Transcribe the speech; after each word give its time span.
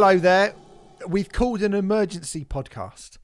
Hello 0.00 0.16
there. 0.16 0.54
We've 1.06 1.30
called 1.30 1.60
an 1.60 1.74
emergency 1.74 2.42
podcast. 2.42 3.18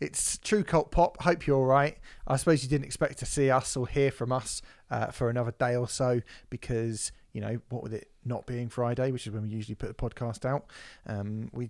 It's 0.00 0.38
True 0.38 0.64
Cult 0.64 0.90
Pop. 0.90 1.20
Hope 1.20 1.46
you're 1.46 1.58
all 1.58 1.66
right. 1.66 1.98
I 2.26 2.38
suppose 2.38 2.62
you 2.62 2.70
didn't 2.70 2.86
expect 2.86 3.18
to 3.18 3.26
see 3.26 3.50
us 3.50 3.76
or 3.76 3.86
hear 3.86 4.10
from 4.10 4.32
us 4.32 4.62
uh, 4.90 5.08
for 5.08 5.28
another 5.28 5.50
day 5.50 5.76
or 5.76 5.86
so 5.86 6.22
because, 6.48 7.12
you 7.34 7.42
know, 7.42 7.60
what 7.68 7.82
with 7.82 7.92
it 7.92 8.08
not 8.24 8.46
being 8.46 8.70
Friday, 8.70 9.12
which 9.12 9.26
is 9.26 9.34
when 9.34 9.42
we 9.42 9.50
usually 9.50 9.74
put 9.74 9.88
the 9.88 9.94
podcast 9.94 10.46
out, 10.46 10.64
um, 11.06 11.50
we, 11.52 11.68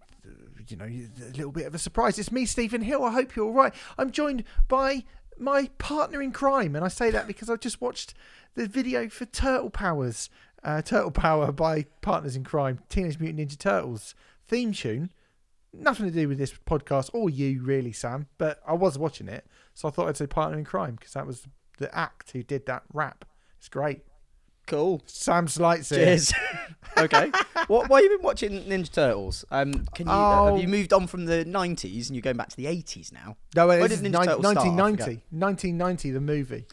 you 0.69 0.77
know, 0.77 0.84
a 0.84 1.37
little 1.37 1.51
bit 1.51 1.67
of 1.67 1.75
a 1.75 1.79
surprise. 1.81 2.17
It's 2.17 2.31
me, 2.31 2.47
Stephen 2.47 2.83
Hill. 2.83 3.03
I 3.03 3.11
hope 3.11 3.34
you're 3.34 3.47
all 3.47 3.53
right. 3.53 3.75
I'm 3.98 4.12
joined 4.12 4.45
by 4.69 5.03
my 5.37 5.69
partner 5.79 6.23
in 6.23 6.31
crime, 6.31 6.77
and 6.77 6.84
I 6.84 6.89
say 6.89 7.11
that 7.11 7.27
because 7.27 7.51
I've 7.51 7.59
just 7.59 7.81
watched 7.81 8.15
the 8.55 8.69
video 8.69 9.09
for 9.09 9.25
Turtle 9.25 9.70
Powers, 9.70 10.31
uh, 10.65 10.83
Turtle 10.83 11.11
Power 11.11 11.52
by 11.52 11.87
Partners 12.01 12.37
in 12.37 12.45
Kryme, 12.45 12.79
Teenage 12.89 13.19
Mutant 13.19 13.41
Ninja 13.41 13.59
Turtles 13.59 14.15
theme 14.47 14.73
tune. 14.73 15.11
Nothing 15.75 16.07
to 16.07 16.12
do 16.12 16.29
with 16.29 16.39
this 16.39 16.53
podcast 16.66 17.11
or 17.15 17.30
you, 17.30 17.62
really, 17.62 17.93
Sam. 17.93 18.27
But 18.37 18.61
I 18.67 18.75
was 18.75 18.98
watching 18.98 19.29
it, 19.29 19.47
so 19.75 19.89
I 19.89 19.91
thought 19.91 20.09
I'd 20.09 20.17
say 20.19 20.27
Partner 20.27 20.59
in 20.59 20.65
Crime 20.65 20.97
because 20.97 21.15
that 21.15 21.27
was 21.27 21.47
the 21.79 21.95
act 21.97 22.33
who 22.33 22.43
did 22.43 22.67
that 22.67 22.83
rap. 22.93 23.25
It's 23.59 23.69
great. 23.69 24.03
Cool. 24.67 25.03
Sam 25.06 25.48
Slights 25.48 25.89
here. 25.91 26.05
Cheers. 26.05 26.33
okay. 26.98 27.33
what? 27.67 27.89
Why 27.89 28.03
have 28.03 28.05
you 28.11 28.19
been 28.19 28.25
watching 28.25 28.50
Ninja 28.65 28.92
Turtles? 28.92 29.44
Um, 29.50 29.87
can 29.94 30.06
you 30.06 30.12
uh, 30.12 30.44
have 30.44 30.55
Oh. 30.55 30.56
you 30.56 30.69
moved 30.69 30.92
on 30.92 31.06
from 31.06 31.25
the 31.25 31.44
'90s 31.44 32.06
and 32.09 32.17
you're 32.17 32.22
going 32.22 32.37
back 32.37 32.48
to 32.50 32.56
the 32.56 32.67
'80s 32.67 33.12
now? 33.12 33.37
No, 33.56 33.69
it's 33.70 34.00
did 34.00 34.12
Ninja 34.12 34.25
Turtles 34.25 34.47
start? 34.47 34.59
I 34.59 34.69
1990. 34.69 35.22
1990, 35.31 36.11
the 36.11 36.20
movie. 36.20 36.67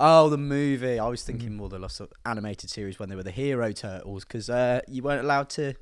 Oh, 0.00 0.28
the 0.28 0.38
movie. 0.38 0.98
I 0.98 1.06
was 1.08 1.22
thinking 1.22 1.56
more 1.56 1.68
the 1.68 1.86
sort 1.88 2.10
of 2.10 2.16
animated 2.26 2.70
series 2.70 2.98
when 2.98 3.08
they 3.08 3.14
were 3.16 3.22
the 3.22 3.30
Hero 3.30 3.70
Turtles 3.72 4.24
because 4.24 4.50
uh, 4.50 4.80
you 4.88 5.02
weren't 5.02 5.22
allowed 5.24 5.48
to. 5.50 5.74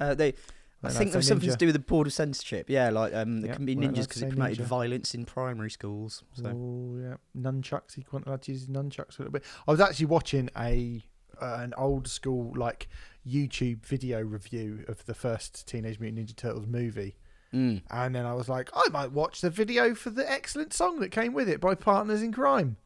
Uh, 0.00 0.14
they. 0.14 0.34
I 0.82 0.90
think 0.90 1.10
there 1.10 1.18
was 1.18 1.26
something 1.26 1.48
ninja. 1.48 1.52
to 1.54 1.58
do 1.58 1.66
with 1.66 1.74
the 1.74 1.80
board 1.80 2.06
of 2.06 2.12
censorship. 2.12 2.70
Yeah, 2.70 2.90
like 2.90 3.12
um, 3.12 3.40
there 3.40 3.48
Yep, 3.48 3.56
can 3.56 3.66
be 3.66 3.74
ninjas 3.74 4.02
because 4.08 4.22
it 4.22 4.28
promoted 4.30 4.58
ninja. 4.58 4.62
violence 4.64 5.12
in 5.12 5.24
primary 5.24 5.70
schools. 5.70 6.22
So 6.34 6.46
Oh 6.54 6.96
yeah, 7.02 7.16
nunchucks. 7.36 7.94
He 7.96 8.06
wasn't 8.12 8.28
allowed 8.28 8.42
to 8.42 8.52
use 8.52 8.66
nunchucks 8.68 9.18
a 9.18 9.22
little 9.22 9.32
bit. 9.32 9.42
I 9.66 9.70
was 9.72 9.80
actually 9.80 10.06
watching 10.06 10.48
a 10.56 11.02
uh, 11.42 11.58
an 11.60 11.74
old 11.76 12.06
school 12.06 12.52
like 12.56 12.88
YouTube 13.26 13.84
video 13.84 14.22
review 14.22 14.84
of 14.86 15.04
the 15.06 15.14
first 15.14 15.66
Teenage 15.66 15.98
Mutant 15.98 16.28
Ninja 16.28 16.36
Turtles 16.36 16.66
movie, 16.66 17.16
Mm. 17.52 17.82
and 17.90 18.14
then 18.14 18.24
I 18.26 18.34
was 18.34 18.48
like, 18.48 18.70
I 18.74 18.84
might 18.92 19.10
watch 19.10 19.40
the 19.40 19.50
video 19.50 19.94
for 19.96 20.10
the 20.10 20.30
excellent 20.30 20.72
song 20.74 21.00
that 21.00 21.08
came 21.10 21.32
with 21.32 21.48
it 21.48 21.60
by 21.60 21.74
Partners 21.74 22.22
in 22.22 22.32
Kryme. 22.32 22.76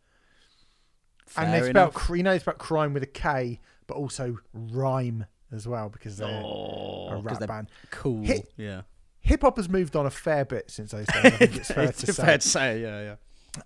And 1.37 1.47
Fair 1.49 1.51
they 1.51 1.71
spelled, 1.71 1.77
enough. 1.91 1.95
cr- 1.95 2.17
you 2.17 2.23
know, 2.23 2.37
they 2.39 2.53
crime 2.59 2.93
with 2.93 3.03
a 3.03 3.07
K, 3.07 3.61
but 3.87 3.97
also 3.97 4.39
rhyme 4.53 5.27
as 5.51 5.67
well 5.69 5.89
because 5.89 6.17
they're 6.17 6.29
Oh, 6.45 7.09
a 7.11 7.17
rap 7.21 7.39
they're 7.39 7.49
band. 7.49 7.69
cool. 7.91 8.23
Hit- 8.25 8.51
yeah. 8.57 8.83
Hip 9.21 9.43
hop 9.43 9.57
has 9.57 9.69
moved 9.69 9.95
on 9.95 10.05
a 10.07 10.11
fair 10.11 10.45
bit 10.45 10.71
since 10.71 10.91
those 10.93 11.07
days. 11.07 11.25
I 11.25 11.31
think 11.31 11.57
it's 11.57 11.71
fair 11.71 11.93
to 11.93 12.13
say. 12.13 12.23
fair 12.25 12.39
to 12.39 12.49
say. 12.49 12.81
Yeah, 12.83 13.01
yeah. 13.03 13.15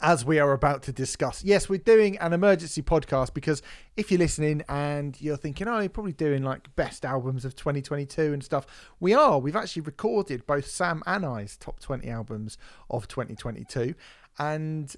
as 0.02 0.22
we 0.24 0.38
are 0.38 0.52
about 0.52 0.82
to 0.82 0.92
discuss. 0.92 1.42
Yes, 1.44 1.68
we're 1.68 1.78
doing 1.78 2.18
an 2.18 2.32
emergency 2.34 2.82
podcast 2.82 3.32
because 3.32 3.62
if 3.96 4.10
you're 4.10 4.18
listening 4.18 4.62
and 4.68 5.18
you're 5.20 5.36
thinking, 5.38 5.66
oh, 5.68 5.78
you're 5.78 5.88
probably 5.88 6.12
doing 6.12 6.42
like 6.42 6.74
best 6.76 7.04
albums 7.06 7.44
of 7.46 7.56
2022 7.56 8.32
and 8.34 8.44
stuff, 8.44 8.66
we 9.00 9.14
are. 9.14 9.38
We've 9.38 9.56
actually 9.56 9.82
recorded 9.82 10.44
both 10.46 10.66
Sam 10.66 11.02
and 11.06 11.24
I's 11.24 11.56
top 11.56 11.80
20 11.80 12.06
albums 12.10 12.58
of 12.90 13.08
2022. 13.08 13.94
And 14.38 14.94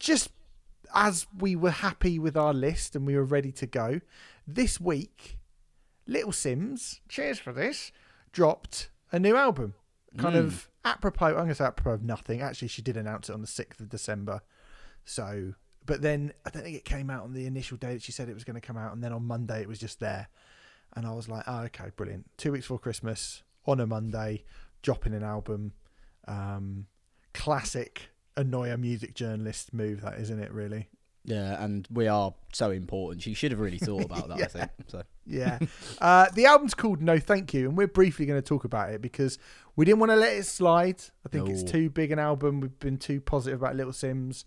just 0.00 0.30
as 0.94 1.26
we 1.38 1.56
were 1.56 1.70
happy 1.70 2.18
with 2.18 2.36
our 2.36 2.54
list 2.54 2.94
and 2.96 3.06
we 3.06 3.16
were 3.16 3.24
ready 3.24 3.52
to 3.52 3.66
go, 3.66 4.00
this 4.46 4.80
week, 4.80 5.38
Little 6.06 6.32
Simz, 6.32 7.00
cheers 7.08 7.38
for 7.38 7.52
this, 7.52 7.90
dropped 8.32 8.90
a 9.12 9.18
new 9.18 9.36
album. 9.36 9.74
Kind 10.18 10.36
Mm. 10.36 10.44
of 10.46 10.68
apropos, 10.84 11.26
I'm 11.28 11.34
going 11.34 11.48
to 11.48 11.54
say 11.56 11.64
apropos 11.64 11.92
of 11.94 12.02
nothing. 12.04 12.40
Actually, 12.40 12.68
she 12.68 12.82
did 12.82 12.96
announce 12.96 13.28
it 13.28 13.32
on 13.32 13.40
the 13.40 13.46
6th 13.48 13.80
of 13.80 13.88
December. 13.88 14.42
So, 15.04 15.54
but 15.84 16.02
then 16.02 16.32
I 16.46 16.50
don't 16.50 16.62
think 16.62 16.76
it 16.76 16.84
came 16.84 17.10
out 17.10 17.24
on 17.24 17.32
the 17.32 17.46
initial 17.46 17.76
day 17.76 17.94
that 17.94 18.02
she 18.02 18.12
said 18.12 18.28
it 18.28 18.34
was 18.34 18.44
going 18.44 18.54
to 18.54 18.60
come 18.66 18.76
out. 18.76 18.92
And 18.92 19.02
then 19.02 19.12
on 19.12 19.24
Monday, 19.24 19.60
it 19.60 19.68
was 19.68 19.78
just 19.78 19.98
there. 20.00 20.28
And 20.94 21.06
I 21.06 21.12
was 21.12 21.28
like, 21.28 21.42
oh, 21.46 21.62
okay, 21.64 21.90
brilliant. 21.96 22.30
Two 22.36 22.52
weeks 22.52 22.64
before 22.66 22.78
Christmas, 22.78 23.42
on 23.66 23.80
a 23.80 23.86
Monday, 23.86 24.44
dropping 24.82 25.14
an 25.14 25.24
album. 25.24 25.72
Um, 26.28 26.86
classic 27.32 28.10
annoy 28.36 28.70
a 28.70 28.76
music 28.76 29.14
journalist 29.14 29.72
move, 29.72 30.02
that 30.02 30.18
isn't 30.20 30.40
it, 30.40 30.52
really? 30.52 30.88
Yeah, 31.24 31.62
and 31.62 31.88
we 31.90 32.06
are 32.06 32.34
so 32.52 32.70
important. 32.70 33.22
She 33.22 33.32
should 33.32 33.50
have 33.50 33.60
really 33.60 33.78
thought 33.78 34.04
about 34.04 34.28
that. 34.28 34.38
Yeah. 34.38 34.44
I 34.44 34.48
think 34.48 34.70
so. 34.88 35.02
Yeah. 35.26 35.58
uh, 36.00 36.26
the 36.34 36.44
album's 36.44 36.74
called 36.74 37.00
No 37.00 37.18
Thank 37.18 37.54
You, 37.54 37.68
and 37.68 37.78
we're 37.78 37.86
briefly 37.86 38.26
going 38.26 38.40
to 38.40 38.46
talk 38.46 38.64
about 38.64 38.90
it 38.90 39.00
because 39.00 39.38
we 39.74 39.86
didn't 39.86 40.00
want 40.00 40.12
to 40.12 40.16
let 40.16 40.34
it 40.34 40.44
slide. 40.44 41.02
I 41.24 41.30
think 41.30 41.48
it's 41.48 41.62
too 41.62 41.88
big 41.88 42.10
an 42.12 42.18
album. 42.18 42.60
We've 42.60 42.78
been 42.78 42.98
too 42.98 43.20
positive 43.22 43.62
about 43.62 43.74
Little 43.74 43.92
Simz, 43.92 44.44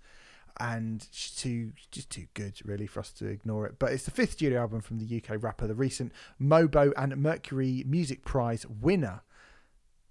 and 0.59 1.07
she's 1.11 1.35
too 1.35 1.71
just 1.91 2.11
too 2.11 2.27
good 2.35 2.59
really 2.63 2.85
for 2.85 2.99
us 2.99 3.11
to 3.13 3.25
ignore 3.25 3.65
it. 3.65 3.79
But 3.79 3.91
it's 3.91 4.05
the 4.05 4.11
fifth 4.11 4.33
studio 4.33 4.61
album 4.61 4.81
from 4.81 4.99
the 4.99 5.17
UK 5.17 5.41
rapper, 5.41 5.65
the 5.65 5.73
recent 5.75 6.11
Mobo 6.39 6.93
and 6.95 7.17
Mercury 7.17 7.83
Music 7.87 8.23
Prize 8.23 8.67
winner, 8.67 9.21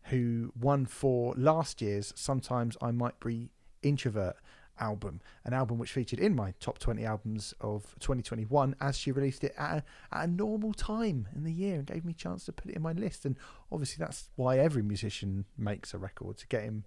who 0.04 0.52
won 0.58 0.84
for 0.86 1.32
last 1.36 1.80
year's 1.80 2.12
Sometimes 2.16 2.76
I 2.82 2.90
Might 2.90 3.20
Be 3.20 3.50
Introvert 3.88 4.36
album, 4.78 5.20
an 5.44 5.54
album 5.54 5.78
which 5.78 5.90
featured 5.92 6.18
in 6.18 6.34
my 6.36 6.52
top 6.60 6.78
20 6.78 7.02
albums 7.04 7.54
of 7.62 7.94
2021 8.00 8.76
as 8.80 8.96
she 8.98 9.10
released 9.10 9.42
it 9.42 9.54
at 9.56 9.78
a, 9.78 9.84
at 10.14 10.24
a 10.24 10.26
normal 10.26 10.74
time 10.74 11.26
in 11.34 11.44
the 11.44 11.52
year 11.52 11.76
and 11.76 11.86
gave 11.86 12.04
me 12.04 12.12
a 12.12 12.14
chance 12.14 12.44
to 12.44 12.52
put 12.52 12.70
it 12.70 12.76
in 12.76 12.82
my 12.82 12.92
list. 12.92 13.24
And 13.24 13.36
obviously, 13.72 14.04
that's 14.04 14.28
why 14.36 14.58
every 14.58 14.82
musician 14.82 15.46
makes 15.56 15.94
a 15.94 15.98
record 15.98 16.36
to 16.38 16.46
get 16.48 16.62
him 16.64 16.84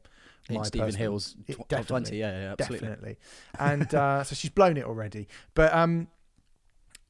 In 0.50 0.58
my 0.58 0.64
Stephen 0.64 0.88
personal- 0.88 1.04
Hill's 1.12 1.36
it- 1.48 1.54
tw- 1.56 1.70
top 1.70 1.88
twenty. 1.88 2.18
Yeah, 2.18 2.40
yeah, 2.40 2.52
absolutely. 2.60 2.88
Definitely. 2.88 3.18
And 3.58 3.96
uh, 3.96 4.24
so 4.24 4.36
she's 4.36 4.52
blown 4.52 4.78
it 4.78 4.86
already. 4.86 5.28
But 5.56 5.74
um, 5.74 6.10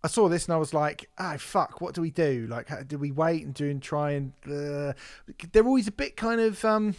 I 0.02 0.08
saw 0.08 0.30
this 0.30 0.46
and 0.46 0.54
I 0.54 0.58
was 0.58 0.74
like, 0.74 1.10
oh, 1.18 1.38
fuck, 1.38 1.82
what 1.82 1.94
do 1.94 2.02
we 2.02 2.10
do? 2.12 2.48
Like, 2.50 2.70
how, 2.70 2.84
do 2.84 2.98
we 2.98 3.12
wait 3.12 3.44
and 3.44 3.54
do 3.54 3.70
and 3.70 3.82
try 3.82 4.12
and. 4.12 4.32
Uh, 4.50 4.94
they're 5.52 5.66
always 5.68 5.90
a 5.90 5.92
bit 5.92 6.16
kind 6.16 6.40
of. 6.40 6.64
Um, 6.64 6.96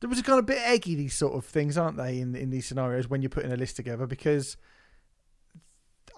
there 0.00 0.08
was 0.10 0.18
a 0.18 0.22
kind 0.22 0.38
of 0.38 0.46
bit 0.46 0.58
eggy, 0.64 0.94
these 0.94 1.14
sort 1.14 1.34
of 1.34 1.44
things, 1.44 1.76
aren't 1.78 1.96
they, 1.96 2.20
in, 2.20 2.34
in 2.34 2.50
these 2.50 2.66
scenarios 2.66 3.08
when 3.08 3.22
you're 3.22 3.28
putting 3.30 3.52
a 3.52 3.56
list 3.56 3.76
together? 3.76 4.06
Because 4.06 4.56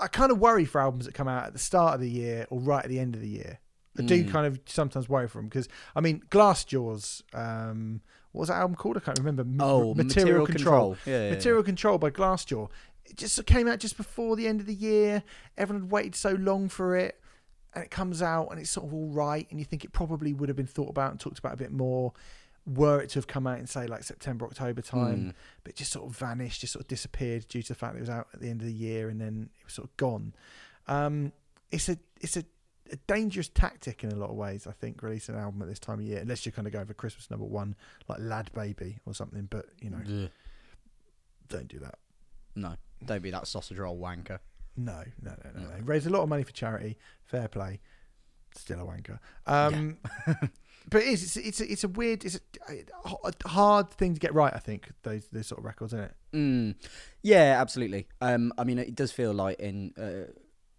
I 0.00 0.06
kind 0.09 0.32
of 0.32 0.38
worry 0.38 0.65
for 0.65 0.81
albums 0.81 1.06
that 1.06 1.15
come 1.15 1.28
out 1.28 1.44
at 1.47 1.53
the 1.53 1.59
start 1.59 1.94
of 1.94 2.00
the 2.00 2.10
year 2.10 2.47
or 2.50 2.60
right 2.60 2.82
at 2.84 2.88
the 2.91 2.98
end 2.98 3.15
of 3.15 3.21
the 3.21 3.28
year. 3.28 3.59
I 3.98 4.03
do 4.03 4.25
Mm. 4.25 4.31
kind 4.31 4.47
of 4.47 4.59
sometimes 4.65 5.09
worry 5.09 5.28
for 5.28 5.38
them 5.38 5.48
because, 5.48 5.69
I 5.94 6.00
mean, 6.00 6.22
Glassjaw's, 6.31 7.22
um, 7.34 8.00
what 8.32 8.41
was 8.41 8.48
that 8.48 8.54
album 8.56 8.75
called? 8.75 8.97
I 8.97 9.00
can't 9.00 9.19
remember. 9.19 9.42
M- 9.42 9.59
Oh, 9.60 9.94
Material, 9.94 10.47
Control. 10.47 10.97
Yeah, 11.04 11.12
yeah, 11.12 11.25
yeah. 11.26 11.31
Material 11.32 11.62
Control 11.62 11.98
by 11.98 12.10
Glassjaw. 12.10 12.71
It 13.04 13.19
just 13.19 13.44
came 13.44 13.69
out 13.69 13.81
just 13.81 13.98
before 13.98 14.34
the 14.37 14.47
end 14.48 14.60
of 14.60 14.66
the 14.66 14.75
year. 14.75 15.22
Everyone 15.59 15.82
had 15.82 15.91
waited 15.92 16.15
so 16.15 16.31
long 16.32 16.71
for 16.71 16.97
it, 16.97 17.21
and 17.75 17.84
it 17.84 17.91
comes 17.91 18.22
out 18.22 18.48
and 18.50 18.59
it's 18.59 18.71
sort 18.71 18.87
of 18.87 18.94
all 18.94 19.09
right. 19.10 19.47
And 19.50 19.59
you 19.59 19.66
think 19.66 19.84
it 19.84 19.92
probably 19.92 20.32
would 20.32 20.48
have 20.48 20.56
been 20.56 20.66
thought 20.66 20.88
about 20.88 21.10
and 21.10 21.21
talked 21.21 21.38
about 21.38 21.53
a 21.53 21.56
bit 21.59 21.71
more 21.72 22.15
were 22.66 23.00
it 23.00 23.10
to 23.10 23.18
have 23.18 23.26
come 23.26 23.46
out 23.46 23.58
in 23.58 23.66
say 23.66 23.86
like 23.86 24.04
September, 24.04 24.46
October 24.46 24.82
time. 24.82 25.16
Mm. 25.16 25.34
But 25.64 25.74
just 25.74 25.92
sort 25.92 26.08
of 26.08 26.16
vanished, 26.16 26.60
just 26.60 26.74
sort 26.74 26.84
of 26.84 26.88
disappeared 26.88 27.47
due 27.48 27.62
to 27.62 27.68
the 27.68 27.74
fact 27.74 27.94
that 27.94 27.98
it 27.98 28.03
was 28.03 28.10
out 28.10 28.28
at 28.32 28.41
the 28.41 28.48
end 28.48 28.60
of 28.60 28.66
the 28.66 28.72
year 28.72 29.09
and 29.09 29.20
then 29.20 29.50
it 29.59 29.64
was 29.64 29.74
sort 29.74 29.88
of 29.88 29.97
gone. 29.97 30.34
Um, 30.88 31.32
it's 31.70 31.88
a 31.88 31.98
it's 32.20 32.36
a, 32.36 32.44
a 32.91 32.97
dangerous 33.06 33.48
tactic 33.48 34.04
in 34.04 34.12
a 34.12 34.16
lot 34.16 34.30
of 34.30 34.36
ways. 34.36 34.66
I 34.66 34.72
think 34.72 35.03
releasing 35.03 35.34
an 35.34 35.41
album 35.41 35.62
at 35.62 35.68
this 35.68 35.78
time 35.78 35.98
of 35.98 36.04
year, 36.04 36.20
unless 36.20 36.44
you're 36.44 36.53
kind 36.53 36.66
of 36.66 36.72
going 36.72 36.86
for 36.86 36.94
Christmas 36.94 37.30
number 37.30 37.47
one, 37.47 37.74
like 38.09 38.18
Lad 38.20 38.50
Baby 38.53 38.98
or 39.06 39.15
something. 39.15 39.48
But 39.50 39.66
you 39.80 39.91
know, 39.91 40.28
don't 41.48 41.68
do 41.68 41.78
that. 41.80 41.98
No, 42.54 42.74
don't 43.04 43.22
be 43.22 43.30
that 43.30 43.47
sausage 43.47 43.78
roll 43.78 43.98
wanker. 43.98 44.38
No, 44.76 45.03
no, 45.20 45.32
no, 45.44 45.50
no. 45.60 45.68
No. 45.68 45.84
Raised 45.84 46.06
a 46.06 46.10
lot 46.10 46.22
of 46.22 46.28
money 46.28 46.44
for 46.44 46.53
charity. 46.53 46.98
Fair 47.24 47.48
play. 47.48 47.80
Still 48.54 48.80
a 48.80 48.84
wanker. 48.84 49.18
Um, 49.47 49.98
but 50.90 51.02
it 51.02 51.08
is. 51.08 51.22
It's, 51.22 51.36
it's, 51.36 51.60
a, 51.60 51.72
it's 51.72 51.84
a 51.84 51.88
weird. 51.88 52.24
It's 52.24 52.38
a, 52.68 52.84
a 53.24 53.48
hard 53.48 53.90
thing 53.90 54.14
to 54.14 54.20
get 54.20 54.34
right. 54.34 54.52
I 54.54 54.58
think 54.58 54.90
those 55.02 55.26
those 55.32 55.46
sort 55.46 55.58
of 55.60 55.64
records, 55.64 55.92
isn't 55.92 56.04
it? 56.06 56.14
Mm. 56.34 56.74
Yeah, 57.22 57.58
absolutely. 57.60 58.06
Um, 58.20 58.52
I 58.58 58.64
mean, 58.64 58.78
it 58.78 58.94
does 58.94 59.12
feel 59.12 59.32
like 59.32 59.58
in. 59.60 59.92
Uh, 59.96 60.30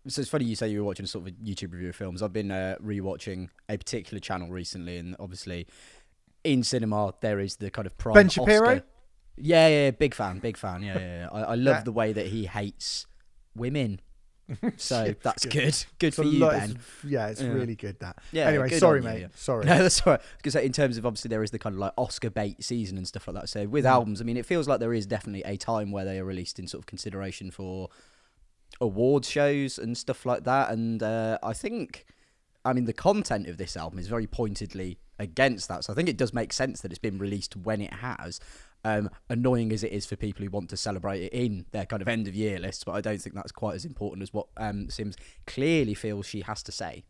so 0.08 0.20
it's 0.20 0.30
funny 0.30 0.44
you 0.44 0.56
say 0.58 0.68
you 0.68 0.80
were 0.80 0.86
watching 0.86 1.06
sort 1.06 1.28
of 1.28 1.34
a 1.34 1.36
YouTube 1.38 1.72
review 1.72 1.90
of 1.90 1.96
films. 1.96 2.22
I've 2.22 2.34
been 2.34 2.52
uh, 2.52 2.76
rewatching 2.84 3.48
a 3.70 3.78
particular 3.78 4.20
channel 4.20 4.50
recently, 4.50 4.98
and 4.98 5.16
obviously, 5.20 5.66
in 6.44 6.64
cinema 6.64 7.14
there 7.22 7.40
is 7.40 7.56
the 7.56 7.72
kind 7.72 7.86
of 7.86 7.98
prime 7.98 8.16
Ben 8.16 8.28
Shapiro? 8.30 8.68
Oscar- 8.70 8.84
Yeah, 9.38 9.68
yeah, 9.68 9.84
yeah, 9.86 9.92
big 9.92 10.14
fan, 10.14 10.40
big 10.40 10.58
fan. 10.58 10.84
Yeah, 10.84 10.94
yeah. 11.00 11.20
yeah. 11.22 11.30
I, 11.32 11.42
I 11.42 11.56
love 11.56 11.76
That- 11.76 11.86
the 11.86 11.94
way 11.94 12.12
that 12.12 12.28
he 12.28 12.46
hates 12.46 13.06
women. 13.56 14.02
So 14.78 15.14
that's 15.24 15.46
good. 15.46 15.76
good. 16.00 16.14
For 16.14 16.24
you, 16.24 16.40
lot- 16.40 16.52
Ben. 16.54 16.72
it's- 16.72 16.86
yeah, 17.06 17.28
it's 17.28 17.42
Yeah. 17.42 17.48
really 17.50 17.76
good. 17.76 18.00
That. 18.00 18.18
Yeah. 18.32 18.48
anyway, 18.48 18.70
good 18.70 18.80
sorry, 18.80 19.00
on 19.00 19.04
you, 19.06 19.10
mate. 19.10 19.22
yeah. 19.22 19.28
Sorry. 19.36 19.66
No, 19.66 19.78
that's 19.82 20.02
all 20.06 20.14
right. 20.14 20.22
Because 20.38 20.56
in 20.56 20.72
terms 20.74 20.98
of 20.98 21.06
obviously 21.06 21.30
there 21.30 21.44
is 21.44 21.52
the 21.52 21.60
kind 21.60 21.74
of 21.76 21.80
like 21.80 21.94
Oscar 21.98 22.30
bait 22.30 22.64
season 22.64 22.98
and 22.98 23.08
stuff 23.08 23.28
like 23.28 23.36
that. 23.36 23.50
So 23.50 23.68
with 23.68 23.86
Mm. 23.86 23.90
albums, 23.90 24.22
I 24.22 24.26
mean, 24.26 24.38
it 24.38 24.46
feels 24.46 24.68
like 24.68 24.80
there 24.80 24.94
is 24.94 25.06
definitely 25.06 25.44
a 25.46 25.56
time 25.58 25.92
where 25.92 26.06
they 26.06 26.20
are 26.20 26.26
released 26.26 26.60
in 26.60 26.68
sort 26.68 26.82
of 26.82 26.86
consideration 26.88 27.52
for 27.52 27.90
awards 28.82 29.30
shows 29.30 29.78
and 29.78 29.98
stuff 29.98 30.26
like 30.26 30.44
that. 30.44 30.72
And 30.72 31.02
uh, 31.02 31.38
I 31.44 31.54
think 31.54 32.06
I 32.66 32.72
mean, 32.74 32.86
the 32.86 32.94
content 32.94 33.48
of 33.48 33.58
this 33.58 33.76
album 33.76 34.00
is 34.00 34.08
very 34.08 34.26
pointedly 34.28 34.98
against 35.20 35.68
that. 35.68 35.84
So 35.84 35.94
I 35.94 35.96
think 35.96 36.08
it 36.10 36.18
does 36.18 36.34
make 36.34 36.54
sense 36.54 36.82
that 36.82 36.92
it's 36.92 37.00
been 37.00 37.18
released 37.20 37.56
when 37.58 37.82
it 37.82 37.94
has. 37.96 38.40
Um, 38.86 39.10
annoying 39.30 39.72
as 39.72 39.86
it 39.86 39.94
is 39.94 40.06
for 40.06 40.18
people 40.18 40.44
who 40.44 40.52
want 40.52 40.70
to 40.72 40.76
celebrate 40.76 41.22
it 41.22 41.32
in 41.32 41.66
their 41.72 41.86
kind 41.86 42.02
of 42.02 42.10
end 42.10 42.28
of 42.28 42.36
year 42.36 42.60
lists, 42.60 42.84
but 42.84 42.92
I 42.92 43.00
don't 43.00 43.22
think 43.22 43.34
that's 43.34 43.54
quite 43.54 43.76
as 43.76 43.86
important 43.86 44.24
as 44.24 44.34
what 44.34 44.48
um, 44.58 44.88
Simz 44.88 45.16
clearly 45.48 45.94
feels 45.94 46.26
she 46.26 46.42
has 46.42 46.62
to 46.64 46.74
say. 46.74 47.06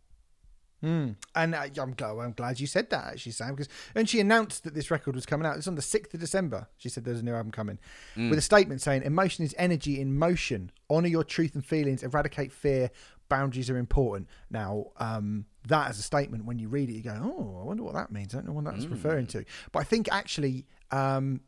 Mm. 0.84 1.16
And 1.34 1.56
uh, 1.56 1.66
I'm 1.82 1.94
glad, 1.94 2.12
I'm 2.18 2.34
glad 2.34 2.60
you 2.60 2.68
said 2.68 2.90
that 2.90 3.06
actually, 3.06 3.32
Sam, 3.32 3.52
because 3.52 3.70
and 3.96 4.10
she 4.10 4.20
announced 4.20 4.66
that 4.66 4.74
this 4.74 4.92
record 4.92 5.16
was 5.16 5.26
coming 5.26 5.48
out. 5.48 5.56
It's 5.56 5.68
on 5.68 5.76
the 5.76 5.82
sixth 5.82 6.14
of 6.14 6.20
December. 6.20 6.68
She 6.78 6.90
said 6.90 7.06
there's 7.06 7.22
a 7.22 7.26
new 7.26 7.34
album 7.34 7.52
coming 7.52 7.80
mm. 8.18 8.30
with 8.30 8.38
a 8.38 8.42
statement 8.42 8.82
saying, 8.82 9.04
"Emotion 9.04 9.46
is 9.46 9.56
energy 9.58 10.02
in 10.02 10.18
motion. 10.18 10.72
Honor 10.90 11.08
your 11.08 11.24
truth 11.24 11.56
and 11.56 11.66
feelings. 11.66 12.04
Eradicate 12.04 12.52
fear. 12.52 12.92
Boundaries 13.30 13.70
are 13.70 13.78
important." 13.78 14.28
Now, 14.50 14.88
um, 14.98 15.46
that 15.68 15.90
as 15.90 16.00
a 16.00 16.04
statement, 16.04 16.44
when 16.44 16.60
you 16.60 16.68
read 16.68 16.90
it, 16.90 16.94
you 16.94 17.02
go, 17.02 17.18
"Oh, 17.18 17.62
I 17.62 17.64
wonder 17.64 17.84
what 17.84 17.94
that 17.94 18.12
means." 18.12 18.34
I 18.34 18.40
don't 18.40 18.48
know 18.48 18.54
what 18.54 18.66
that's 18.66 18.86
mm. 18.86 18.92
referring 18.92 19.28
to, 19.28 19.46
but 19.72 19.80
I 19.80 19.84
think 19.84 20.10
actually. 20.12 20.66
Um, 20.92 21.42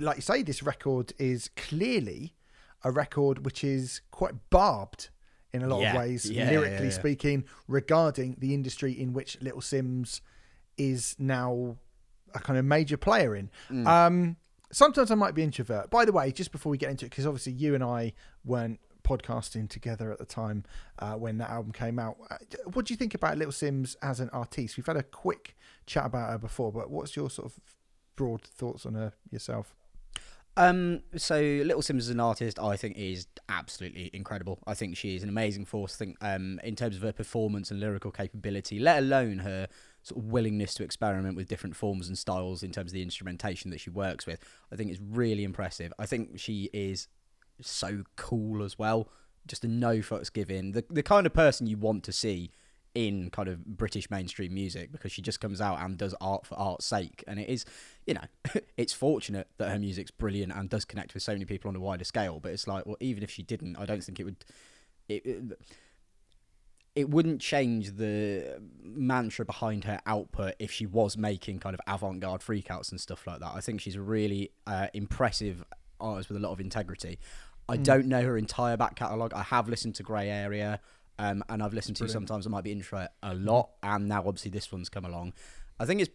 like 0.00 0.16
you 0.16 0.22
say, 0.22 0.42
this 0.42 0.62
record 0.62 1.12
is 1.18 1.50
clearly 1.56 2.34
a 2.84 2.90
record 2.90 3.44
which 3.44 3.64
is 3.64 4.00
quite 4.10 4.34
barbed 4.50 5.08
in 5.52 5.62
a 5.62 5.68
lot 5.68 5.80
yeah. 5.80 5.90
of 5.90 5.98
ways, 5.98 6.30
yeah, 6.30 6.50
lyrically 6.50 6.86
yeah, 6.86 6.92
speaking, 6.92 7.44
regarding 7.68 8.36
the 8.38 8.54
industry 8.54 8.92
in 8.92 9.12
which 9.12 9.40
Little 9.40 9.60
Simz 9.60 10.20
is 10.78 11.14
now 11.18 11.76
a 12.34 12.38
kind 12.38 12.58
of 12.58 12.64
major 12.64 12.96
player 12.96 13.36
in. 13.36 13.50
Mm. 13.70 13.86
Um, 13.86 14.36
sometimes 14.70 15.10
I 15.10 15.14
might 15.14 15.34
be 15.34 15.42
introvert. 15.42 15.90
By 15.90 16.04
the 16.04 16.12
way, 16.12 16.32
just 16.32 16.52
before 16.52 16.70
we 16.70 16.78
get 16.78 16.90
into 16.90 17.04
it, 17.04 17.10
because 17.10 17.26
obviously 17.26 17.52
you 17.52 17.74
and 17.74 17.84
I 17.84 18.14
weren't 18.44 18.80
podcasting 19.02 19.68
together 19.68 20.10
at 20.10 20.18
the 20.18 20.24
time 20.24 20.64
uh, 20.98 21.14
when 21.14 21.38
that 21.38 21.50
album 21.50 21.72
came 21.72 21.98
out. 21.98 22.16
Uh, 22.30 22.36
what 22.72 22.86
do 22.86 22.94
you 22.94 22.98
think 22.98 23.14
about 23.14 23.36
Little 23.36 23.52
Simz 23.52 23.96
as 24.00 24.20
an 24.20 24.30
artiste? 24.30 24.76
We've 24.76 24.86
had 24.86 24.96
a 24.96 25.02
quick 25.02 25.56
chat 25.86 26.06
about 26.06 26.30
her 26.30 26.38
before, 26.38 26.72
but 26.72 26.90
what's 26.90 27.14
your 27.16 27.28
sort 27.28 27.52
of 27.52 27.60
broad 28.22 28.42
thoughts 28.42 28.86
on 28.86 28.94
her 28.94 29.12
yourself? 29.30 29.74
Um, 30.56 31.02
so 31.16 31.40
Little 31.40 31.82
Simz 31.82 31.98
as 31.98 32.08
an 32.10 32.20
artist, 32.20 32.58
I 32.58 32.76
think 32.76 32.96
is 32.96 33.26
absolutely 33.48 34.10
incredible. 34.12 34.60
I 34.64 34.74
think 34.74 34.96
she 34.96 35.16
is 35.16 35.24
an 35.24 35.28
amazing 35.28 35.64
force. 35.64 35.96
I 35.96 35.98
think, 35.98 36.16
um, 36.20 36.60
in 36.62 36.76
terms 36.76 36.94
of 36.94 37.02
her 37.02 37.12
performance 37.12 37.72
and 37.72 37.80
lyrical 37.80 38.12
capability, 38.12 38.78
let 38.78 38.98
alone 38.98 39.38
her 39.38 39.66
sort 40.02 40.22
of 40.22 40.30
willingness 40.30 40.74
to 40.74 40.84
experiment 40.84 41.36
with 41.36 41.48
different 41.48 41.74
forms 41.74 42.06
and 42.06 42.16
styles 42.16 42.62
in 42.62 42.70
terms 42.70 42.92
of 42.92 42.94
the 42.94 43.02
instrumentation 43.02 43.70
that 43.70 43.80
she 43.80 43.90
works 43.90 44.24
with, 44.24 44.38
I 44.70 44.76
think 44.76 44.92
is 44.92 45.00
really 45.00 45.42
impressive. 45.42 45.92
I 45.98 46.06
think 46.06 46.38
she 46.38 46.70
is 46.72 47.08
so 47.60 48.04
cool 48.14 48.62
as 48.62 48.78
well. 48.78 49.08
Just 49.48 49.64
a 49.64 49.68
no 49.68 49.96
fucks 49.98 50.32
given. 50.32 50.72
The 50.72 50.84
the 50.88 51.02
kind 51.02 51.26
of 51.26 51.32
person 51.32 51.66
you 51.66 51.76
want 51.76 52.04
to 52.04 52.12
see 52.12 52.52
in 52.94 53.30
kind 53.30 53.48
of 53.48 53.64
British 53.64 54.10
mainstream 54.10 54.52
music 54.52 54.92
because 54.92 55.12
she 55.12 55.22
just 55.22 55.40
comes 55.40 55.60
out 55.60 55.80
and 55.80 55.96
does 55.96 56.14
art 56.20 56.46
for 56.46 56.54
art's 56.56 56.84
sake. 56.84 57.24
And 57.26 57.38
it 57.38 57.48
is, 57.48 57.64
you 58.06 58.14
know, 58.14 58.24
it's 58.76 58.92
fortunate 58.92 59.48
that 59.58 59.70
her 59.70 59.78
music's 59.78 60.10
brilliant 60.10 60.52
and 60.52 60.68
does 60.68 60.84
connect 60.84 61.14
with 61.14 61.22
so 61.22 61.32
many 61.32 61.44
people 61.44 61.68
on 61.68 61.76
a 61.76 61.80
wider 61.80 62.04
scale. 62.04 62.40
But 62.40 62.52
it's 62.52 62.66
like, 62.66 62.86
well, 62.86 62.96
even 63.00 63.22
if 63.22 63.30
she 63.30 63.42
didn't, 63.42 63.76
I 63.76 63.86
don't 63.86 64.02
think 64.02 64.20
it 64.20 64.24
would. 64.24 64.44
It, 65.08 65.26
it, 65.26 65.42
it 66.94 67.08
wouldn't 67.08 67.40
change 67.40 67.96
the 67.96 68.60
mantra 68.82 69.46
behind 69.46 69.84
her 69.84 69.98
output 70.04 70.54
if 70.58 70.70
she 70.70 70.84
was 70.84 71.16
making 71.16 71.58
kind 71.58 71.74
of 71.74 71.80
avant-garde 71.86 72.42
freakouts 72.42 72.90
and 72.90 73.00
stuff 73.00 73.26
like 73.26 73.40
that. 73.40 73.52
I 73.54 73.60
think 73.60 73.80
she's 73.80 73.96
a 73.96 74.02
really 74.02 74.50
uh, 74.66 74.88
impressive 74.92 75.64
artist 75.98 76.28
with 76.28 76.36
a 76.36 76.40
lot 76.40 76.52
of 76.52 76.60
integrity. 76.60 77.18
I 77.66 77.78
mm. 77.78 77.82
don't 77.82 78.06
know 78.06 78.22
her 78.22 78.36
entire 78.36 78.76
back 78.76 78.96
catalogue. 78.96 79.32
I 79.32 79.42
have 79.42 79.70
listened 79.70 79.94
to 79.96 80.02
Grey 80.02 80.28
Area 80.28 80.80
um, 81.18 81.44
and 81.48 81.62
I've 81.62 81.74
listened 81.74 81.96
to 81.98 82.08
sometimes 82.08 82.46
I 82.46 82.50
might 82.50 82.64
be 82.64 82.72
intro 82.72 83.06
a 83.22 83.34
lot, 83.34 83.70
and 83.82 84.08
now 84.08 84.24
obviously 84.26 84.50
this 84.50 84.70
one's 84.72 84.88
come 84.88 85.04
along. 85.04 85.32
I 85.78 85.84
think 85.84 86.00
it's 86.00 86.10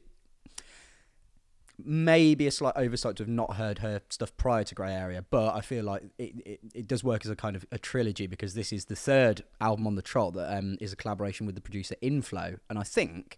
maybe 1.83 2.47
a 2.47 2.51
slight 2.51 2.73
oversight 2.75 3.15
to 3.17 3.23
have 3.23 3.29
not 3.29 3.55
heard 3.55 3.79
her 3.79 4.01
stuff 4.09 4.35
prior 4.37 4.63
to 4.63 4.75
Grey 4.75 4.93
Area, 4.93 5.23
but 5.29 5.53
I 5.53 5.61
feel 5.61 5.83
like 5.83 6.03
it, 6.17 6.33
it, 6.45 6.59
it, 6.73 6.87
does 6.87 7.03
work 7.03 7.23
as 7.23 7.31
a 7.31 7.35
kind 7.35 7.55
of 7.55 7.65
a 7.71 7.77
trilogy 7.77 8.25
because 8.25 8.55
this 8.55 8.73
is 8.73 8.85
the 8.85 8.95
third 8.95 9.43
album 9.61 9.85
on 9.85 9.95
the 9.95 10.01
trot 10.01 10.33
that 10.33 10.57
um, 10.57 10.77
is 10.81 10.91
a 10.91 10.95
collaboration 10.95 11.45
with 11.45 11.55
the 11.55 11.61
producer 11.61 11.95
Inflo, 12.01 12.57
and 12.69 12.79
I 12.79 12.83
think 12.83 13.37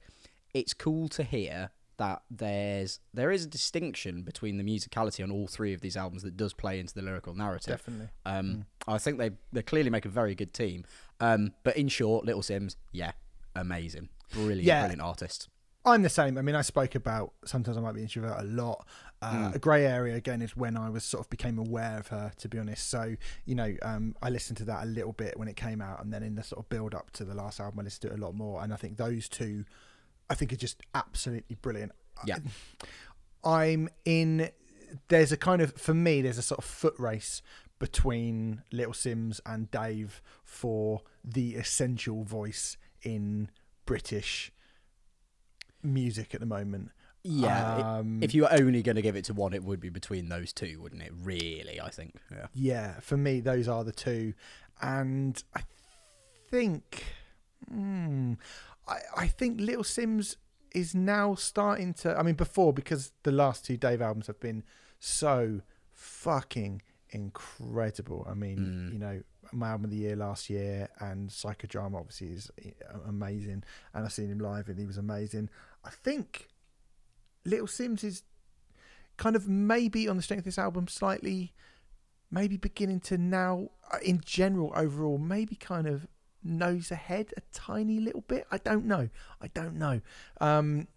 it's 0.53 0.73
cool 0.73 1.09
to 1.09 1.23
hear 1.23 1.71
that 1.99 2.23
there's 2.31 2.99
there 3.13 3.29
is 3.29 3.45
a 3.45 3.47
distinction 3.47 4.23
between 4.23 4.57
the 4.57 4.63
musicality 4.63 5.23
on 5.23 5.31
all 5.31 5.47
three 5.47 5.73
of 5.73 5.81
these 5.81 5.95
albums 5.95 6.23
that 6.23 6.35
does 6.35 6.53
play 6.53 6.79
into 6.79 6.95
the 6.95 7.01
lyrical 7.01 7.35
narrative. 7.35 7.77
Definitely. 7.77 8.07
Um, 8.25 8.45
mm. 8.45 8.65
I 8.87 8.97
think 8.97 9.19
they 9.19 9.31
they 9.53 9.61
clearly 9.61 9.91
make 9.91 10.05
a 10.05 10.09
very 10.09 10.33
good 10.33 10.53
team. 10.53 10.85
Um, 11.19 11.51
but 11.63 11.77
in 11.77 11.89
short, 11.89 12.25
Little 12.25 12.41
Simz, 12.41 12.75
yeah, 12.91 13.11
amazing, 13.55 14.09
brilliant, 14.33 14.63
yeah. 14.63 14.81
brilliant 14.81 15.01
artist. 15.01 15.49
I'm 15.85 16.01
the 16.01 16.09
same. 16.09 16.37
I 16.37 16.41
mean, 16.41 16.55
I 16.55 16.61
spoke 16.61 16.95
about 16.95 17.33
sometimes 17.45 17.77
I 17.77 17.81
might 17.81 17.93
be 17.93 18.01
introvert 18.01 18.39
a 18.39 18.43
lot. 18.43 18.85
Uh, 19.21 19.49
mm. 19.49 19.55
A 19.55 19.59
grey 19.59 19.85
area 19.85 20.15
again 20.15 20.41
is 20.41 20.55
when 20.55 20.77
I 20.77 20.89
was 20.89 21.03
sort 21.03 21.23
of 21.25 21.29
became 21.29 21.57
aware 21.57 21.97
of 21.97 22.07
her, 22.07 22.31
to 22.37 22.47
be 22.47 22.57
honest. 22.57 22.89
So 22.89 23.15
you 23.45 23.55
know, 23.55 23.75
um, 23.81 24.15
I 24.21 24.29
listened 24.29 24.57
to 24.57 24.65
that 24.65 24.83
a 24.83 24.87
little 24.87 25.13
bit 25.13 25.37
when 25.37 25.49
it 25.49 25.57
came 25.57 25.81
out, 25.81 26.01
and 26.01 26.13
then 26.13 26.23
in 26.23 26.35
the 26.35 26.43
sort 26.43 26.59
of 26.59 26.69
build 26.69 26.95
up 26.95 27.11
to 27.11 27.25
the 27.25 27.35
last 27.35 27.59
album, 27.59 27.81
I 27.81 27.83
listened 27.83 28.03
to 28.03 28.15
it 28.15 28.19
a 28.19 28.25
lot 28.25 28.35
more. 28.35 28.63
And 28.63 28.73
I 28.73 28.77
think 28.77 28.95
those 28.97 29.27
two 29.27 29.65
I 30.29 30.35
think 30.35 30.53
are 30.53 30.57
just 30.57 30.81
absolutely 30.93 31.55
brilliant. 31.61 31.91
Yeah. 32.25 32.37
I'm 33.43 33.89
in 34.05 34.49
there's 35.07 35.31
a 35.31 35.37
kind 35.37 35.61
of 35.61 35.73
for 35.75 35.93
me 35.93 36.21
there's 36.21 36.37
a 36.37 36.41
sort 36.41 36.57
of 36.57 36.65
foot 36.65 36.95
race 36.97 37.41
between 37.79 38.61
Little 38.71 38.93
Simz 38.93 39.39
and 39.45 39.71
Dave 39.71 40.21
for 40.43 41.01
the 41.23 41.55
essential 41.55 42.23
voice 42.23 42.75
in 43.01 43.49
British 43.85 44.51
music 45.81 46.33
at 46.33 46.41
the 46.41 46.45
moment. 46.45 46.91
Yeah, 47.23 47.97
um, 47.97 48.19
if 48.23 48.33
you 48.33 48.43
were 48.43 48.51
only 48.51 48.81
going 48.81 48.95
to 48.95 49.01
give 49.01 49.15
it 49.15 49.25
to 49.25 49.33
one, 49.33 49.53
it 49.53 49.63
would 49.63 49.79
be 49.79 49.89
between 49.89 50.29
those 50.29 50.53
two, 50.53 50.79
wouldn't 50.81 51.01
it? 51.01 51.11
Really, 51.21 51.79
I 51.81 51.89
think. 51.89 52.15
Yeah. 52.31 52.47
Yeah, 52.53 52.99
for 53.01 53.17
me, 53.17 53.41
those 53.41 53.67
are 53.67 53.83
the 53.83 53.91
two, 53.91 54.33
and 54.81 55.41
I 55.53 55.61
think, 56.49 57.03
hmm, 57.69 58.33
I, 58.89 58.99
I 59.15 59.27
think 59.27 59.61
Little 59.61 59.83
Simz 59.83 60.35
is 60.73 60.93
now 60.93 61.35
starting 61.35 61.93
to. 61.95 62.17
I 62.17 62.23
mean, 62.23 62.35
before 62.35 62.73
because 62.73 63.11
the 63.23 63.31
last 63.31 63.65
two 63.65 63.77
Dave 63.77 64.01
albums 64.01 64.27
have 64.27 64.39
been 64.39 64.63
so 64.99 65.61
fucking 65.93 66.81
incredible. 67.11 68.27
I 68.29 68.33
mean, 68.33 68.57
mm. 68.57 68.93
you 68.93 68.99
know, 68.99 69.21
my 69.51 69.69
album 69.69 69.85
of 69.85 69.91
the 69.91 69.97
year 69.97 70.15
last 70.15 70.49
year 70.49 70.89
and 70.99 71.29
Psychodrama 71.29 71.95
obviously 71.95 72.27
is 72.27 72.51
amazing, 73.07 73.63
and 73.93 74.05
I've 74.05 74.13
seen 74.13 74.29
him 74.29 74.39
live 74.39 74.67
and 74.69 74.77
he 74.77 74.85
was 74.85 74.97
amazing. 74.97 75.49
I 75.83 75.89
think 75.89 76.49
Little 77.45 77.67
Simz 77.67 78.03
is 78.03 78.23
kind 79.17 79.35
of 79.35 79.47
maybe 79.47 80.07
on 80.07 80.17
the 80.17 80.23
strength 80.23 80.41
of 80.41 80.45
this 80.45 80.57
album 80.57 80.87
slightly, 80.87 81.53
maybe 82.31 82.57
beginning 82.57 82.99
to 83.01 83.17
now, 83.17 83.69
uh, 83.91 83.97
in 84.03 84.21
general, 84.23 84.71
overall, 84.75 85.17
maybe 85.17 85.55
kind 85.55 85.87
of 85.87 86.07
nose 86.43 86.91
ahead 86.91 87.33
a 87.37 87.41
tiny 87.53 87.99
little 87.99 88.21
bit. 88.21 88.45
I 88.51 88.57
don't 88.57 88.85
know. 88.85 89.09
I 89.41 89.47
don't 89.53 89.75
know. 89.75 90.01
Um, 90.39 90.87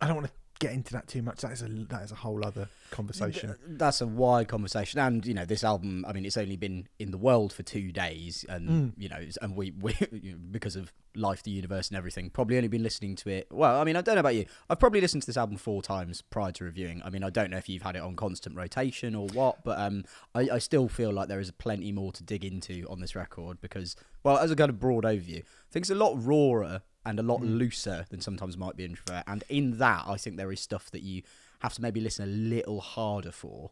I 0.00 0.06
don't 0.06 0.16
want 0.16 0.28
to 0.28 0.32
get 0.58 0.72
into 0.72 0.92
that 0.92 1.08
too 1.08 1.22
much. 1.22 1.40
That 1.40 1.52
is 1.52 1.62
a 1.62 1.68
that 1.68 2.02
is 2.02 2.12
a 2.12 2.16
whole 2.16 2.44
other 2.44 2.68
conversation. 2.90 3.54
That's 3.66 4.00
a 4.00 4.06
wide 4.06 4.48
conversation, 4.48 5.00
and 5.00 5.24
you 5.26 5.34
know, 5.34 5.44
this 5.44 5.64
album. 5.64 6.04
I 6.08 6.12
mean, 6.12 6.24
it's 6.24 6.36
only 6.36 6.56
been 6.56 6.88
in 6.98 7.10
the 7.10 7.18
world 7.18 7.52
for 7.52 7.62
two 7.62 7.92
days, 7.92 8.44
and 8.48 8.68
mm. 8.68 8.92
you 8.96 9.08
know, 9.08 9.20
and 9.42 9.56
we 9.56 9.72
we 9.72 9.94
because 10.50 10.76
of 10.76 10.92
life, 11.14 11.42
the 11.42 11.50
universe, 11.50 11.88
and 11.88 11.96
everything, 11.96 12.30
probably 12.30 12.56
only 12.56 12.68
been 12.68 12.82
listening 12.82 13.16
to 13.16 13.30
it. 13.30 13.48
Well, 13.50 13.80
I 13.80 13.84
mean, 13.84 13.96
I 13.96 14.00
don't 14.00 14.14
know 14.14 14.20
about 14.20 14.34
you. 14.34 14.46
I've 14.70 14.78
probably 14.78 15.00
listened 15.00 15.22
to 15.22 15.26
this 15.26 15.36
album 15.36 15.56
four 15.56 15.82
times 15.82 16.22
prior 16.22 16.52
to 16.52 16.64
reviewing. 16.64 17.02
I 17.04 17.10
mean, 17.10 17.22
I 17.22 17.30
don't 17.30 17.50
know 17.50 17.58
if 17.58 17.68
you've 17.68 17.82
had 17.82 17.96
it 17.96 18.02
on 18.02 18.16
constant 18.16 18.56
rotation 18.56 19.14
or 19.14 19.26
what, 19.28 19.64
but 19.64 19.78
um, 19.78 20.04
I, 20.34 20.48
I 20.52 20.58
still 20.58 20.88
feel 20.88 21.12
like 21.12 21.28
there 21.28 21.40
is 21.40 21.50
plenty 21.52 21.92
more 21.92 22.12
to 22.12 22.22
dig 22.22 22.44
into 22.44 22.86
on 22.88 23.00
this 23.00 23.14
record 23.14 23.60
because, 23.60 23.96
well, 24.22 24.38
as 24.38 24.50
a 24.50 24.56
kind 24.56 24.70
of 24.70 24.78
broad 24.78 25.04
overview, 25.04 25.40
I 25.40 25.70
think 25.70 25.84
it's 25.84 25.90
a 25.90 25.94
lot 25.94 26.14
rawer 26.16 26.80
and 27.04 27.18
a 27.18 27.22
lot 27.22 27.40
mm. 27.40 27.58
looser 27.58 28.06
than 28.10 28.20
sometimes 28.20 28.56
might 28.56 28.76
be 28.76 28.84
introvert. 28.84 29.24
And 29.26 29.42
in 29.48 29.78
that, 29.78 30.04
I 30.06 30.16
think 30.16 30.36
there 30.36 30.52
is 30.52 30.60
stuff 30.60 30.90
that 30.90 31.02
you 31.02 31.22
have 31.60 31.74
to 31.74 31.82
maybe 31.82 32.00
listen 32.00 32.24
a 32.24 32.32
little 32.32 32.80
harder 32.80 33.32
for. 33.32 33.70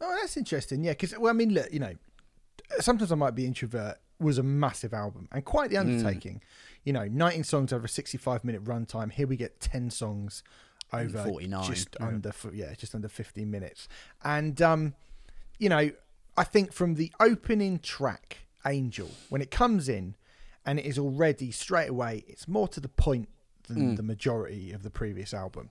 Oh, 0.00 0.16
that's 0.20 0.36
interesting. 0.36 0.84
Yeah, 0.84 0.92
because 0.92 1.16
well, 1.18 1.30
I 1.30 1.32
mean, 1.32 1.54
look, 1.54 1.72
you 1.72 1.80
know, 1.80 1.94
sometimes 2.80 3.12
I 3.12 3.14
might 3.14 3.34
be 3.34 3.46
introvert 3.46 3.98
was 4.18 4.38
a 4.38 4.42
massive 4.42 4.94
album 4.94 5.28
and 5.30 5.44
quite 5.44 5.70
the 5.70 5.76
mm. 5.76 5.80
undertaking. 5.80 6.36
Mm. 6.36 6.40
You 6.84 6.92
know, 6.94 7.08
19 7.08 7.44
songs 7.44 7.72
over 7.72 7.84
a 7.84 7.88
65 7.88 8.44
minute 8.44 8.64
runtime. 8.64 9.12
Here 9.12 9.26
we 9.26 9.36
get 9.36 9.60
10 9.60 9.90
songs 9.90 10.42
over 10.92 11.24
49 11.24 11.64
just 11.64 11.96
yeah. 11.98 12.06
under 12.06 12.32
yeah 12.52 12.72
just 12.78 12.94
under 12.94 13.08
15 13.08 13.50
minutes 13.50 13.88
and 14.22 14.62
um 14.62 14.94
you 15.58 15.68
know 15.68 15.90
i 16.36 16.44
think 16.44 16.72
from 16.72 16.94
the 16.94 17.10
opening 17.18 17.80
track 17.80 18.46
angel 18.64 19.10
when 19.28 19.42
it 19.42 19.50
comes 19.50 19.88
in 19.88 20.14
and 20.66 20.80
it 20.80 20.84
is 20.84 20.98
already 20.98 21.52
straight 21.52 21.88
away. 21.88 22.24
It's 22.26 22.48
more 22.48 22.68
to 22.68 22.80
the 22.80 22.88
point 22.88 23.28
than 23.68 23.92
mm. 23.92 23.96
the 23.96 24.02
majority 24.02 24.72
of 24.72 24.82
the 24.82 24.90
previous 24.90 25.32
album. 25.32 25.70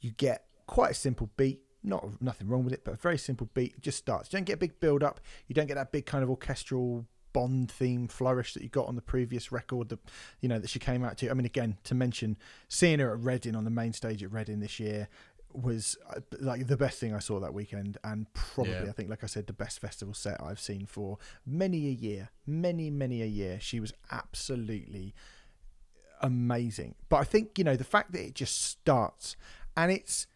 You 0.00 0.10
get 0.10 0.44
quite 0.66 0.92
a 0.92 0.94
simple 0.94 1.30
beat, 1.36 1.60
not 1.82 2.20
nothing 2.20 2.48
wrong 2.48 2.64
with 2.64 2.72
it, 2.72 2.82
but 2.84 2.94
a 2.94 2.96
very 2.96 3.18
simple 3.18 3.48
beat. 3.54 3.74
It 3.76 3.82
just 3.82 3.98
starts. 3.98 4.32
You 4.32 4.38
don't 4.38 4.44
get 4.44 4.54
a 4.54 4.58
big 4.58 4.80
build 4.80 5.02
up. 5.02 5.20
You 5.46 5.54
don't 5.54 5.66
get 5.66 5.74
that 5.74 5.92
big 5.92 6.06
kind 6.06 6.22
of 6.22 6.30
orchestral 6.30 7.06
Bond 7.32 7.68
theme 7.68 8.06
flourish 8.06 8.54
that 8.54 8.62
you 8.62 8.68
got 8.68 8.86
on 8.86 8.94
the 8.94 9.02
previous 9.02 9.50
record 9.50 9.88
that 9.88 9.98
you 10.40 10.48
know 10.48 10.60
that 10.60 10.70
she 10.70 10.78
came 10.78 11.04
out 11.04 11.18
to. 11.18 11.28
I 11.28 11.34
mean, 11.34 11.44
again, 11.44 11.78
to 11.82 11.94
mention 11.94 12.36
seeing 12.68 13.00
her 13.00 13.12
at 13.12 13.18
Reading 13.18 13.56
on 13.56 13.64
the 13.64 13.70
main 13.70 13.92
stage 13.92 14.22
at 14.22 14.30
Reading 14.32 14.60
this 14.60 14.78
year 14.78 15.08
was 15.52 15.96
uh, 16.14 16.20
like 16.40 16.68
the 16.68 16.76
best 16.76 17.00
thing 17.00 17.12
I 17.12 17.18
saw 17.18 17.40
that 17.40 17.52
weekend, 17.52 17.98
and 18.04 18.32
probably 18.34 18.74
Yeah. 18.74 18.84
I 18.88 18.92
think, 18.92 19.10
like 19.10 19.24
I 19.24 19.26
said, 19.26 19.48
the 19.48 19.52
best 19.52 19.80
festival 19.80 20.14
set 20.14 20.40
I've 20.40 20.60
seen 20.60 20.86
for 20.86 21.18
many 21.44 21.88
a 21.88 21.90
year, 21.90 22.30
many 22.46 22.88
many 22.88 23.20
a 23.20 23.26
year. 23.26 23.58
She 23.60 23.80
was 23.80 23.92
absolutely 24.12 25.12
amazing. 26.20 26.94
But 27.08 27.16
I 27.16 27.24
think 27.24 27.58
you 27.58 27.64
know 27.64 27.76
the 27.76 27.82
fact 27.82 28.12
that 28.12 28.24
it 28.24 28.34
just 28.36 28.62
starts 28.62 29.34
and 29.76 29.90
it's 29.90 30.28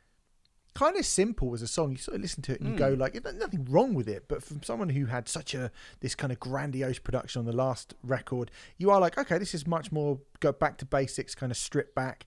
kind 0.78 0.96
of 0.96 1.04
simple 1.04 1.54
as 1.54 1.62
a 1.62 1.66
song. 1.66 1.90
You 1.90 1.96
sort 1.96 2.14
of 2.16 2.22
listen 2.22 2.42
to 2.44 2.52
it 2.52 2.60
and 2.60 2.70
you 2.70 2.76
go 2.78 2.90
like, 2.90 3.14
nothing 3.36 3.66
wrong 3.68 3.94
with 3.94 4.08
it." 4.08 4.26
But 4.28 4.42
from 4.42 4.62
someone 4.62 4.90
who 4.90 5.06
had 5.06 5.28
such 5.28 5.54
a 5.54 5.70
this 6.00 6.14
kind 6.14 6.32
of 6.32 6.38
grandiose 6.38 6.98
production 7.00 7.40
on 7.40 7.46
the 7.46 7.52
last 7.52 7.94
record, 8.02 8.50
you 8.76 8.90
are 8.90 9.00
like, 9.00 9.18
"Okay, 9.18 9.38
this 9.38 9.54
is 9.54 9.66
much 9.66 9.90
more 9.90 10.20
go 10.40 10.52
back 10.52 10.78
to 10.78 10.84
basics, 10.84 11.34
kind 11.34 11.50
of 11.50 11.58
strip 11.58 11.94
back." 11.94 12.26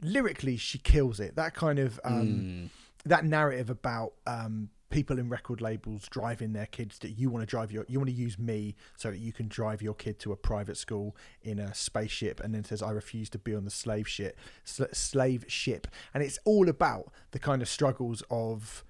Lyrically, 0.00 0.56
she 0.56 0.78
kills 0.78 1.20
it. 1.20 1.36
That 1.36 1.54
kind 1.54 1.78
of 1.78 2.00
um, 2.04 2.70
that 3.04 3.24
narrative 3.24 3.70
about 3.70 4.12
um, 4.26 4.70
people 4.92 5.18
in 5.18 5.28
record 5.28 5.60
labels 5.60 6.06
driving 6.10 6.52
their 6.52 6.66
kids 6.66 6.98
that 7.00 7.12
you 7.12 7.30
want 7.30 7.42
to 7.42 7.46
drive 7.46 7.72
your 7.72 7.84
you 7.88 7.98
want 7.98 8.10
to 8.10 8.14
use 8.14 8.38
me 8.38 8.76
so 8.96 9.10
that 9.10 9.18
you 9.18 9.32
can 9.32 9.48
drive 9.48 9.82
your 9.82 9.94
kid 9.94 10.18
to 10.20 10.30
a 10.32 10.36
private 10.36 10.76
school 10.76 11.16
in 11.42 11.58
a 11.58 11.74
spaceship 11.74 12.40
and 12.40 12.54
then 12.54 12.62
says 12.62 12.82
I 12.82 12.90
refuse 12.90 13.28
to 13.30 13.38
be 13.38 13.54
on 13.54 13.64
the 13.64 13.70
slave 13.70 14.06
ship 14.06 14.38
sl- 14.64 14.84
slave 14.92 15.44
ship. 15.48 15.88
And 16.14 16.22
it's 16.22 16.38
all 16.44 16.68
about 16.68 17.10
the 17.32 17.38
kind 17.38 17.62
of 17.62 17.68
struggles 17.68 18.22
of 18.30 18.84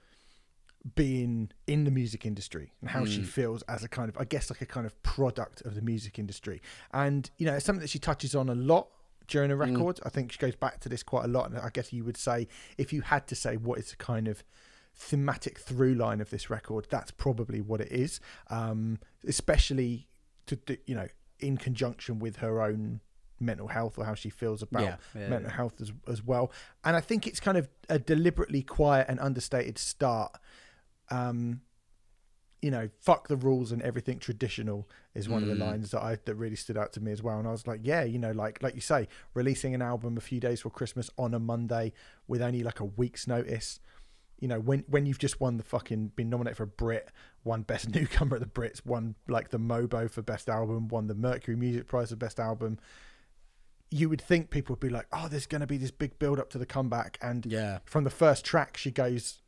being 0.97 1.50
in 1.69 1.85
the 1.85 1.92
music 1.92 2.26
industry 2.26 2.73
and 2.81 2.90
how 2.90 3.04
she 3.04 3.23
feels 3.23 3.62
as 3.62 3.85
a 3.85 3.88
kind 3.88 4.09
of 4.09 4.19
I 4.19 4.25
guess 4.25 4.50
like 4.50 4.61
a 4.61 4.66
kind 4.66 4.85
of 4.85 5.00
product 5.04 5.62
of 5.62 5.76
the 5.76 5.83
music 5.83 6.19
industry. 6.19 6.61
And 6.92 7.31
you 7.38 7.47
know 7.47 7.54
it's 7.54 7.64
something 7.64 7.81
that 7.81 7.90
she 7.90 8.00
touches 8.00 8.35
on 8.35 8.49
a 8.49 8.54
lot 8.54 8.88
during 9.33 9.49
the 9.51 9.57
record. 9.57 9.99
I 10.05 10.09
think 10.11 10.33
she 10.33 10.39
goes 10.39 10.55
back 10.57 10.81
to 10.81 10.89
this 10.89 11.03
quite 11.03 11.25
a 11.25 11.29
lot 11.29 11.51
and 11.51 11.59
I 11.59 11.71
guess 11.73 11.93
you 11.93 12.05
would 12.05 12.17
say 12.17 12.47
if 12.79 12.93
you 12.93 13.01
had 13.03 13.27
to 13.29 13.35
say 13.35 13.57
what 13.57 13.79
is 13.79 13.91
the 13.91 13.97
kind 13.97 14.29
of 14.29 14.45
thematic 14.95 15.59
through 15.59 15.95
line 15.95 16.21
of 16.21 16.29
this 16.31 16.51
record 16.51 16.87
that's 16.91 17.11
probably 17.11 17.61
what 17.61 17.81
it 17.81 17.91
is. 17.91 18.21
Um 18.51 18.99
especially 19.27 20.09
to 20.47 20.57
do 20.57 20.77
you 20.87 20.95
know 20.95 21.09
in 21.41 21.57
conjunction 21.57 22.19
with 22.19 22.37
her 22.37 22.61
own 22.62 23.01
mental 23.41 23.69
health 23.69 23.99
or 23.99 24.05
how 24.05 24.15
she 24.15 24.31
feels 24.31 24.62
about 24.62 24.83
Yeah, 24.83 24.97
yeah, 25.15 25.29
mental 25.29 25.51
yeah. 25.51 25.57
health 25.57 25.81
as, 25.81 25.93
as 26.07 26.23
well. 26.23 26.53
And 26.85 26.95
i 26.95 27.01
think 27.01 27.27
it's 27.27 27.41
kind 27.41 27.59
of 27.59 27.69
a 27.89 27.99
deliberately 27.99 28.62
quiet 28.62 29.07
and 29.09 29.19
understated 29.19 29.79
start. 29.79 30.33
Um 31.11 31.62
you 32.62 32.71
know 32.71 32.88
fuck 33.00 33.26
the 33.28 33.37
rules 33.37 33.73
and 33.73 33.83
everything 33.83 34.19
traditional 34.21 34.88
is 35.14 35.28
one 35.28 35.42
of 35.42 35.49
the 35.49 35.54
Mm. 35.57 35.61
lines 35.61 35.90
that 35.90 36.00
i 36.02 36.16
that 36.25 36.37
really 36.37 36.54
stood 36.57 36.78
out 36.78 36.92
to 36.92 37.00
me 37.00 37.11
as 37.11 37.21
well 37.23 37.38
and 37.38 37.47
i 37.49 37.50
was 37.50 37.66
like 37.66 37.81
yeah 37.83 38.04
you 38.04 38.19
know 38.21 38.31
like 38.31 38.62
like 38.62 38.75
you 38.76 38.81
say 38.81 39.09
releasing 39.35 39.75
an 39.75 39.83
album 39.83 40.16
a 40.16 40.21
few 40.21 40.38
days 40.38 40.61
for 40.61 40.71
christmas 40.71 41.11
on 41.19 41.35
a 41.35 41.40
monday 41.40 41.92
with 42.28 42.40
only 42.40 42.62
like 42.62 42.78
a 42.78 42.85
week's 42.85 43.26
notice 43.26 43.81
you 44.38 44.47
know 44.49 44.61
when 44.61 44.85
when 44.87 45.07
you've 45.07 45.19
just 45.19 45.40
won 45.40 45.57
the 45.57 45.64
fucking 45.64 46.12
been 46.14 46.31
nominated 46.31 46.57
for 46.57 46.62
a 46.64 46.66
Brit, 46.69 47.11
won 47.45 47.62
best 47.62 47.88
newcomer 47.95 48.37
at 48.37 48.40
the 48.42 48.49
Brits, 48.49 48.85
won 48.85 49.14
like 49.28 49.50
the 49.50 49.59
Mobo 49.59 50.11
for 50.11 50.21
best 50.23 50.49
album, 50.49 50.88
won 50.88 51.07
the 51.07 51.14
Mercury 51.14 51.57
Music 51.57 51.87
Prize 51.87 52.11
for 52.11 52.16
best 52.16 52.40
album. 52.40 52.76
You 53.90 54.09
would 54.09 54.21
think 54.21 54.50
people 54.50 54.73
would 54.73 54.81
be 54.81 54.88
like, 54.88 55.07
"Oh, 55.12 55.28
there's 55.28 55.47
going 55.47 55.61
to 55.61 55.66
be 55.66 55.76
this 55.76 55.90
big 55.92 56.19
build 56.19 56.40
up 56.40 56.49
to 56.50 56.59
the 56.59 56.66
comeback," 56.66 57.19
and 57.21 57.45
Yeah. 57.47 57.78
from 57.85 58.02
the 58.04 58.11
first 58.11 58.45
track, 58.45 58.76
she 58.76 58.90
goes, 58.90 59.42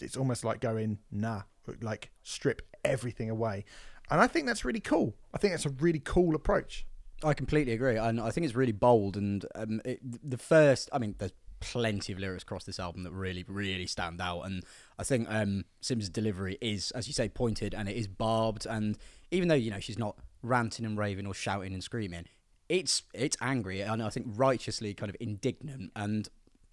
"It's 0.00 0.16
almost 0.16 0.44
like 0.44 0.60
going, 0.60 0.98
nah, 1.10 1.42
like 1.80 2.10
strip 2.22 2.62
everything 2.84 3.30
away," 3.30 3.64
and 4.10 4.20
I 4.20 4.26
think 4.26 4.46
that's 4.46 4.64
really 4.64 4.80
cool. 4.80 5.14
I 5.34 5.38
think 5.38 5.52
that's 5.52 5.66
a 5.66 5.70
really 5.70 6.00
cool 6.00 6.34
approach. 6.34 6.86
I 7.22 7.34
completely 7.34 7.72
agree, 7.72 7.96
and 7.96 8.20
I 8.20 8.30
think 8.30 8.44
it's 8.44 8.54
really 8.54 8.72
bold. 8.72 9.16
And 9.16 9.44
um, 9.54 9.80
it, 9.84 10.00
the 10.02 10.38
first, 10.38 10.90
I 10.92 10.98
mean, 10.98 11.14
there's 11.18 11.32
plenty 11.60 12.12
of 12.12 12.18
lyrics 12.18 12.42
across 12.42 12.64
this 12.64 12.78
album 12.78 13.02
that 13.04 13.12
really, 13.12 13.44
really 13.48 13.86
stand 13.86 14.20
out. 14.20 14.42
And 14.42 14.64
I 14.98 15.04
think 15.04 15.26
um, 15.30 15.64
Simz' 15.82 16.12
delivery 16.12 16.58
is, 16.60 16.90
as 16.92 17.06
you 17.06 17.14
say, 17.14 17.28
pointed 17.28 17.74
and 17.74 17.88
it 17.88 17.96
is 17.96 18.06
barbed. 18.06 18.66
And 18.66 18.98
even 19.30 19.48
though 19.48 19.54
you 19.54 19.70
know 19.70 19.80
she's 19.80 19.98
not 19.98 20.16
ranting 20.42 20.84
and 20.84 20.98
raving 20.98 21.26
or 21.26 21.34
shouting 21.34 21.72
and 21.72 21.82
screaming, 21.82 22.26
it's 22.68 23.02
it's 23.14 23.36
angry 23.40 23.80
and 23.80 24.02
I 24.02 24.10
think 24.10 24.26
righteously 24.30 24.94
kind 24.94 25.10
of 25.10 25.16
indignant. 25.20 25.92
And 25.96 26.28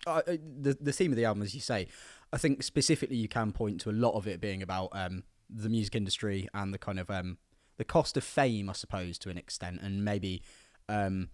the 0.05 0.77
the 0.79 0.91
theme 0.91 1.11
of 1.11 1.17
the 1.17 1.25
album, 1.25 1.43
as 1.43 1.53
you 1.53 1.61
say, 1.61 1.87
I 2.31 2.37
think 2.37 2.63
specifically 2.63 3.17
you 3.17 3.27
can 3.27 3.51
point 3.51 3.81
to 3.81 3.89
a 3.89 3.91
lot 3.91 4.15
of 4.15 4.27
it 4.27 4.41
being 4.41 4.61
about 4.61 4.89
um, 4.93 5.23
the 5.49 5.69
music 5.69 5.95
industry 5.95 6.47
and 6.53 6.73
the 6.73 6.77
kind 6.77 6.99
of 6.99 7.09
um, 7.09 7.37
the 7.77 7.85
cost 7.85 8.17
of 8.17 8.23
fame, 8.23 8.69
I 8.69 8.73
suppose, 8.73 9.17
to 9.19 9.29
an 9.29 9.37
extent, 9.37 9.79
and 9.81 10.03
maybe 10.03 10.41
um, 10.89 11.29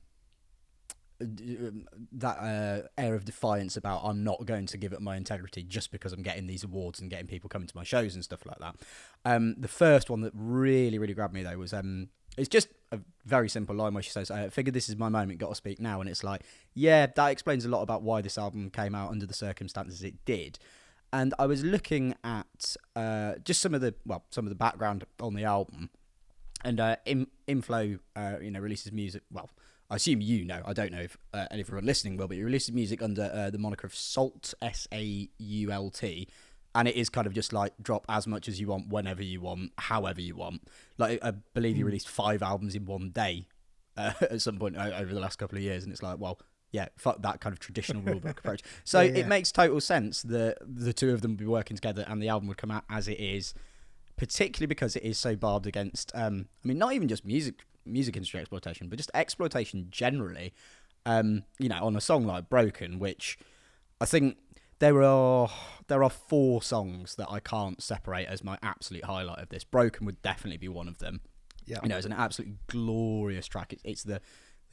um, 1.21 1.85
that 2.13 2.37
uh, 2.37 2.87
air 2.97 3.15
of 3.15 3.25
defiance 3.25 3.75
about 3.75 4.01
I'm 4.03 4.23
not 4.23 4.45
going 4.45 4.65
to 4.67 4.77
give 4.77 4.93
up 4.93 5.01
my 5.01 5.17
integrity 5.17 5.63
just 5.63 5.91
because 5.91 6.13
I'm 6.13 6.23
getting 6.23 6.47
these 6.47 6.63
awards 6.63 6.99
and 6.99 7.09
getting 7.09 7.27
people 7.27 7.49
coming 7.49 7.67
to 7.67 7.75
my 7.75 7.83
shows 7.83 8.15
and 8.15 8.23
stuff 8.23 8.45
like 8.45 8.59
that. 8.59 8.75
Um, 9.25 9.55
the 9.57 9.67
first 9.67 10.09
one 10.09 10.21
that 10.21 10.31
really, 10.35 10.97
really 10.97 11.13
grabbed 11.13 11.33
me 11.33 11.43
though 11.43 11.57
was 11.57 11.73
um, 11.73 12.09
it's 12.37 12.49
just 12.49 12.69
a 12.91 12.99
very 13.25 13.49
simple 13.49 13.75
line 13.75 13.93
where 13.93 14.03
she 14.03 14.11
says, 14.11 14.31
"I 14.31 14.49
figured 14.49 14.73
this 14.73 14.89
is 14.89 14.95
my 14.95 15.09
moment, 15.09 15.39
got 15.39 15.49
to 15.49 15.55
speak 15.55 15.79
now," 15.79 16.01
and 16.01 16.09
it's 16.09 16.23
like, 16.23 16.41
yeah, 16.73 17.05
that 17.05 17.27
explains 17.27 17.65
a 17.65 17.69
lot 17.69 17.81
about 17.81 18.01
why 18.01 18.21
this 18.21 18.37
album 18.37 18.69
came 18.69 18.95
out 18.95 19.11
under 19.11 19.25
the 19.25 19.33
circumstances 19.33 20.03
it 20.03 20.23
did. 20.25 20.59
And 21.11 21.33
I 21.39 21.47
was 21.47 21.63
looking 21.63 22.15
at 22.23 22.75
uh, 22.95 23.35
just 23.43 23.61
some 23.61 23.73
of 23.73 23.81
the 23.81 23.95
well, 24.05 24.23
some 24.29 24.45
of 24.45 24.49
the 24.49 24.55
background 24.55 25.05
on 25.19 25.33
the 25.33 25.43
album, 25.43 25.89
and 26.63 26.79
uh, 26.79 26.97
In- 27.05 27.27
Inflo, 27.47 27.99
uh, 28.15 28.35
you 28.41 28.51
know, 28.51 28.59
releases 28.59 28.91
music. 28.91 29.23
Well, 29.31 29.49
I 29.89 29.95
assume 29.95 30.21
you 30.21 30.45
know. 30.45 30.61
I 30.65 30.73
don't 30.73 30.91
know 30.91 31.01
if 31.01 31.17
uh, 31.33 31.47
everyone 31.49 31.85
listening 31.85 32.15
will, 32.15 32.27
but 32.27 32.37
he 32.37 32.43
releases 32.43 32.73
music 32.73 33.01
under 33.01 33.31
uh, 33.33 33.49
the 33.49 33.57
moniker 33.57 33.87
of 33.87 33.95
SAULT, 33.95 34.53
S 34.61 34.87
A 34.93 35.29
U 35.37 35.71
L 35.71 35.89
T, 35.89 36.27
and 36.75 36.87
it 36.87 36.95
is 36.95 37.09
kind 37.09 37.27
of 37.27 37.33
just 37.33 37.51
like 37.53 37.73
drop 37.81 38.05
as 38.09 38.27
much 38.27 38.47
as 38.47 38.59
you 38.59 38.67
want, 38.67 38.89
whenever 38.89 39.23
you 39.23 39.41
want, 39.41 39.71
however 39.77 40.21
you 40.21 40.35
want. 40.35 40.61
Like 40.97 41.19
I 41.23 41.31
believe 41.53 41.75
he 41.75 41.83
released 41.83 42.07
five 42.09 42.41
albums 42.43 42.75
in 42.75 42.85
one 42.85 43.09
day 43.09 43.47
uh, 43.97 44.13
at 44.21 44.41
some 44.41 44.57
point 44.57 44.77
over 44.77 45.13
the 45.13 45.19
last 45.19 45.37
couple 45.37 45.57
of 45.57 45.63
years, 45.63 45.83
and 45.83 45.91
it's 45.91 46.03
like, 46.03 46.19
well, 46.19 46.39
yeah, 46.71 46.87
fuck 46.97 47.21
that 47.23 47.41
kind 47.41 47.53
of 47.53 47.59
traditional 47.59 48.01
rulebook 48.03 48.39
approach. 48.39 48.61
So 48.83 49.01
Yeah, 49.01 49.11
yeah. 49.11 49.17
it 49.19 49.27
makes 49.27 49.51
total 49.51 49.81
sense 49.81 50.21
that 50.23 50.57
the 50.61 50.93
two 50.93 51.11
of 51.11 51.21
them 51.21 51.31
would 51.31 51.39
be 51.39 51.45
working 51.45 51.75
together, 51.75 52.05
and 52.07 52.21
the 52.21 52.29
album 52.29 52.47
would 52.47 52.57
come 52.57 52.71
out 52.71 52.83
as 52.89 53.07
it 53.07 53.19
is 53.19 53.53
particularly 54.17 54.67
because 54.67 54.97
it 54.97 55.03
is 55.03 55.17
so 55.17 55.33
barbed 55.33 55.65
against 55.65 56.11
um 56.13 56.47
I 56.63 56.67
mean 56.67 56.77
not 56.77 56.91
even 56.91 57.07
just 57.07 57.23
music 57.23 57.65
music 57.85 58.17
industry 58.17 58.41
exploitation 58.41 58.89
but 58.89 58.97
just 58.97 59.09
exploitation 59.13 59.87
generally 59.89 60.53
um 61.05 61.43
you 61.57 61.69
know 61.69 61.81
on 61.81 61.95
a 61.95 62.01
song 62.01 62.25
like 62.25 62.49
Broken 62.49 62.99
which 62.99 63.39
I 64.01 64.05
think 64.05 64.35
there 64.79 65.03
are 65.03 65.49
there 65.87 66.03
are 66.03 66.09
four 66.09 66.61
songs 66.61 67.15
that 67.15 67.27
I 67.29 67.39
can't 67.39 67.81
separate 67.81 68.27
as 68.27 68.43
my 68.43 68.57
absolute 68.63 69.05
highlight 69.05 69.39
of 69.39 69.49
this. 69.49 69.63
Broken 69.63 70.05
would 70.05 70.21
definitely 70.21 70.57
be 70.57 70.69
one 70.69 70.87
of 70.87 70.99
them. 70.99 71.21
Yeah, 71.65 71.79
you 71.83 71.89
know 71.89 71.97
it's 71.97 72.05
an 72.05 72.13
absolutely 72.13 72.57
glorious 72.67 73.47
track. 73.47 73.73
It's, 73.73 73.81
it's 73.85 74.03
the 74.03 74.21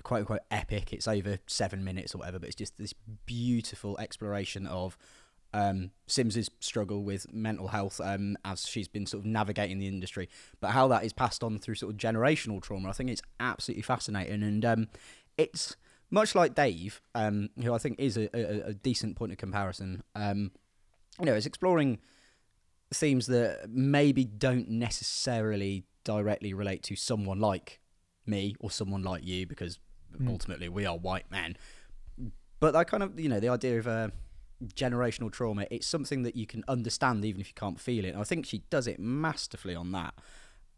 quote 0.02 0.20
unquote 0.20 0.40
epic. 0.50 0.92
It's 0.92 1.08
over 1.08 1.38
7 1.46 1.84
minutes 1.84 2.14
or 2.14 2.18
whatever 2.18 2.38
but 2.38 2.48
it's 2.48 2.56
just 2.56 2.78
this 2.78 2.94
beautiful 3.26 3.98
exploration 3.98 4.66
of 4.66 4.96
um, 5.52 5.90
Simz's 6.06 6.50
struggle 6.60 7.02
with 7.02 7.32
mental 7.32 7.68
health 7.68 8.00
um, 8.02 8.36
as 8.44 8.66
she's 8.66 8.88
been 8.88 9.06
sort 9.06 9.22
of 9.22 9.26
navigating 9.26 9.78
the 9.78 9.88
industry, 9.88 10.28
but 10.60 10.72
how 10.72 10.86
that 10.88 11.04
is 11.04 11.12
passed 11.12 11.42
on 11.42 11.58
through 11.58 11.76
sort 11.76 11.92
of 11.92 11.98
generational 11.98 12.60
trauma. 12.60 12.90
I 12.90 12.92
think 12.92 13.10
it's 13.10 13.22
absolutely 13.40 13.82
fascinating, 13.82 14.42
and 14.42 14.64
um, 14.64 14.88
it's 15.38 15.76
much 16.10 16.34
like 16.34 16.54
Dave, 16.54 17.00
um, 17.14 17.50
who 17.62 17.75
I 17.75 17.78
think 17.78 17.98
is 17.98 18.16
a, 18.16 18.28
a, 18.36 18.68
a 18.68 18.75
decent 18.75 19.16
point 19.16 19.32
of 19.32 19.38
comparison. 19.38 20.02
Um, 20.14 20.52
you 21.18 21.26
know, 21.26 21.34
it's 21.34 21.46
exploring 21.46 21.98
themes 22.92 23.26
that 23.26 23.68
maybe 23.68 24.25
don't 24.25 24.68
necessarily 24.68 25.84
directly 26.04 26.54
relate 26.54 26.82
to 26.84 26.96
someone 26.96 27.40
like 27.40 27.80
me 28.26 28.54
or 28.60 28.70
someone 28.70 29.02
like 29.02 29.25
you, 29.25 29.46
because 29.46 29.78
ultimately 30.26 30.68
we 30.68 30.86
are 30.86 30.96
white 30.96 31.30
men. 31.30 31.56
But 32.60 32.72
that 32.72 32.88
kind 32.88 33.02
of, 33.02 33.18
you 33.18 33.28
know, 33.28 33.40
the 33.40 33.48
idea 33.48 33.78
of 33.78 33.86
uh, 33.86 34.08
generational 34.75 35.30
trauma, 35.30 35.66
it's 35.70 35.86
something 35.86 36.22
that 36.22 36.36
you 36.36 36.46
can 36.46 36.64
understand 36.68 37.25
even 37.25 37.40
if 37.40 37.48
you 37.48 37.54
can't 37.54 37.80
feel 37.80 38.04
it. 38.04 38.10
And 38.10 38.20
I 38.20 38.25
think 38.25 38.46
she 38.46 38.62
does 38.70 38.86
it 38.86 38.98
masterfully 38.98 39.75
on 39.75 39.92
that. 39.92 40.14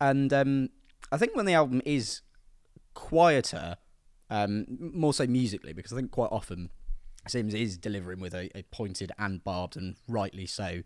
And 0.00 0.32
um, 0.32 0.70
I 1.12 1.18
think 1.18 1.36
when 1.36 1.46
the 1.46 1.54
album 1.54 1.82
is 1.84 2.22
quieter, 2.94 3.76
um, 4.30 4.66
more 4.78 5.14
so 5.14 5.26
musically, 5.26 5.72
because 5.72 5.92
I 5.92 5.96
think 5.96 6.10
quite 6.10 6.32
often 6.32 6.70
Simz 7.28 7.54
is 7.54 7.76
delivering 7.76 8.20
with 8.20 8.34
a, 8.34 8.50
a 8.56 8.62
pointed 8.64 9.12
and 9.18 9.42
barbed 9.42 9.76
and 9.76 9.96
rightly 10.06 10.46
so 10.46 10.82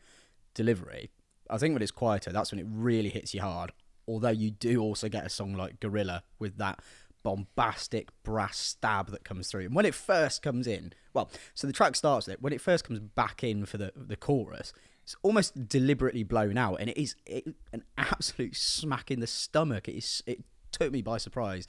delivery. 0.54 1.11
I 1.50 1.58
think 1.58 1.75
when 1.75 1.82
it's 1.82 1.90
quieter, 1.90 2.32
that's 2.32 2.52
when 2.52 2.58
it 2.58 2.66
really 2.68 3.11
hits 3.11 3.34
you 3.34 3.40
hard. 3.40 3.72
Although 4.08 4.30
you 4.30 4.50
do 4.50 4.80
also 4.80 5.08
get 5.08 5.26
a 5.26 5.28
song 5.28 5.54
like 5.54 5.80
Gorilla 5.80 6.25
with 6.38 6.58
that 6.58 6.80
bombastic 7.22 8.08
brass 8.25 8.58
stab 8.58 9.11
that 9.11 9.25
comes 9.25 9.49
through. 9.49 9.66
And 9.66 9.75
when 9.75 9.87
it 9.87 9.94
first 9.94 10.42
comes 10.42 10.66
in, 10.66 10.92
well, 11.14 11.30
so 11.54 11.66
the 11.66 11.72
track 11.72 11.94
starts 11.94 12.26
with 12.26 12.34
it. 12.34 12.42
When 12.42 12.52
it 12.52 12.61
first 12.61 12.84
comes 12.84 12.99
back 12.99 13.44
in 13.44 13.64
for 13.64 13.78
the 13.78 13.92
the 13.94 14.16
chorus, 14.16 14.72
it's 15.04 15.16
almost 15.22 15.68
deliberately 15.68 16.25
blown 16.25 16.58
out, 16.58 16.76
and 16.80 16.90
it 16.90 17.00
is 17.00 17.14
it, 17.26 17.44
an 17.72 17.84
absolute 17.96 18.56
smack 18.56 19.11
in 19.11 19.20
the 19.20 19.26
stomach. 19.26 19.88
It 19.88 19.96
is 19.96 20.22
it 20.26 20.42
took 20.72 20.90
me 20.90 21.02
by 21.02 21.18
surprise 21.18 21.66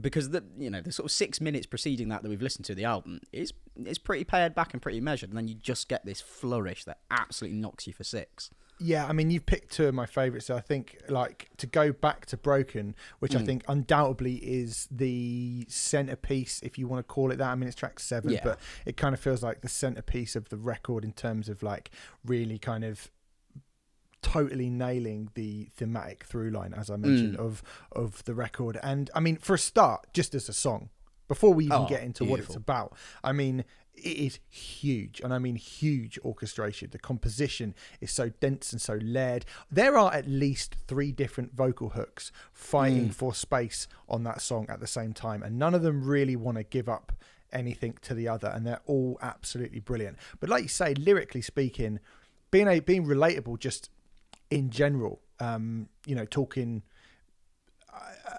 because 0.00 0.30
the 0.30 0.44
you 0.58 0.70
know 0.70 0.80
the 0.80 0.92
sort 0.92 1.04
of 1.06 1.10
six 1.12 1.40
minutes 1.40 1.66
preceding 1.66 2.08
that 2.08 2.22
that 2.22 2.28
we've 2.28 2.42
listened 2.42 2.64
to 2.66 2.74
the 2.74 2.84
album 2.84 3.20
is 3.32 3.52
is 3.84 3.98
pretty 3.98 4.24
pared 4.24 4.54
back 4.54 4.72
and 4.72 4.80
pretty 4.82 5.00
measured, 5.00 5.30
and 5.30 5.36
then 5.38 5.48
you 5.48 5.54
just 5.54 5.88
get 5.88 6.04
this 6.04 6.20
flourish 6.20 6.84
that 6.84 6.98
absolutely 7.10 7.58
knocks 7.58 7.86
you 7.86 7.92
for 7.92 8.04
six. 8.04 8.50
Yeah, 8.80 9.06
I 9.06 9.12
mean, 9.12 9.30
you've 9.30 9.46
picked 9.46 9.72
two 9.72 9.86
of 9.86 9.94
my 9.94 10.04
favourites. 10.04 10.46
So 10.46 10.56
I 10.56 10.60
think, 10.60 10.98
like, 11.08 11.48
to 11.58 11.66
go 11.68 11.92
back 11.92 12.26
to 12.26 12.36
Broken, 12.36 12.96
which 13.20 13.36
I 13.36 13.38
Mm. 13.40 13.46
think 13.46 13.64
undoubtedly 13.68 14.34
is 14.34 14.88
the 14.90 15.64
centerpiece, 15.68 16.60
if 16.60 16.76
you 16.76 16.88
want 16.88 16.98
to 17.06 17.12
call 17.12 17.30
it 17.30 17.36
that. 17.36 17.50
I 17.50 17.54
mean, 17.54 17.68
it's 17.68 17.76
track 17.76 18.00
seven, 18.00 18.32
Yeah. 18.32 18.40
but 18.42 18.58
it 18.84 18.96
kind 18.96 19.14
of 19.14 19.20
feels 19.20 19.44
like 19.44 19.60
the 19.60 19.68
centerpiece 19.68 20.34
of 20.34 20.48
the 20.48 20.56
record 20.56 21.04
in 21.04 21.12
terms 21.12 21.48
of, 21.48 21.62
like, 21.62 21.92
really 22.24 22.58
kind 22.58 22.82
of 22.84 23.12
totally 24.24 24.70
nailing 24.70 25.30
the 25.34 25.68
thematic 25.76 26.24
through 26.24 26.50
line, 26.50 26.74
as 26.74 26.90
I 26.90 26.96
mentioned, 26.96 27.36
Mm. 27.36 27.40
of 27.46 27.62
of 27.92 28.24
the 28.24 28.34
record. 28.34 28.78
And 28.82 29.10
I 29.14 29.20
mean, 29.20 29.36
for 29.36 29.54
a 29.54 29.58
start, 29.58 30.06
just 30.12 30.34
as 30.34 30.48
a 30.48 30.52
song, 30.52 30.88
before 31.28 31.54
we 31.54 31.66
even 31.66 31.82
Oh, 31.82 31.86
get 31.88 32.02
into 32.02 32.24
what 32.24 32.40
it's 32.40 32.56
about, 32.56 32.96
I 33.22 33.32
mean, 33.32 33.64
it 33.94 34.16
is 34.16 34.40
huge, 34.50 35.20
and 35.20 35.32
I 35.32 35.38
mean 35.38 35.54
huge 35.56 36.18
orchestration. 36.24 36.90
The 36.90 36.98
composition 36.98 37.74
is 38.00 38.10
so 38.10 38.30
dense 38.40 38.72
and 38.72 38.80
so 38.82 38.94
layered. 39.00 39.44
There 39.70 39.96
are 39.96 40.12
at 40.12 40.26
least 40.26 40.74
three 40.88 41.12
different 41.12 41.54
vocal 41.54 41.90
hooks 41.90 42.32
fighting 42.52 43.10
Mm. 43.10 43.14
for 43.14 43.32
space 43.34 43.86
on 44.08 44.24
that 44.24 44.40
song 44.42 44.66
at 44.68 44.80
the 44.80 44.86
same 44.88 45.12
time, 45.12 45.42
and 45.44 45.58
none 45.58 45.74
of 45.74 45.82
them 45.82 46.02
really 46.04 46.34
want 46.34 46.56
to 46.58 46.64
give 46.64 46.88
up 46.88 47.12
anything 47.52 47.96
to 48.02 48.14
the 48.14 48.26
other, 48.26 48.48
and 48.48 48.66
they're 48.66 48.82
all 48.86 49.16
absolutely 49.22 49.78
brilliant. 49.80 50.18
But 50.40 50.48
like 50.48 50.64
you 50.64 50.68
say, 50.68 50.92
lyrically 50.94 51.42
speaking, 51.42 52.00
being 52.50 52.66
a 52.68 52.80
being 52.80 53.04
relatable 53.06 53.58
just 53.60 53.90
in 54.54 54.70
general, 54.70 55.20
um, 55.40 55.88
you 56.06 56.14
know, 56.14 56.24
talking 56.24 56.82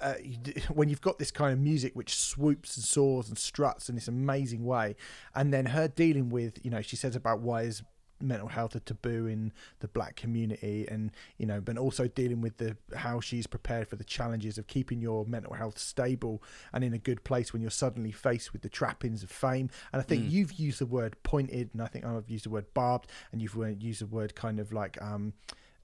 uh, 0.02 0.14
when 0.74 0.90
you've 0.90 1.02
got 1.02 1.20
this 1.20 1.32
kind 1.32 1.54
of 1.54 1.60
music 1.60 1.94
which 1.96 2.16
swoops 2.16 2.76
and 2.78 2.86
soars 2.86 3.30
and 3.30 3.38
struts 3.38 3.90
in 3.90 3.96
this 3.96 4.08
amazing 4.08 4.66
way, 4.66 4.96
and 5.34 5.54
then 5.54 5.68
her 5.68 5.88
dealing 5.88 6.30
with, 6.30 6.54
you 6.64 6.72
know, 6.72 6.82
she 6.82 6.96
says 6.96 7.16
about 7.16 7.42
why 7.42 7.62
is 7.64 7.84
mental 8.22 8.48
health 8.48 8.74
a 8.76 8.80
taboo 8.80 9.28
in 9.28 9.52
the 9.80 9.88
black 9.90 10.16
community, 10.16 10.88
and 10.90 11.12
you 11.38 11.46
know, 11.46 11.60
but 11.60 11.78
also 11.78 12.08
dealing 12.08 12.40
with 12.42 12.58
the 12.58 12.78
how 12.96 13.20
she's 13.20 13.46
prepared 13.48 13.88
for 13.90 13.98
the 13.98 14.04
challenges 14.06 14.58
of 14.58 14.68
keeping 14.68 15.02
your 15.02 15.26
mental 15.26 15.54
health 15.54 15.78
stable 15.78 16.42
and 16.72 16.84
in 16.84 16.94
a 16.94 16.98
good 16.98 17.24
place 17.26 17.52
when 17.52 17.62
you're 17.62 17.72
suddenly 17.72 18.12
faced 18.12 18.54
with 18.54 18.62
the 18.62 18.70
trappings 18.70 19.22
of 19.22 19.30
fame. 19.30 19.70
And 19.92 20.02
I 20.02 20.04
think 20.06 20.24
Mm. 20.26 20.32
you've 20.32 20.54
used 20.54 20.80
the 20.80 20.86
word 20.86 21.16
pointed, 21.24 21.70
and 21.74 21.82
I 21.82 21.88
think 21.88 22.06
I've 22.06 22.30
used 22.30 22.46
the 22.46 22.50
word 22.50 22.74
barbed, 22.74 23.08
and 23.32 23.42
you've 23.42 23.58
uh, 23.58 23.66
used 23.68 24.02
the 24.02 24.08
word 24.08 24.34
kind 24.34 24.60
of 24.60 24.72
like 24.72 25.02
um 25.02 25.34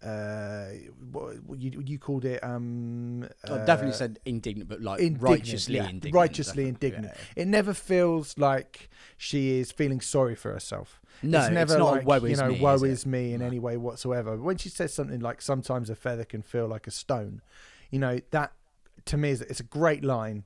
uh 0.04 0.66
what 1.12 1.36
you 1.60 1.82
you 1.86 2.00
called 2.00 2.26
it 2.26 2.44
um 2.44 3.28
I 3.44 3.58
definitely 3.60 3.92
uh, 3.92 3.94
said 3.94 4.20
indignant, 4.26 4.68
but 4.68 4.82
like 4.82 5.00
indignant, 5.00 5.22
righteously 5.22 5.76
yeah, 5.76 5.90
indignant. 5.90 6.16
righteously 6.16 6.68
indignant. 6.68 7.14
yeah. 7.16 7.42
It 7.44 7.48
never 7.48 7.74
feels 7.74 8.36
like 8.38 8.90
she 9.18 9.60
is 9.60 9.72
feeling 9.72 10.02
sorry 10.02 10.36
for 10.36 10.52
herself. 10.52 11.00
No, 11.22 11.40
it's 11.42 11.52
never 11.52 11.78
not 11.78 11.88
a 11.88 11.92
like 11.98 12.08
woe 12.08 12.16
you 12.26 12.34
is 12.34 12.40
know 12.42 12.50
me, 12.50 12.60
woe 12.60 12.74
is 12.76 12.84
is 12.84 13.06
me 13.06 13.34
in 13.34 13.42
No. 13.42 13.46
any 13.46 13.60
way 13.60 13.78
whatsoever. 13.78 14.38
When 14.38 14.58
she 14.58 14.70
says 14.70 14.92
something 14.94 15.20
like 15.20 15.42
sometimes 15.42 15.90
a 15.90 15.96
feather 15.96 16.26
can 16.26 16.42
feel 16.42 16.68
like 16.68 16.88
a 16.88 16.92
stone, 16.92 17.42
you 17.92 18.00
know 18.00 18.20
that 18.32 18.54
to 19.06 19.18
me 19.18 19.30
is 19.30 19.42
it's 19.42 19.60
a 19.60 19.64
great 19.64 20.04
line, 20.04 20.46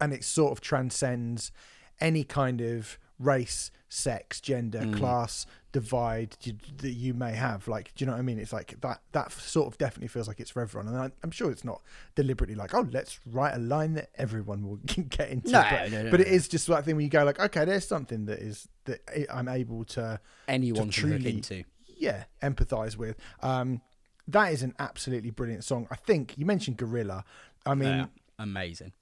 and 0.00 0.14
it 0.14 0.24
sort 0.24 0.52
of 0.52 0.60
transcends 0.62 1.52
any 2.00 2.24
kind 2.24 2.60
of 2.62 2.98
race, 3.18 3.70
sex, 3.88 4.40
gender, 4.40 4.80
Mm. 4.80 4.96
class 4.96 5.46
divide 5.72 6.36
that 6.78 6.92
you 6.92 7.12
may 7.14 7.32
have. 7.32 7.68
Like, 7.68 7.94
do 7.94 8.02
you 8.04 8.06
know 8.06 8.12
what 8.12 8.18
I 8.18 8.22
mean? 8.22 8.38
It's 8.38 8.52
like 8.52 8.80
that. 8.80 9.00
That 9.12 9.30
sort 9.32 9.66
of 9.68 9.78
definitely 9.78 10.08
feels 10.08 10.26
like 10.28 10.40
it's 10.40 10.50
for 10.50 10.62
everyone, 10.62 10.88
and 10.88 10.96
I, 10.96 11.10
I'm 11.22 11.30
sure 11.30 11.50
it's 11.50 11.64
not 11.64 11.82
deliberately 12.14 12.54
like, 12.54 12.74
oh, 12.74 12.86
let's 12.90 13.20
write 13.26 13.54
a 13.54 13.58
line 13.58 13.94
that 13.94 14.10
everyone 14.16 14.66
will 14.66 14.76
get 14.86 15.30
into. 15.30 15.50
No, 15.50 15.62
but, 15.70 15.90
no, 15.90 16.02
no, 16.04 16.10
but 16.10 16.20
it 16.20 16.28
is 16.28 16.48
just 16.48 16.66
that 16.68 16.84
thing 16.84 16.96
where 16.96 17.04
you 17.04 17.10
go 17.10 17.24
like, 17.24 17.38
okay, 17.40 17.64
there's 17.64 17.86
something 17.86 18.26
that 18.26 18.38
is 18.38 18.68
that 18.84 19.00
I'm 19.32 19.48
able 19.48 19.84
to 19.84 20.20
Anyone 20.48 20.84
hook 20.86 20.92
truly- 20.92 21.30
into. 21.30 21.64
yeah 21.98 22.24
empathize 22.42 22.96
with 22.96 23.16
um 23.42 23.80
that 24.28 24.52
is 24.52 24.62
an 24.62 24.74
absolutely 24.78 25.30
brilliant 25.30 25.64
song 25.64 25.86
i 25.90 25.94
think 25.96 26.36
you 26.36 26.44
mentioned 26.44 26.76
gorilla 26.76 27.24
i 27.64 27.74
mean 27.74 27.88
Yeah, 27.88 28.06
amazing. 28.38 28.92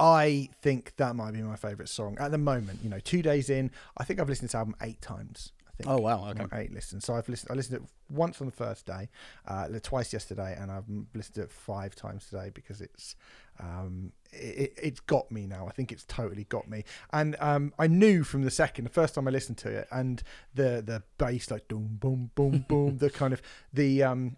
I 0.00 0.48
think 0.62 0.94
that 0.96 1.14
might 1.14 1.32
be 1.34 1.42
my 1.42 1.56
favorite 1.56 1.88
song 1.88 2.16
at 2.18 2.30
the 2.30 2.38
moment 2.38 2.80
you 2.82 2.88
know 2.88 2.98
two 2.98 3.20
days 3.22 3.50
in 3.50 3.70
i 3.98 4.04
think 4.04 4.18
i've 4.18 4.28
listened 4.28 4.48
to 4.48 4.52
this 4.52 4.58
album 4.58 4.74
eight 4.82 5.00
times 5.02 5.52
i 5.68 5.72
think. 5.76 5.88
Oh 5.90 5.98
wow, 5.98 6.30
okay. 6.30 6.44
eight 6.54 6.72
listens. 6.72 7.04
So 7.04 7.14
i've 7.14 7.28
listened 7.28 7.50
i 7.52 7.54
listened 7.54 7.78
to 7.78 7.84
it 7.84 7.90
once 8.08 8.40
on 8.40 8.46
the 8.46 8.52
first 8.52 8.86
day 8.86 9.08
uh 9.46 9.68
twice 9.82 10.12
yesterday 10.12 10.56
and 10.58 10.70
i've 10.72 10.88
listened 11.14 11.34
to 11.34 11.42
it 11.42 11.52
five 11.52 11.94
times 11.94 12.26
today 12.26 12.50
because 12.52 12.80
it's 12.80 13.14
um 13.60 14.12
it, 14.32 14.72
it's 14.80 15.00
got 15.00 15.30
me 15.30 15.46
now. 15.46 15.66
I 15.66 15.72
think 15.72 15.90
it's 15.90 16.04
totally 16.04 16.44
got 16.44 16.68
me. 16.68 16.84
And 17.12 17.36
um 17.40 17.74
i 17.78 17.86
knew 17.86 18.24
from 18.24 18.42
the 18.42 18.50
second 18.50 18.84
the 18.84 18.90
first 18.90 19.14
time 19.14 19.28
i 19.28 19.30
listened 19.30 19.58
to 19.58 19.68
it 19.68 19.88
and 19.90 20.22
the 20.54 20.82
the 20.84 21.02
bass 21.18 21.50
like 21.50 21.68
boom 21.68 21.98
boom 22.00 22.30
boom 22.34 22.64
boom 22.68 22.98
the 23.04 23.10
kind 23.10 23.32
of 23.32 23.42
the 23.72 24.02
um 24.02 24.36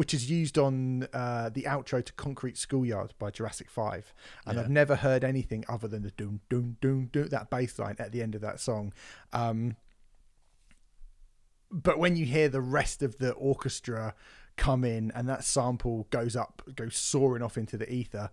which 0.00 0.14
is 0.14 0.30
used 0.30 0.56
on 0.56 1.06
uh, 1.12 1.50
the 1.50 1.64
outro 1.64 2.02
to 2.02 2.10
Concrete 2.14 2.56
Schoolyard 2.56 3.12
by 3.18 3.30
Jurassic 3.30 3.68
Five, 3.68 4.14
and 4.46 4.56
Yeah. 4.56 4.62
I've 4.62 4.70
never 4.70 4.96
heard 4.96 5.22
anything 5.22 5.62
other 5.68 5.88
than 5.88 6.02
the 6.04 6.10
doom 6.12 6.40
doom 6.48 6.78
doom 6.80 7.10
doom 7.12 7.28
that 7.28 7.50
bass 7.50 7.78
line 7.78 7.96
at 7.98 8.10
the 8.10 8.22
end 8.22 8.34
of 8.34 8.40
that 8.40 8.60
song. 8.60 8.94
Um, 9.34 9.76
but 11.70 11.98
when 11.98 12.16
you 12.16 12.24
hear 12.24 12.48
the 12.48 12.62
rest 12.62 13.02
of 13.02 13.18
the 13.18 13.32
orchestra 13.32 14.14
come 14.56 14.84
in 14.84 15.12
and 15.14 15.28
that 15.28 15.44
sample 15.44 16.06
goes 16.08 16.34
up, 16.34 16.62
goes 16.74 16.96
soaring 16.96 17.42
off 17.42 17.58
into 17.58 17.76
the 17.76 17.92
ether, 17.92 18.30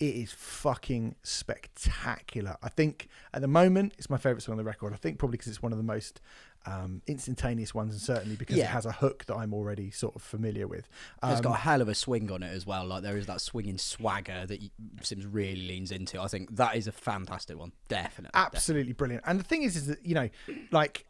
it 0.00 0.14
is 0.14 0.32
fucking 0.32 1.16
spectacular. 1.22 2.56
I 2.62 2.70
think 2.70 3.08
at 3.34 3.42
the 3.42 3.46
moment 3.48 3.92
it's 3.98 4.08
my 4.08 4.16
favorite 4.16 4.40
song 4.40 4.54
on 4.54 4.56
the 4.56 4.64
record. 4.64 4.94
I 4.94 4.96
think 4.96 5.18
probably 5.18 5.36
because 5.36 5.48
it's 5.48 5.62
one 5.62 5.72
of 5.72 5.78
the 5.78 5.84
most 5.84 6.22
um, 6.66 7.02
instantaneous 7.06 7.74
ones, 7.74 7.92
and 7.92 8.00
certainly 8.00 8.36
because 8.36 8.56
it 8.56 8.66
has 8.66 8.86
a 8.86 8.92
hook 8.92 9.24
that 9.26 9.36
I'm 9.36 9.52
already 9.52 9.90
sort 9.90 10.16
of 10.16 10.22
familiar 10.22 10.66
with. 10.66 10.88
It's 11.22 11.40
got 11.40 11.52
a 11.52 11.58
hell 11.58 11.80
of 11.80 11.88
a 11.88 11.94
swing 11.94 12.30
on 12.30 12.42
it 12.42 12.52
as 12.52 12.66
well. 12.66 12.86
Like 12.86 13.02
there 13.02 13.16
is 13.16 13.26
that 13.26 13.40
swinging 13.40 13.78
swagger 13.78 14.46
that 14.46 14.60
Simz 15.02 15.26
really 15.30 15.66
leans 15.66 15.90
into. 15.90 16.20
I 16.20 16.28
think 16.28 16.56
that 16.56 16.76
is 16.76 16.86
a 16.86 16.92
fantastic 16.92 17.58
one. 17.58 17.72
Definitely. 17.88 18.30
absolutely 18.34 18.92
brilliant. 18.92 19.24
And 19.26 19.38
the 19.38 19.44
thing 19.44 19.62
is, 19.62 19.76
is 19.76 19.86
that 19.86 20.04
you 20.04 20.14
know, 20.14 20.28
like, 20.70 21.06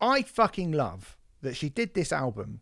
I 0.00 0.22
fucking 0.22 0.72
love 0.72 1.16
that 1.42 1.56
she 1.56 1.68
did 1.68 1.94
this 1.94 2.12
album 2.12 2.60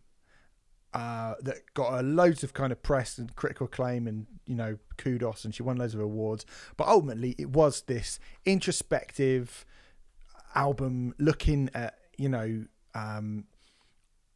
uh, 0.93 1.35
that 1.41 1.75
got 1.75 1.93
her 1.93 2.03
loads 2.03 2.43
of 2.43 2.55
kind 2.55 2.73
of 2.73 2.83
press 2.83 3.19
and 3.19 3.35
critical 3.37 3.67
acclaim 3.67 4.07
and 4.07 4.27
you 4.47 4.55
know 4.55 4.79
kudos, 4.97 5.45
and 5.45 5.55
she 5.55 5.63
won 5.63 5.77
loads 5.77 5.95
of 5.95 6.01
awards. 6.01 6.47
But 6.77 6.89
ultimately, 6.89 7.35
it 7.39 7.51
was 7.51 7.83
this 7.83 8.19
introspective 8.45 9.67
album 10.57 11.15
looking 11.19 11.71
at 11.75 11.99
you 12.17 12.29
know. 12.29 12.65
Um, 12.95 13.45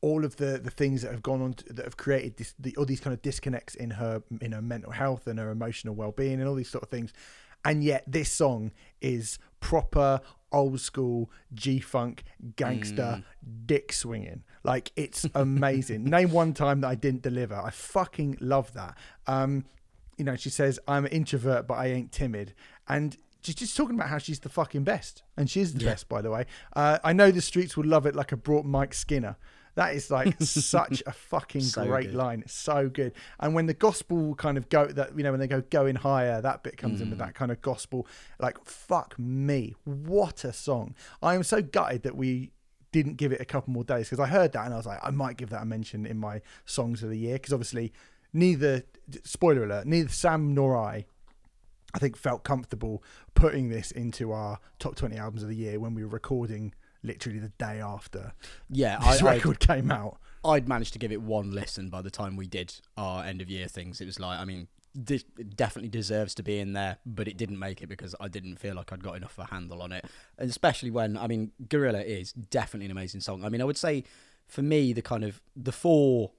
all 0.03 0.25
of 0.25 0.37
the 0.37 0.59
the 0.59 0.71
things 0.71 1.03
that 1.03 1.11
have 1.11 1.23
gone 1.23 1.43
on 1.43 1.55
to, 1.55 1.73
that 1.73 1.85
have 1.85 1.97
created 1.97 2.37
this 2.37 2.55
the, 2.59 2.75
all 2.77 2.85
these 2.85 3.01
kind 3.01 3.13
of 3.13 3.21
disconnects 3.23 3.75
in 3.75 3.91
her 3.91 4.23
in 4.41 4.53
her 4.53 4.63
mental 4.63 4.93
health 4.93 5.27
and 5.27 5.39
her 5.39 5.51
emotional 5.51 5.95
well-being 5.95 6.41
and 6.41 6.49
all 6.49 6.55
these 6.55 6.71
sort 6.71 6.83
of 6.83 6.91
things. 6.91 7.13
And 7.65 7.85
yet 7.85 8.05
this 8.07 8.33
song 8.33 8.73
is 9.03 9.39
proper 9.61 10.21
old 10.53 10.81
school 10.81 11.31
g-funk 11.55 12.25
gangster 12.57 13.23
dick 13.67 13.93
swinging. 13.93 14.43
Like 14.65 14.91
it's 14.97 15.27
amazing. 15.35 16.05
Name 16.17 16.31
one 16.33 16.55
time 16.55 16.81
that 16.81 16.89
i 16.89 16.95
didn't 16.95 17.23
deliver. 17.23 17.55
I 17.55 17.71
fucking 17.71 18.39
love 18.41 18.73
that. 18.75 18.97
Um 19.27 19.65
you 20.17 20.25
know 20.25 20.37
she 20.37 20.51
says 20.51 20.79
i'm 20.87 21.07
an 21.07 21.13
introvert 21.13 21.67
but 21.67 21.75
i 21.75 21.87
ain't 21.87 22.13
timid. 22.13 22.55
And 22.89 23.17
she's 23.43 23.55
just 23.55 23.77
talking 23.77 23.95
about 23.95 24.09
how 24.09 24.19
she's 24.19 24.41
the 24.41 24.49
fucking 24.49 24.85
best 24.85 25.23
and 25.37 25.49
she 25.51 25.61
is 25.61 25.75
the 25.75 25.85
Yeah. 25.85 25.91
best 25.93 26.09
by 26.09 26.21
the 26.23 26.31
way 26.31 26.47
uh, 26.77 26.99
i 27.05 27.13
know 27.13 27.31
the 27.31 27.41
streets 27.41 27.77
will 27.77 27.87
love 27.87 28.07
it 28.07 28.15
like 28.15 28.33
i 28.33 28.37
brought 28.37 28.65
mike 28.65 28.93
skinner 28.95 29.37
that 29.77 29.95
is 29.95 30.11
like 30.11 30.35
such 30.43 31.01
a 31.07 31.13
fucking 31.13 31.61
So 31.61 31.87
great 31.87 32.07
good. 32.07 32.15
line. 32.17 32.41
It's 32.41 32.53
so 32.53 32.89
good. 32.89 33.13
And 33.39 33.55
when 33.55 33.67
the 33.67 33.73
gospel 33.73 34.35
kind 34.35 34.59
of 34.59 34.69
go 34.69 34.87
that 34.89 35.17
you 35.17 35.23
know 35.23 35.31
when 35.31 35.39
they 35.39 35.47
go 35.47 35.61
going 35.61 35.95
higher, 35.95 36.41
that 36.43 36.65
bit 36.65 36.77
comes 36.77 37.01
in 37.01 37.09
with 37.09 37.21
Mm. 37.21 37.27
that 37.27 37.35
kind 37.37 37.53
of 37.53 37.63
gospel. 37.63 38.05
Like 38.41 38.59
fuck 38.65 39.17
me, 39.17 39.77
what 39.85 40.43
a 40.43 40.53
song! 40.53 40.97
I 41.23 41.37
am 41.37 41.45
so 41.45 41.63
gutted 41.63 42.03
that 42.03 42.17
we 42.17 42.51
didn't 42.91 43.17
give 43.17 43.31
it 43.31 43.41
a 43.41 43.45
couple 43.45 43.73
more 43.73 43.85
days 43.85 44.11
because 44.11 44.19
I 44.19 44.27
heard 44.27 44.51
that 44.53 44.65
and 44.65 44.75
I 44.75 44.77
was 44.77 44.87
like, 44.87 44.99
I 45.05 45.11
might 45.11 45.37
give 45.37 45.51
that 45.51 45.63
a 45.63 45.65
mention 45.65 46.05
in 46.05 46.19
my 46.19 46.43
songs 46.65 47.05
of 47.05 47.09
the 47.09 47.17
year 47.17 47.35
because 47.35 47.53
obviously 47.53 47.93
neither 48.33 48.83
spoiler 49.23 49.63
alert, 49.63 49.87
neither 49.87 50.09
Sam 50.09 50.53
nor 50.53 50.77
I. 50.77 51.07
I 51.95 51.99
think 51.99 52.17
felt 52.17 52.45
comfortable 52.45 53.03
putting 53.41 53.71
this 53.71 53.91
into 53.91 54.33
our 54.33 54.59
top 54.79 54.95
20 54.97 55.17
albums 55.17 55.43
of 55.43 55.49
the 55.49 55.57
year 55.57 55.81
when 55.81 55.95
we 55.95 56.05
were 56.05 56.11
recording 56.11 56.75
literally 57.03 57.39
the 57.39 57.49
day 57.51 57.81
after 57.81 58.33
Yeah, 58.69 58.99
this 59.11 59.23
I, 59.23 59.35
record 59.35 59.61
came 59.61 59.91
out. 59.91 60.19
I'd 60.45 60.69
managed 60.69 60.93
to 60.93 60.99
give 60.99 61.11
it 61.11 61.23
one 61.23 61.51
listen 61.53 61.89
by 61.89 62.03
the 62.03 62.11
time 62.11 62.37
we 62.37 62.47
did 62.47 62.75
our 62.97 63.25
end 63.25 63.41
of 63.41 63.49
year 63.49 63.67
things. 63.67 64.01
It 64.01 64.07
was 64.07 64.21
like, 64.21 64.39
I 64.39 64.45
mean, 64.45 64.69
this 64.95 65.23
definitely 65.55 65.89
deserves 65.89 66.35
to 66.35 66.43
be 66.43 66.59
in 66.59 66.75
there, 66.75 66.99
but 67.07 67.29
it 67.29 67.37
didn't 67.37 67.59
make 67.59 67.81
it 67.81 67.89
because 67.89 68.15
I 68.21 68.29
didn't 68.29 68.57
feel 68.57 68.75
like 68.75 68.93
I'd 68.93 69.03
got 69.03 69.17
enough 69.17 69.39
of 69.39 69.45
a 69.45 69.55
handle 69.55 69.81
on 69.81 69.93
it. 69.93 70.05
And 70.39 70.51
especially 70.51 70.91
when, 70.91 71.17
I 71.17 71.27
mean, 71.27 71.53
Gorilla 71.69 72.01
is 72.01 72.33
definitely 72.33 72.87
an 72.87 72.93
amazing 72.93 73.21
song. 73.21 73.45
I 73.45 73.49
mean, 73.49 73.63
I 73.63 73.65
would 73.65 73.79
say 73.79 74.05
for 74.49 74.63
me, 74.63 74.93
the 74.93 75.03
kind 75.03 75.25
of 75.25 75.41
the 75.57 75.73
four 75.73 76.33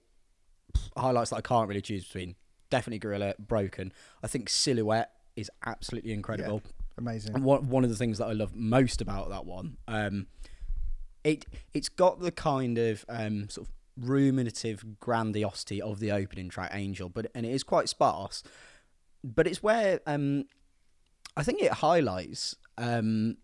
highlights 0.95 1.31
that 1.31 1.37
I 1.37 1.41
can't 1.41 1.67
really 1.67 1.81
choose 1.81 2.05
between 2.05 2.35
definitely 2.69 2.99
Gorilla, 2.99 3.35
Broken. 3.39 3.91
I 4.21 4.27
think 4.27 4.49
Silhouette 4.49 5.11
is 5.35 5.49
absolutely 5.65 6.11
incredible. 6.11 6.61
Amazing. 7.01 7.41
One 7.43 7.67
one 7.67 7.83
of 7.83 7.89
the 7.89 7.95
things 7.95 8.19
that 8.19 8.27
I 8.27 8.33
love 8.33 8.55
most 8.55 9.01
about 9.01 9.29
that 9.29 9.45
one, 9.45 9.77
um, 9.87 10.27
it 11.23 11.45
it's 11.73 11.89
got 11.89 12.19
the 12.19 12.31
kind 12.31 12.77
of 12.77 13.03
um, 13.09 13.49
sort 13.49 13.67
of 13.67 13.73
ruminative 14.07 14.99
grandiosity 14.99 15.81
of 15.81 15.99
the 15.99 16.11
opening 16.11 16.49
track 16.49 16.69
Angel, 16.73 17.09
but 17.09 17.25
and 17.33 17.45
it 17.45 17.51
is 17.51 17.63
quite 17.63 17.89
sparse. 17.89 18.43
But 19.23 19.47
it's 19.47 19.63
where 19.63 19.99
um, 20.05 20.45
I 21.35 21.43
think 21.43 21.59
it 21.61 21.71
highlights 21.71 22.55
um, 22.77 23.37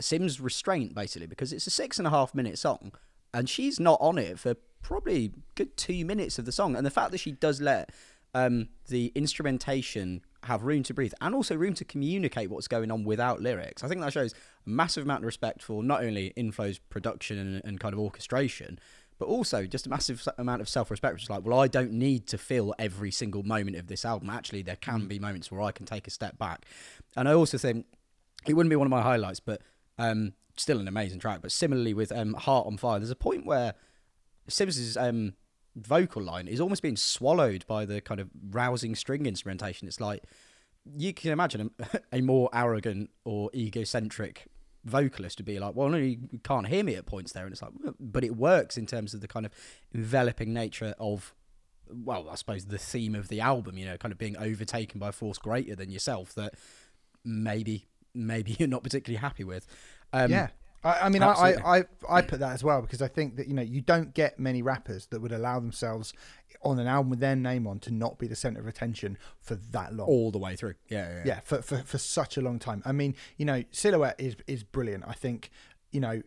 Simz' 0.00 0.42
restraint 0.42 0.94
basically 0.94 1.26
because 1.26 1.52
it's 1.52 1.66
a 1.66 1.70
six 1.70 1.98
and 1.98 2.06
a 2.06 2.10
half 2.10 2.34
minute 2.34 2.58
song, 2.58 2.92
and 3.34 3.46
she's 3.48 3.78
not 3.78 3.98
on 4.00 4.16
it 4.16 4.38
for 4.38 4.54
probably 4.80 5.32
good 5.54 5.76
two 5.76 6.02
minutes 6.06 6.38
of 6.38 6.46
the 6.46 6.52
song, 6.52 6.76
and 6.76 6.86
the 6.86 6.90
fact 6.90 7.10
that 7.10 7.18
she 7.18 7.32
does 7.32 7.60
let 7.60 7.90
um, 8.34 8.70
the 8.88 9.12
instrumentation 9.14 10.22
have 10.48 10.64
room 10.64 10.82
to 10.82 10.94
breathe 10.94 11.14
and 11.20 11.34
also 11.34 11.54
room 11.56 11.74
to 11.74 11.84
communicate 11.84 12.50
what's 12.50 12.68
going 12.68 12.90
on 12.90 13.04
without 13.04 13.40
lyrics. 13.40 13.84
I 13.84 13.88
think 13.88 14.00
that 14.00 14.12
shows 14.12 14.34
a 14.66 14.70
massive 14.70 15.04
amount 15.04 15.20
of 15.20 15.26
respect 15.26 15.62
for 15.62 15.82
not 15.82 16.02
only 16.02 16.32
Inflo's 16.36 16.78
production 16.78 17.38
and, 17.38 17.62
and 17.64 17.80
kind 17.80 17.92
of 17.92 18.00
orchestration, 18.00 18.78
but 19.18 19.26
also 19.26 19.66
just 19.66 19.86
a 19.86 19.90
massive 19.90 20.26
amount 20.38 20.60
of 20.60 20.68
self-respect 20.68 21.14
which 21.14 21.24
is 21.24 21.30
like 21.30 21.44
well 21.44 21.58
i 21.58 21.66
don't 21.66 21.90
need 21.90 22.26
to 22.28 22.38
fill 22.38 22.72
every 22.78 23.10
single 23.10 23.42
moment 23.42 23.76
of 23.76 23.88
this 23.88 24.04
album. 24.04 24.30
Actually 24.30 24.62
there 24.62 24.76
can 24.76 25.06
be 25.06 25.18
moments 25.18 25.50
where 25.50 25.60
i 25.60 25.72
can 25.72 25.86
take 25.86 26.06
a 26.06 26.10
step 26.10 26.38
back. 26.38 26.64
And 27.16 27.28
i 27.28 27.32
also 27.32 27.58
think 27.58 27.86
it 28.46 28.54
wouldn't 28.54 28.70
be 28.70 28.76
one 28.76 28.86
of 28.86 28.90
my 28.90 29.02
highlights 29.02 29.40
but 29.40 29.60
um, 29.98 30.34
still 30.56 30.78
an 30.78 30.86
amazing 30.86 31.18
track. 31.18 31.40
But 31.42 31.50
similarly 31.50 31.92
with 31.92 32.12
um, 32.12 32.34
heart 32.34 32.66
on 32.66 32.76
fire 32.76 32.98
there's 32.98 33.10
a 33.10 33.16
point 33.16 33.44
where 33.44 33.74
Simz's 34.48 34.96
um, 34.96 35.34
vocal 35.80 36.22
line 36.22 36.48
is 36.48 36.60
almost 36.60 36.82
being 36.82 36.96
swallowed 36.96 37.64
by 37.66 37.84
the 37.84 38.00
kind 38.00 38.20
of 38.20 38.28
rousing 38.50 38.94
string 38.94 39.26
instrumentation 39.26 39.88
it's 39.88 40.00
like 40.00 40.22
you 40.96 41.12
can 41.12 41.32
imagine 41.32 41.70
a, 41.78 42.00
a 42.18 42.20
more 42.20 42.48
arrogant 42.52 43.10
or 43.24 43.50
egocentric 43.54 44.46
vocalist 44.84 45.38
to 45.38 45.42
be 45.42 45.58
like, 45.58 45.74
well, 45.74 45.88
no, 45.88 45.98
you 45.98 46.18
can't 46.42 46.66
hear 46.66 46.82
me 46.82 46.94
at 46.94 47.06
points 47.06 47.32
there, 47.32 47.44
and 47.44 47.52
it's 47.52 47.62
like, 47.62 47.72
but 48.00 48.24
it 48.24 48.36
works 48.36 48.76
in 48.76 48.86
terms 48.86 49.14
of 49.14 49.20
the 49.20 49.28
kind 49.28 49.46
of 49.46 49.52
enveloping 49.94 50.52
nature 50.52 50.94
of, 50.98 51.34
well, 51.90 52.28
I 52.30 52.34
suppose 52.34 52.66
the 52.66 52.78
theme 52.78 53.14
of 53.14 53.28
the 53.28 53.40
album, 53.40 53.78
you 53.78 53.86
know, 53.86 53.96
kind 53.96 54.12
of 54.12 54.18
being 54.18 54.36
overtaken 54.36 54.98
by 54.98 55.08
a 55.08 55.12
force 55.12 55.38
greater 55.38 55.74
than 55.74 55.90
yourself 55.90 56.34
that 56.34 56.54
maybe 57.24 57.86
maybe 58.14 58.56
you're 58.58 58.68
not 58.68 58.82
particularly 58.82 59.20
happy 59.20 59.44
with. 59.44 59.66
Um, 60.12 60.30
yeah. 60.30 60.48
I, 60.84 60.98
I 61.02 61.08
mean, 61.08 61.22
I, 61.22 61.54
I, 61.64 61.84
I 62.08 62.22
put 62.22 62.40
that 62.40 62.52
as 62.52 62.62
well 62.62 62.82
because 62.82 63.02
I 63.02 63.08
think 63.08 63.36
that 63.36 63.48
you 63.48 63.54
know 63.54 63.62
you 63.62 63.80
don't 63.80 64.14
get 64.14 64.38
many 64.38 64.62
rappers 64.62 65.06
that 65.06 65.20
would 65.20 65.32
allow 65.32 65.58
themselves 65.58 66.12
on 66.62 66.78
an 66.78 66.86
album 66.86 67.10
with 67.10 67.20
their 67.20 67.36
name 67.36 67.66
on 67.66 67.78
to 67.80 67.90
not 67.92 68.18
be 68.18 68.26
the 68.26 68.36
center 68.36 68.60
of 68.60 68.66
attention 68.66 69.18
for 69.40 69.54
that 69.54 69.94
long, 69.94 70.08
all 70.08 70.30
the 70.30 70.38
way 70.38 70.56
through. 70.56 70.74
Yeah, 70.88 71.08
yeah, 71.08 71.22
yeah. 71.24 71.40
for, 71.40 71.62
for 71.62 71.78
for 71.78 71.98
such 71.98 72.36
a 72.36 72.40
long 72.40 72.58
time. 72.58 72.82
I 72.84 72.92
mean, 72.92 73.14
you 73.36 73.44
know, 73.44 73.64
Silhouette 73.70 74.16
is 74.18 74.36
is 74.46 74.62
brilliant. 74.62 75.04
I 75.06 75.14
think 75.14 75.50
you 75.90 76.00
know 76.00 76.22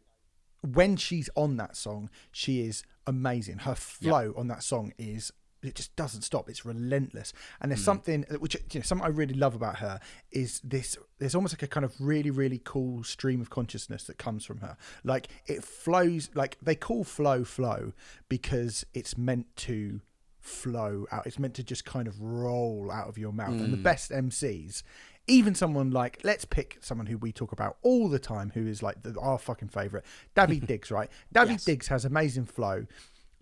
when 0.62 0.96
she's 0.96 1.30
on 1.36 1.58
that 1.58 1.76
song, 1.76 2.10
she 2.32 2.62
is 2.62 2.84
amazing. 3.08 3.60
Her 3.60 3.76
flow 3.76 4.28
yep. 4.28 4.38
on 4.38 4.48
that 4.48 4.64
song 4.64 4.94
is 4.98 5.32
it 5.64 5.76
just 5.76 5.96
doesn't 5.96 6.24
stop. 6.24 6.50
It's 6.50 6.66
relentless. 6.66 7.34
And 7.60 7.72
there's 7.72 7.82
mm. 7.82 7.86
something 7.86 8.26
which 8.40 8.56
you 8.56 8.80
know, 8.80 8.82
something 8.82 9.06
I 9.06 9.10
really 9.10 9.34
love 9.34 9.56
about 9.56 9.78
her 9.78 10.00
is 10.32 10.60
this. 10.64 10.98
There's 11.20 11.36
almost 11.36 11.54
like 11.54 11.64
a 11.64 11.68
kind 11.68 11.86
of 11.86 11.94
really, 12.00 12.32
really 12.32 12.62
cool 12.64 13.04
stream 13.04 13.42
of 13.42 13.50
consciousness 13.50 14.04
that 14.06 14.18
comes 14.18 14.46
from 14.46 14.60
her. 14.60 14.78
Like 15.04 15.28
it 15.46 15.64
flows. 15.64 16.30
Like 16.34 16.58
they 16.62 16.76
call 16.76 17.04
flow 17.04 17.44
flow 17.44 17.94
because 18.30 18.86
it's 18.94 19.18
meant 19.18 19.56
to 19.58 20.02
flow 20.40 21.06
out. 21.12 21.28
It's 21.28 21.40
meant 21.40 21.54
to 21.56 21.64
just 21.64 21.86
kind 21.86 22.08
of 22.08 22.20
roll 22.20 22.92
out 22.92 23.08
of 23.08 23.18
your 23.18 23.32
mouth. 23.32 23.52
Mm. 23.52 23.66
And 23.66 23.74
the 23.74 23.78
mm. 23.78 23.84
best 23.84 24.12
MCs, 24.12 24.84
even 25.28 25.54
someone 25.54 25.92
like 25.92 26.20
let's 26.24 26.46
pick 26.46 26.78
someone 26.82 27.08
who 27.08 27.18
we 27.18 27.32
talk 27.32 27.52
about 27.52 27.78
all 27.84 28.10
the 28.10 28.20
time, 28.20 28.52
who 28.54 28.68
is 28.68 28.82
like 28.82 29.04
the, 29.04 29.18
our 29.20 29.38
fucking 29.38 29.70
favorite, 29.70 30.06
Daveed 30.36 30.66
Diggs. 30.68 30.92
Right, 30.92 31.10
Daveed 31.34 31.50
yes. 31.50 31.66
Diggs 31.66 31.88
has 31.88 32.06
amazing 32.06 32.46
flow. 32.46 32.88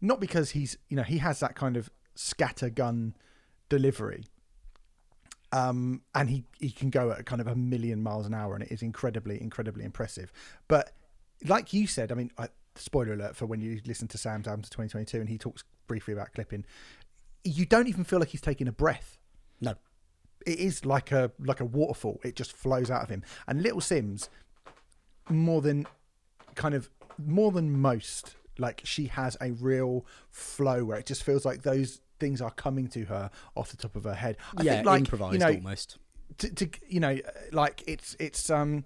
Not 0.01 0.21
because 0.21 0.51
he's, 0.51 0.77
you 0.87 0.95
know, 0.95 1.03
he 1.03 1.17
has 1.17 1.41
that 1.41 1.55
kind 1.55 1.75
of 1.75 1.89
scattergun 2.19 3.13
delivery. 3.69 4.25
Um, 5.51 6.01
and 6.13 6.29
he, 6.29 6.43
he 6.59 6.69
can 6.69 6.89
go 6.89 7.11
at 7.11 7.25
kind 7.25 7.41
of 7.41 7.47
a 7.47 7.55
million 7.55 8.03
miles 8.03 8.27
an 8.27 8.33
hour, 8.33 8.53
and 8.53 8.63
it 8.63 8.71
is 8.71 8.81
incredibly, 8.81 9.41
incredibly 9.41 9.85
impressive. 9.85 10.31
But 10.67 10.91
like 11.45 11.73
you 11.73 11.87
said, 11.87 12.11
I 12.11 12.15
mean, 12.15 12.31
I, 12.37 12.49
spoiler 12.75 13.13
alert 13.13 13.35
for 13.35 13.45
when 13.45 13.61
you 13.61 13.81
listen 13.85 14.07
to 14.09 14.17
Sam's 14.17 14.47
album 14.47 14.61
to 14.63 14.69
2022, 14.69 15.19
and 15.19 15.29
he 15.29 15.37
talks 15.37 15.63
briefly 15.87 16.13
about 16.13 16.33
clipping. 16.33 16.65
You 17.43 17.65
don't 17.65 17.87
even 17.87 18.03
feel 18.03 18.19
like 18.19 18.29
he's 18.29 18.41
taking 18.41 18.67
a 18.67 18.71
breath. 18.71 19.17
No, 19.61 19.75
it 20.45 20.59
is 20.59 20.85
like 20.85 21.11
a 21.11 21.31
like 21.39 21.61
a 21.61 21.65
waterfall. 21.65 22.19
It 22.23 22.35
just 22.35 22.51
flows 22.51 22.91
out 22.91 23.03
of 23.03 23.09
him. 23.09 23.23
And 23.47 23.63
Little 23.63 23.79
Simz, 23.79 24.27
more 25.29 25.61
than 25.61 25.87
kind 26.55 26.75
of 26.75 26.89
more 27.17 27.51
than 27.51 27.79
most, 27.79 28.35
like 28.59 28.81
she 28.83 29.05
has 29.05 29.35
a 29.41 29.51
real 29.51 30.05
flow 30.29 30.83
where 30.83 30.99
it 30.99 31.05
just 31.05 31.23
feels 31.23 31.45
like 31.45 31.63
those 31.63 32.01
things 32.19 32.41
are 32.41 32.51
coming 32.51 32.87
to 32.89 33.05
her 33.05 33.31
off 33.55 33.71
the 33.71 33.77
top 33.77 33.95
of 33.95 34.03
her 34.03 34.13
head. 34.13 34.37
I 34.57 34.63
yeah, 34.63 34.75
think, 34.75 34.85
like, 34.85 34.99
improvised 34.99 35.33
you 35.33 35.39
know, 35.39 35.53
almost. 35.53 35.97
To, 36.39 36.53
to 36.55 36.69
you 36.87 36.99
know, 36.99 37.17
like 37.51 37.83
it's 37.87 38.15
it's 38.19 38.49
um. 38.49 38.85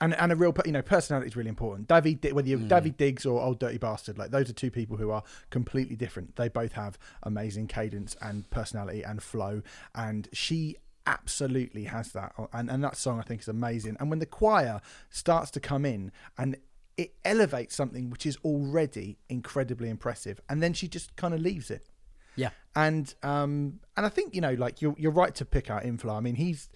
And, 0.00 0.14
and 0.14 0.30
a 0.30 0.36
real 0.36 0.54
you 0.64 0.70
know 0.70 0.80
personality 0.80 1.26
is 1.26 1.34
really 1.34 1.48
important. 1.48 1.88
Daveed 1.88 2.32
whether 2.32 2.48
you're 2.48 2.60
mm. 2.60 2.68
Daveed 2.68 2.96
Diggs 2.96 3.26
or 3.26 3.42
Old 3.42 3.58
Dirty 3.58 3.78
Bastard, 3.78 4.16
like 4.16 4.30
those 4.30 4.48
are 4.48 4.52
two 4.52 4.70
people 4.70 4.96
who 4.96 5.10
are 5.10 5.24
completely 5.50 5.96
different. 5.96 6.36
They 6.36 6.48
both 6.48 6.74
have 6.74 6.96
amazing 7.24 7.66
cadence 7.66 8.14
and 8.22 8.48
personality 8.50 9.02
and 9.02 9.20
flow, 9.20 9.60
and 9.96 10.28
she 10.32 10.76
absolutely 11.04 11.84
has 11.86 12.12
that. 12.12 12.32
And 12.52 12.70
and 12.70 12.84
that 12.84 12.96
song 12.96 13.18
I 13.18 13.22
think 13.22 13.40
is 13.40 13.48
amazing. 13.48 13.96
And 13.98 14.08
when 14.08 14.20
the 14.20 14.26
choir 14.26 14.80
starts 15.10 15.50
to 15.50 15.58
come 15.58 15.84
in 15.84 16.12
and 16.38 16.56
it 16.98 17.14
elevates 17.24 17.76
something 17.76 18.10
which 18.10 18.26
is 18.26 18.36
already 18.44 19.16
incredibly 19.30 19.88
impressive, 19.88 20.40
and 20.48 20.62
then 20.62 20.74
she 20.74 20.88
just 20.88 21.16
kind 21.16 21.32
of 21.32 21.40
leaves 21.40 21.70
it. 21.70 21.86
Yeah, 22.34 22.50
and 22.76 23.14
um, 23.22 23.80
and 23.96 24.04
I 24.04 24.08
think 24.10 24.34
you 24.34 24.40
know, 24.40 24.52
like 24.52 24.82
you're 24.82 24.94
you're 24.98 25.12
right 25.12 25.34
to 25.36 25.44
pick 25.44 25.70
out 25.70 25.84
Inflo. 25.84 26.14
I 26.14 26.20
mean, 26.20 26.34
he's, 26.34 26.68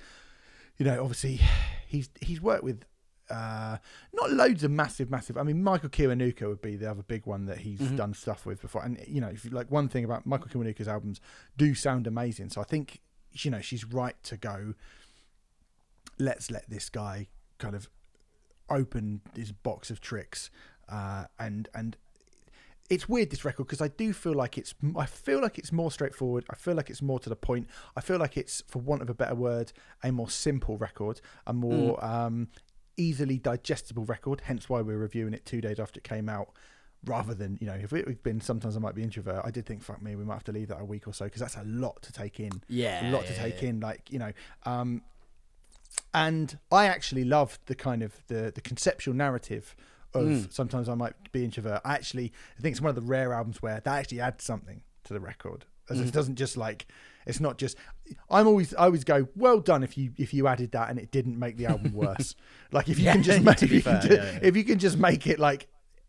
you 0.78 0.86
know, 0.86 1.02
obviously 1.02 1.40
he's 1.86 2.08
he's 2.20 2.40
worked 2.40 2.64
with 2.64 2.84
uh, 3.30 3.78
not 4.12 4.30
loads 4.30 4.62
of 4.62 4.70
massive, 4.70 5.10
massive. 5.10 5.36
I 5.36 5.42
mean, 5.42 5.62
Michael 5.62 5.88
Kiwanuka 5.88 6.46
would 6.48 6.62
be 6.62 6.76
the 6.76 6.90
other 6.90 7.02
big 7.02 7.26
one 7.26 7.46
that 7.46 7.58
he's 7.58 7.80
mm-hmm. 7.80 7.96
done 7.96 8.14
stuff 8.14 8.46
with 8.46 8.60
before. 8.62 8.84
And 8.84 9.02
you 9.08 9.20
know, 9.20 9.28
if 9.28 9.44
you, 9.44 9.50
like 9.50 9.70
one 9.70 9.88
thing 9.88 10.04
about 10.04 10.24
Michael 10.24 10.48
Kiwanuka's 10.48 10.88
albums 10.88 11.20
do 11.56 11.74
sound 11.74 12.06
amazing. 12.06 12.50
So 12.50 12.60
I 12.60 12.64
think 12.64 13.00
you 13.32 13.50
know 13.50 13.60
she's 13.60 13.84
right 13.84 14.16
to 14.24 14.36
go. 14.36 14.74
Let's 16.18 16.50
let 16.50 16.70
this 16.70 16.88
guy 16.88 17.26
kind 17.58 17.74
of 17.74 17.88
open 18.72 19.20
this 19.34 19.52
box 19.52 19.90
of 19.90 20.00
tricks, 20.00 20.50
uh, 20.88 21.24
and 21.38 21.68
and 21.74 21.96
it's 22.90 23.08
weird 23.08 23.30
this 23.30 23.44
record 23.44 23.66
because 23.66 23.80
I 23.80 23.88
do 23.88 24.12
feel 24.12 24.34
like 24.34 24.58
it's 24.58 24.74
I 24.96 25.06
feel 25.06 25.40
like 25.40 25.58
it's 25.58 25.72
more 25.72 25.90
straightforward. 25.90 26.44
I 26.50 26.56
feel 26.56 26.74
like 26.74 26.90
it's 26.90 27.02
more 27.02 27.18
to 27.20 27.28
the 27.28 27.36
point. 27.36 27.68
I 27.96 28.00
feel 28.00 28.18
like 28.18 28.36
it's, 28.36 28.62
for 28.66 28.80
want 28.80 29.02
of 29.02 29.08
a 29.08 29.14
better 29.14 29.34
word, 29.34 29.72
a 30.02 30.12
more 30.12 30.28
simple 30.28 30.76
record, 30.76 31.20
a 31.46 31.52
more 31.52 31.96
mm. 31.96 32.04
um, 32.04 32.48
easily 32.96 33.38
digestible 33.38 34.04
record. 34.04 34.42
Hence 34.44 34.68
why 34.68 34.82
we're 34.82 34.98
reviewing 34.98 35.32
it 35.32 35.46
two 35.46 35.60
days 35.60 35.80
after 35.80 35.98
it 35.98 36.04
came 36.04 36.28
out. 36.28 36.50
Rather 37.04 37.34
than 37.34 37.58
you 37.60 37.66
know, 37.66 37.74
if 37.74 37.92
it 37.92 38.06
had 38.06 38.22
been 38.22 38.40
sometimes 38.40 38.76
I 38.76 38.78
might 38.78 38.94
be 38.94 39.02
introvert. 39.02 39.40
I 39.44 39.50
did 39.50 39.66
think, 39.66 39.82
fuck 39.82 40.00
me, 40.00 40.14
we 40.14 40.22
might 40.22 40.34
have 40.34 40.44
to 40.44 40.52
leave 40.52 40.68
that 40.68 40.80
a 40.80 40.84
week 40.84 41.08
or 41.08 41.12
so 41.12 41.24
because 41.24 41.40
that's 41.40 41.56
a 41.56 41.64
lot 41.64 42.00
to 42.02 42.12
take 42.12 42.38
in. 42.38 42.52
Yeah, 42.68 43.10
a 43.10 43.10
lot 43.10 43.24
yeah, 43.24 43.30
to 43.30 43.38
take 43.38 43.62
yeah. 43.62 43.68
in. 43.70 43.80
Like 43.80 44.12
you 44.12 44.20
know, 44.20 44.32
um, 44.64 45.02
and 46.14 46.58
I 46.70 46.86
actually 46.86 47.24
loved 47.24 47.60
the 47.66 47.74
kind 47.74 48.02
of 48.02 48.26
the 48.28 48.52
the 48.54 48.60
conceptual 48.60 49.14
narrative 49.14 49.74
of 50.14 50.24
mm. 50.24 50.52
sometimes 50.52 50.88
I 50.88 50.94
might 50.94 51.14
be 51.32 51.44
introvert. 51.44 51.80
I 51.84 51.94
actually 51.94 52.32
I 52.58 52.62
think 52.62 52.72
it's 52.72 52.80
one 52.80 52.90
of 52.90 52.96
the 52.96 53.02
rare 53.02 53.32
albums 53.32 53.62
where 53.62 53.80
that 53.80 53.86
actually 53.86 54.20
adds 54.20 54.44
something 54.44 54.82
to 55.04 55.12
the 55.12 55.20
record. 55.20 55.64
As 55.90 55.98
mm. 55.98 56.06
it 56.06 56.12
doesn't 56.12 56.36
just 56.36 56.56
like 56.56 56.86
it's 57.26 57.40
not 57.40 57.58
just 57.58 57.76
I'm 58.30 58.46
always 58.46 58.74
I 58.74 58.84
always 58.84 59.04
go 59.04 59.28
well 59.34 59.60
done 59.60 59.82
if 59.82 59.96
you 59.96 60.12
if 60.18 60.34
you 60.34 60.46
added 60.46 60.72
that 60.72 60.90
and 60.90 60.98
it 60.98 61.10
didn't 61.10 61.38
make 61.38 61.56
the 61.56 61.66
album 61.66 61.94
worse. 61.94 62.34
like 62.72 62.88
if 62.88 62.98
you 62.98 63.06
yeah, 63.06 63.14
can 63.14 63.22
just 63.22 63.42
make 63.42 63.62
if 63.62 63.72
you, 63.72 63.80
fair, 63.80 64.00
can 64.00 64.08
just, 64.08 64.22
yeah, 64.22 64.32
yeah. 64.32 64.38
if 64.42 64.56
you 64.56 64.64
can 64.64 64.78
just 64.78 64.98
make 64.98 65.26
it 65.26 65.38
like 65.38 65.68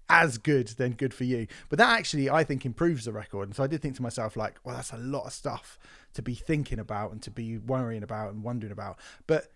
as 0.10 0.38
good 0.38 0.68
then 0.78 0.92
good 0.92 1.13
for 1.13 1.24
you. 1.24 1.48
But 1.70 1.80
that 1.80 1.98
actually 1.98 2.30
I 2.30 2.44
think 2.44 2.66
improves 2.66 3.06
the 3.06 3.13
record. 3.13 3.48
And 3.48 3.56
so 3.56 3.63
I 3.63 3.68
did 3.68 3.82
think 3.82 3.96
to 3.96 4.02
myself 4.02 4.36
like 4.36 4.60
well 4.63 4.76
that's 4.76 4.92
a 4.92 4.98
lot 4.98 5.26
of 5.26 5.34
stuff 5.34 5.80
to 6.13 6.22
be 6.22 6.36
thinking 6.36 6.80
about 6.80 7.12
and 7.12 7.22
to 7.22 7.32
be 7.32 7.58
worrying 7.58 8.04
about 8.04 8.34
and 8.34 8.44
wondering 8.44 8.72
about. 8.72 9.00
But 9.28 9.53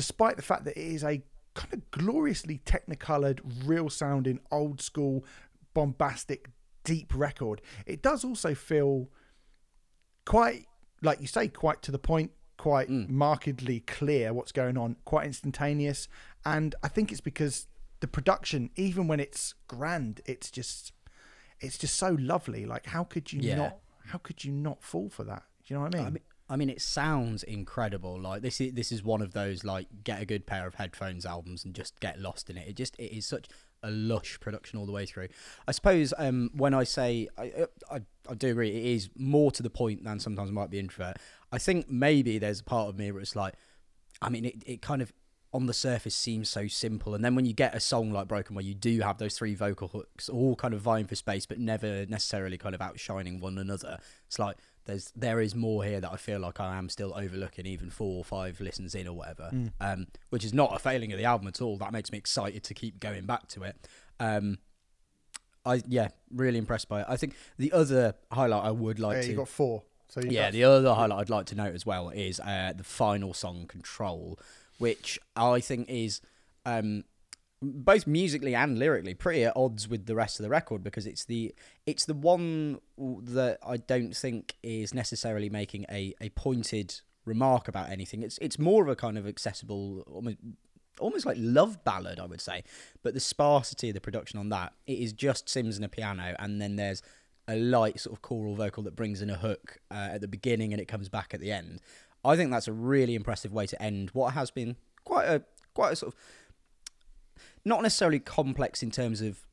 despite 0.00 0.36
the 0.36 0.42
fact 0.42 0.64
that 0.64 0.74
it 0.78 0.94
is 0.94 1.04
a 1.04 1.22
kind 1.54 1.74
of 1.74 1.90
gloriously 1.90 2.62
technicolored, 2.64 3.38
real 3.66 3.90
sounding, 3.90 4.40
old 4.50 4.80
school, 4.80 5.26
bombastic, 5.74 6.48
deep 6.84 7.12
record, 7.14 7.60
it 7.84 8.00
does 8.00 8.24
also 8.24 8.54
feel 8.54 9.10
quite, 10.24 10.64
like 11.02 11.20
you 11.20 11.26
say, 11.26 11.48
quite 11.48 11.82
to 11.82 11.92
the 11.92 11.98
point, 11.98 12.30
quite 12.56 12.88
mm. 12.88 13.10
markedly 13.10 13.80
clear 13.80 14.32
what's 14.32 14.52
going 14.52 14.78
on, 14.78 14.96
quite 15.04 15.26
instantaneous. 15.26 16.08
And 16.46 16.74
I 16.82 16.88
think 16.88 17.12
it's 17.12 17.20
because 17.20 17.66
the 18.00 18.08
production, 18.08 18.70
even 18.76 19.06
when 19.06 19.20
it's 19.20 19.54
grand, 19.68 20.22
it's 20.24 20.50
just 20.50 20.94
it's 21.60 21.76
just 21.76 21.96
so 21.96 22.16
lovely. 22.18 22.64
Like 22.64 22.86
how 22.86 23.04
could 23.04 23.34
you 23.34 23.42
yeah. 23.42 23.56
not 23.56 23.76
how 24.06 24.16
could 24.16 24.44
you 24.44 24.52
not 24.52 24.82
fall 24.82 25.10
for 25.10 25.24
that? 25.24 25.42
Do 25.62 25.74
you 25.74 25.76
know 25.76 25.82
what 25.82 25.94
I 25.94 25.98
mean? 25.98 26.06
I 26.06 26.10
mean, 26.10 26.22
I 26.50 26.56
mean, 26.56 26.68
it 26.68 26.82
sounds 26.82 27.44
incredible. 27.44 28.20
Like 28.20 28.42
this 28.42 28.60
is 28.60 28.72
this 28.72 28.90
is 28.90 29.04
one 29.04 29.22
of 29.22 29.32
those 29.32 29.62
like 29.62 29.86
get 30.02 30.20
a 30.20 30.26
good 30.26 30.46
pair 30.46 30.66
of 30.66 30.74
headphones 30.74 31.24
albums 31.24 31.64
and 31.64 31.72
just 31.72 31.98
get 32.00 32.18
lost 32.18 32.50
in 32.50 32.58
it. 32.58 32.66
It 32.66 32.74
just 32.74 32.98
it 32.98 33.16
is 33.16 33.24
such 33.24 33.46
a 33.84 33.90
lush 33.90 34.38
production 34.40 34.78
all 34.78 34.84
the 34.84 34.92
way 34.92 35.06
through. 35.06 35.28
I 35.68 35.72
suppose 35.72 36.12
um, 36.18 36.50
when 36.52 36.74
I 36.74 36.82
say 36.82 37.28
I, 37.38 37.50
uh, 37.50 37.66
I 37.88 38.00
I 38.28 38.34
do 38.34 38.48
agree, 38.48 38.70
it 38.70 38.84
is 38.84 39.10
more 39.16 39.52
to 39.52 39.62
the 39.62 39.70
point 39.70 40.02
than 40.02 40.18
sometimes 40.18 40.50
might 40.50 40.70
be 40.70 40.80
introvert. 40.80 41.18
I 41.52 41.58
think 41.58 41.88
maybe 41.88 42.38
there's 42.38 42.60
a 42.60 42.64
part 42.64 42.88
of 42.88 42.98
me 42.98 43.12
where 43.12 43.22
it's 43.22 43.36
like, 43.36 43.54
I 44.20 44.28
mean, 44.28 44.44
it, 44.44 44.62
it 44.66 44.82
kind 44.82 45.02
of 45.02 45.12
on 45.52 45.66
the 45.66 45.74
surface 45.74 46.14
seems 46.14 46.48
so 46.48 46.66
simple, 46.66 47.14
and 47.14 47.24
then 47.24 47.36
when 47.36 47.44
you 47.44 47.52
get 47.52 47.76
a 47.76 47.80
song 47.80 48.12
like 48.12 48.26
Broken, 48.28 48.56
where 48.56 48.64
you 48.64 48.74
do 48.74 49.00
have 49.00 49.18
those 49.18 49.36
three 49.36 49.54
vocal 49.54 49.88
hooks, 49.88 50.28
all 50.28 50.56
kind 50.56 50.74
of 50.74 50.80
vying 50.80 51.06
for 51.06 51.14
space, 51.14 51.46
but 51.46 51.58
never 51.58 52.06
necessarily 52.06 52.58
kind 52.58 52.74
of 52.74 52.80
outshining 52.80 53.40
one 53.40 53.56
another, 53.56 53.98
it's 54.26 54.38
like 54.38 54.56
there's 54.86 55.12
there 55.14 55.40
is 55.40 55.54
more 55.54 55.84
here 55.84 56.00
that 56.00 56.10
I 56.10 56.16
feel 56.16 56.40
like 56.40 56.60
I 56.60 56.76
am 56.76 56.88
still 56.88 57.12
overlooking, 57.14 57.66
even 57.66 57.90
four 57.90 58.18
or 58.18 58.24
five 58.24 58.60
listens 58.60 58.94
in 58.94 59.06
or 59.06 59.14
whatever. 59.14 59.50
Mm. 59.52 59.72
Um, 59.80 60.06
which 60.30 60.44
is 60.44 60.54
not 60.54 60.74
a 60.74 60.78
failing 60.78 61.12
of 61.12 61.18
the 61.18 61.24
album 61.24 61.48
at 61.48 61.60
all. 61.60 61.76
That 61.76 61.92
makes 61.92 62.10
me 62.12 62.18
excited 62.18 62.64
to 62.64 62.74
keep 62.74 63.00
going 63.00 63.26
back 63.26 63.48
to 63.48 63.62
it. 63.64 63.76
Um, 64.18 64.58
I 65.64 65.82
yeah, 65.86 66.08
really 66.32 66.58
impressed 66.58 66.88
by 66.88 67.00
it. 67.00 67.06
I 67.08 67.16
think 67.16 67.34
the 67.58 67.72
other 67.72 68.14
highlight 68.32 68.64
I 68.64 68.70
would 68.70 68.98
like 68.98 69.16
yeah, 69.16 69.22
to 69.22 69.30
you 69.30 69.36
got 69.36 69.48
four. 69.48 69.82
So 70.08 70.20
yeah, 70.22 70.46
got, 70.46 70.52
the 70.52 70.64
other 70.64 70.94
highlight 70.94 71.20
I'd 71.20 71.30
like 71.30 71.46
to 71.46 71.54
note 71.54 71.74
as 71.74 71.86
well 71.86 72.10
is 72.10 72.40
uh, 72.40 72.72
the 72.76 72.84
final 72.84 73.34
song, 73.34 73.66
"Control," 73.68 74.38
which 74.78 75.18
I 75.36 75.60
think 75.60 75.88
is 75.88 76.20
um, 76.64 77.04
both 77.62 78.06
musically 78.06 78.54
and 78.54 78.78
lyrically 78.78 79.14
pretty 79.14 79.44
at 79.44 79.52
odds 79.54 79.86
with 79.86 80.06
the 80.06 80.14
rest 80.14 80.40
of 80.40 80.44
the 80.44 80.48
record 80.48 80.82
because 80.82 81.06
it's 81.06 81.24
the 81.26 81.54
it's 81.86 82.06
the 82.06 82.14
one 82.14 82.80
that 82.96 83.58
I 83.66 83.76
don't 83.76 84.16
think 84.16 84.56
is 84.62 84.94
necessarily 84.94 85.50
making 85.50 85.84
a, 85.90 86.14
a 86.20 86.30
pointed 86.30 87.00
remark 87.24 87.68
about 87.68 87.90
anything. 87.90 88.22
It's 88.22 88.38
it's 88.38 88.58
more 88.58 88.82
of 88.82 88.88
a 88.88 88.96
kind 88.96 89.18
of 89.18 89.26
accessible, 89.26 90.04
almost 90.10 90.38
almost 90.98 91.26
like 91.26 91.36
love 91.38 91.84
ballad, 91.84 92.18
I 92.18 92.26
would 92.26 92.40
say. 92.40 92.64
But 93.02 93.14
the 93.14 93.20
sparsity 93.20 93.88
of 93.88 93.94
the 93.94 94.00
production 94.00 94.38
on 94.38 94.48
that, 94.50 94.72
it 94.86 94.98
is 94.98 95.12
just 95.12 95.46
Simz 95.46 95.76
and 95.76 95.84
a 95.84 95.88
piano, 95.88 96.34
and 96.38 96.60
then 96.60 96.76
there's 96.76 97.02
a 97.48 97.56
light 97.56 98.00
sort 98.00 98.16
of 98.16 98.22
choral 98.22 98.54
vocal 98.54 98.82
that 98.84 98.94
brings 98.94 99.20
in 99.20 99.28
a 99.28 99.36
hook 99.36 99.78
uh, 99.90 100.10
at 100.12 100.20
the 100.20 100.28
beginning 100.28 100.72
and 100.72 100.80
it 100.80 100.86
comes 100.86 101.08
back 101.08 101.34
at 101.34 101.40
the 101.40 101.50
end. 101.50 101.80
I 102.24 102.36
think 102.36 102.50
that's 102.50 102.68
a 102.68 102.72
really 102.72 103.14
impressive 103.14 103.52
way 103.52 103.66
to 103.66 103.82
end 103.82 104.10
what 104.12 104.34
has 104.34 104.50
been 104.50 104.76
quite 105.04 105.24
a 105.24 105.42
quite 105.74 105.94
a 105.94 105.96
sort 105.96 106.14
of 106.14 106.20
not 107.64 107.82
necessarily 107.82 108.18
complex 108.18 108.82
in 108.82 108.90
terms 108.90 109.20
of 109.20 109.44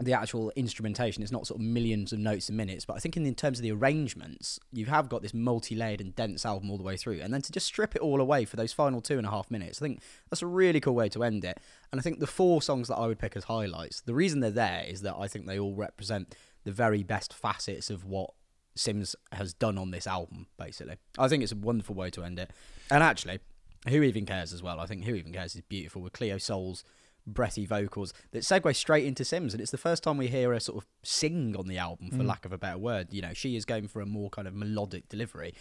the 0.00 0.12
actual 0.12 0.52
instrumentation. 0.54 1.22
It's 1.22 1.32
not 1.32 1.46
sort 1.46 1.60
of 1.60 1.66
millions 1.66 2.12
of 2.12 2.20
notes 2.20 2.48
and 2.48 2.56
minutes, 2.56 2.84
but 2.84 2.96
I 2.96 3.00
think 3.00 3.16
in, 3.16 3.26
in 3.26 3.34
terms 3.34 3.58
of 3.58 3.64
the 3.64 3.72
arrangements, 3.72 4.60
you 4.72 4.86
have 4.86 5.08
got 5.08 5.22
this 5.22 5.34
multi-layered 5.34 6.00
and 6.00 6.14
dense 6.14 6.46
album 6.46 6.70
all 6.70 6.76
the 6.76 6.84
way 6.84 6.96
through, 6.96 7.20
and 7.20 7.34
then 7.34 7.42
to 7.42 7.52
just 7.52 7.66
strip 7.66 7.96
it 7.96 8.02
all 8.02 8.20
away 8.20 8.44
for 8.44 8.56
those 8.56 8.72
final 8.72 9.00
two 9.00 9.18
and 9.18 9.26
a 9.26 9.30
half 9.30 9.50
minutes, 9.50 9.82
I 9.82 9.86
think 9.86 10.00
that's 10.30 10.42
a 10.42 10.46
really 10.46 10.80
cool 10.80 10.94
way 10.94 11.08
to 11.08 11.24
end 11.24 11.44
it. 11.44 11.58
And 11.90 12.00
I 12.00 12.02
think 12.02 12.20
the 12.20 12.26
four 12.28 12.62
songs 12.62 12.88
that 12.88 12.96
I 12.96 13.06
would 13.06 13.18
pick 13.18 13.36
as 13.36 13.44
highlights, 13.44 14.00
the 14.00 14.14
reason 14.14 14.40
they're 14.40 14.50
there 14.50 14.84
is 14.86 15.02
that 15.02 15.16
I 15.18 15.26
think 15.26 15.46
they 15.46 15.58
all 15.58 15.74
represent 15.74 16.34
the 16.64 16.72
very 16.72 17.02
best 17.02 17.34
facets 17.34 17.90
of 17.90 18.04
what 18.04 18.30
Simz 18.76 19.16
has 19.32 19.52
done 19.52 19.78
on 19.78 19.90
this 19.90 20.06
album. 20.06 20.46
Basically, 20.56 20.96
I 21.18 21.26
think 21.26 21.42
it's 21.42 21.52
a 21.52 21.56
wonderful 21.56 21.96
way 21.96 22.10
to 22.10 22.22
end 22.22 22.38
it. 22.38 22.52
And 22.88 23.02
actually, 23.02 23.40
who 23.88 24.02
even 24.02 24.26
cares 24.26 24.52
as 24.52 24.62
well? 24.62 24.78
I 24.78 24.86
think 24.86 25.04
who 25.04 25.14
even 25.14 25.32
cares 25.32 25.56
is 25.56 25.62
beautiful 25.62 26.02
with 26.02 26.12
Cleo 26.12 26.38
Sol's 26.38 26.84
breathy 27.34 27.66
vocals 27.66 28.12
that 28.32 28.40
segue 28.42 28.74
straight 28.74 29.04
into 29.06 29.22
Simz, 29.22 29.52
and 29.52 29.60
it's 29.60 29.70
the 29.70 29.78
first 29.78 30.02
time 30.02 30.16
we 30.16 30.28
hear 30.28 30.52
her 30.52 30.60
sort 30.60 30.78
of 30.82 30.86
sing 31.02 31.54
on 31.56 31.66
the 31.68 31.78
album, 31.78 32.10
for 32.10 32.18
Mm. 32.18 32.26
lack 32.26 32.44
of 32.44 32.52
a 32.52 32.58
better 32.58 32.78
word. 32.78 33.08
You 33.12 33.22
know, 33.22 33.32
she 33.34 33.56
is 33.56 33.64
going 33.64 33.88
for 33.88 34.00
a 34.00 34.06
more 34.06 34.30
kind 34.30 34.48
of 34.48 34.54
melodic 34.54 35.08
delivery, 35.08 35.54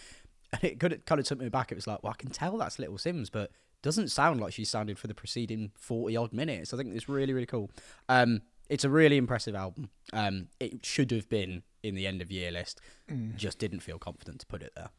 and 0.53 0.63
it 0.63 0.79
could 0.79 1.05
kind 1.05 1.19
of 1.19 1.25
took 1.25 1.39
me 1.39 1.49
back. 1.49 1.71
It 1.71 1.75
was 1.75 1.87
like, 1.87 2.01
well, 2.03 2.13
I 2.13 2.15
can 2.21 2.29
tell 2.31 2.57
that's 2.57 2.79
Little 2.79 2.97
Simz, 2.97 3.29
but 3.31 3.51
doesn't 3.83 4.09
sound 4.09 4.39
like 4.41 4.53
she 4.53 4.65
sounded 4.65 4.97
for 4.97 5.07
the 5.07 5.13
preceding 5.13 5.71
forty 5.75 6.17
odd 6.17 6.33
minutes. 6.33 6.73
I 6.73 6.77
think 6.77 6.95
it's 6.95 7.07
really 7.07 7.33
really 7.33 7.45
cool. 7.45 7.69
Um, 8.09 8.41
it's 8.69 8.83
a 8.83 8.89
really 8.89 9.17
impressive 9.17 9.55
album. 9.55 9.89
Um, 10.13 10.47
it 10.59 10.85
should 10.85 11.11
have 11.11 11.29
been 11.29 11.63
in 11.83 11.95
the 11.95 12.05
end 12.07 12.21
of 12.21 12.31
year 12.31 12.51
list. 12.51 12.81
Mm. 13.09 13.35
Just 13.35 13.59
didn't 13.59 13.79
feel 13.81 13.97
confident 13.99 14.39
to 14.41 14.45
put 14.47 14.61
it 14.61 14.73
there. 14.75 14.89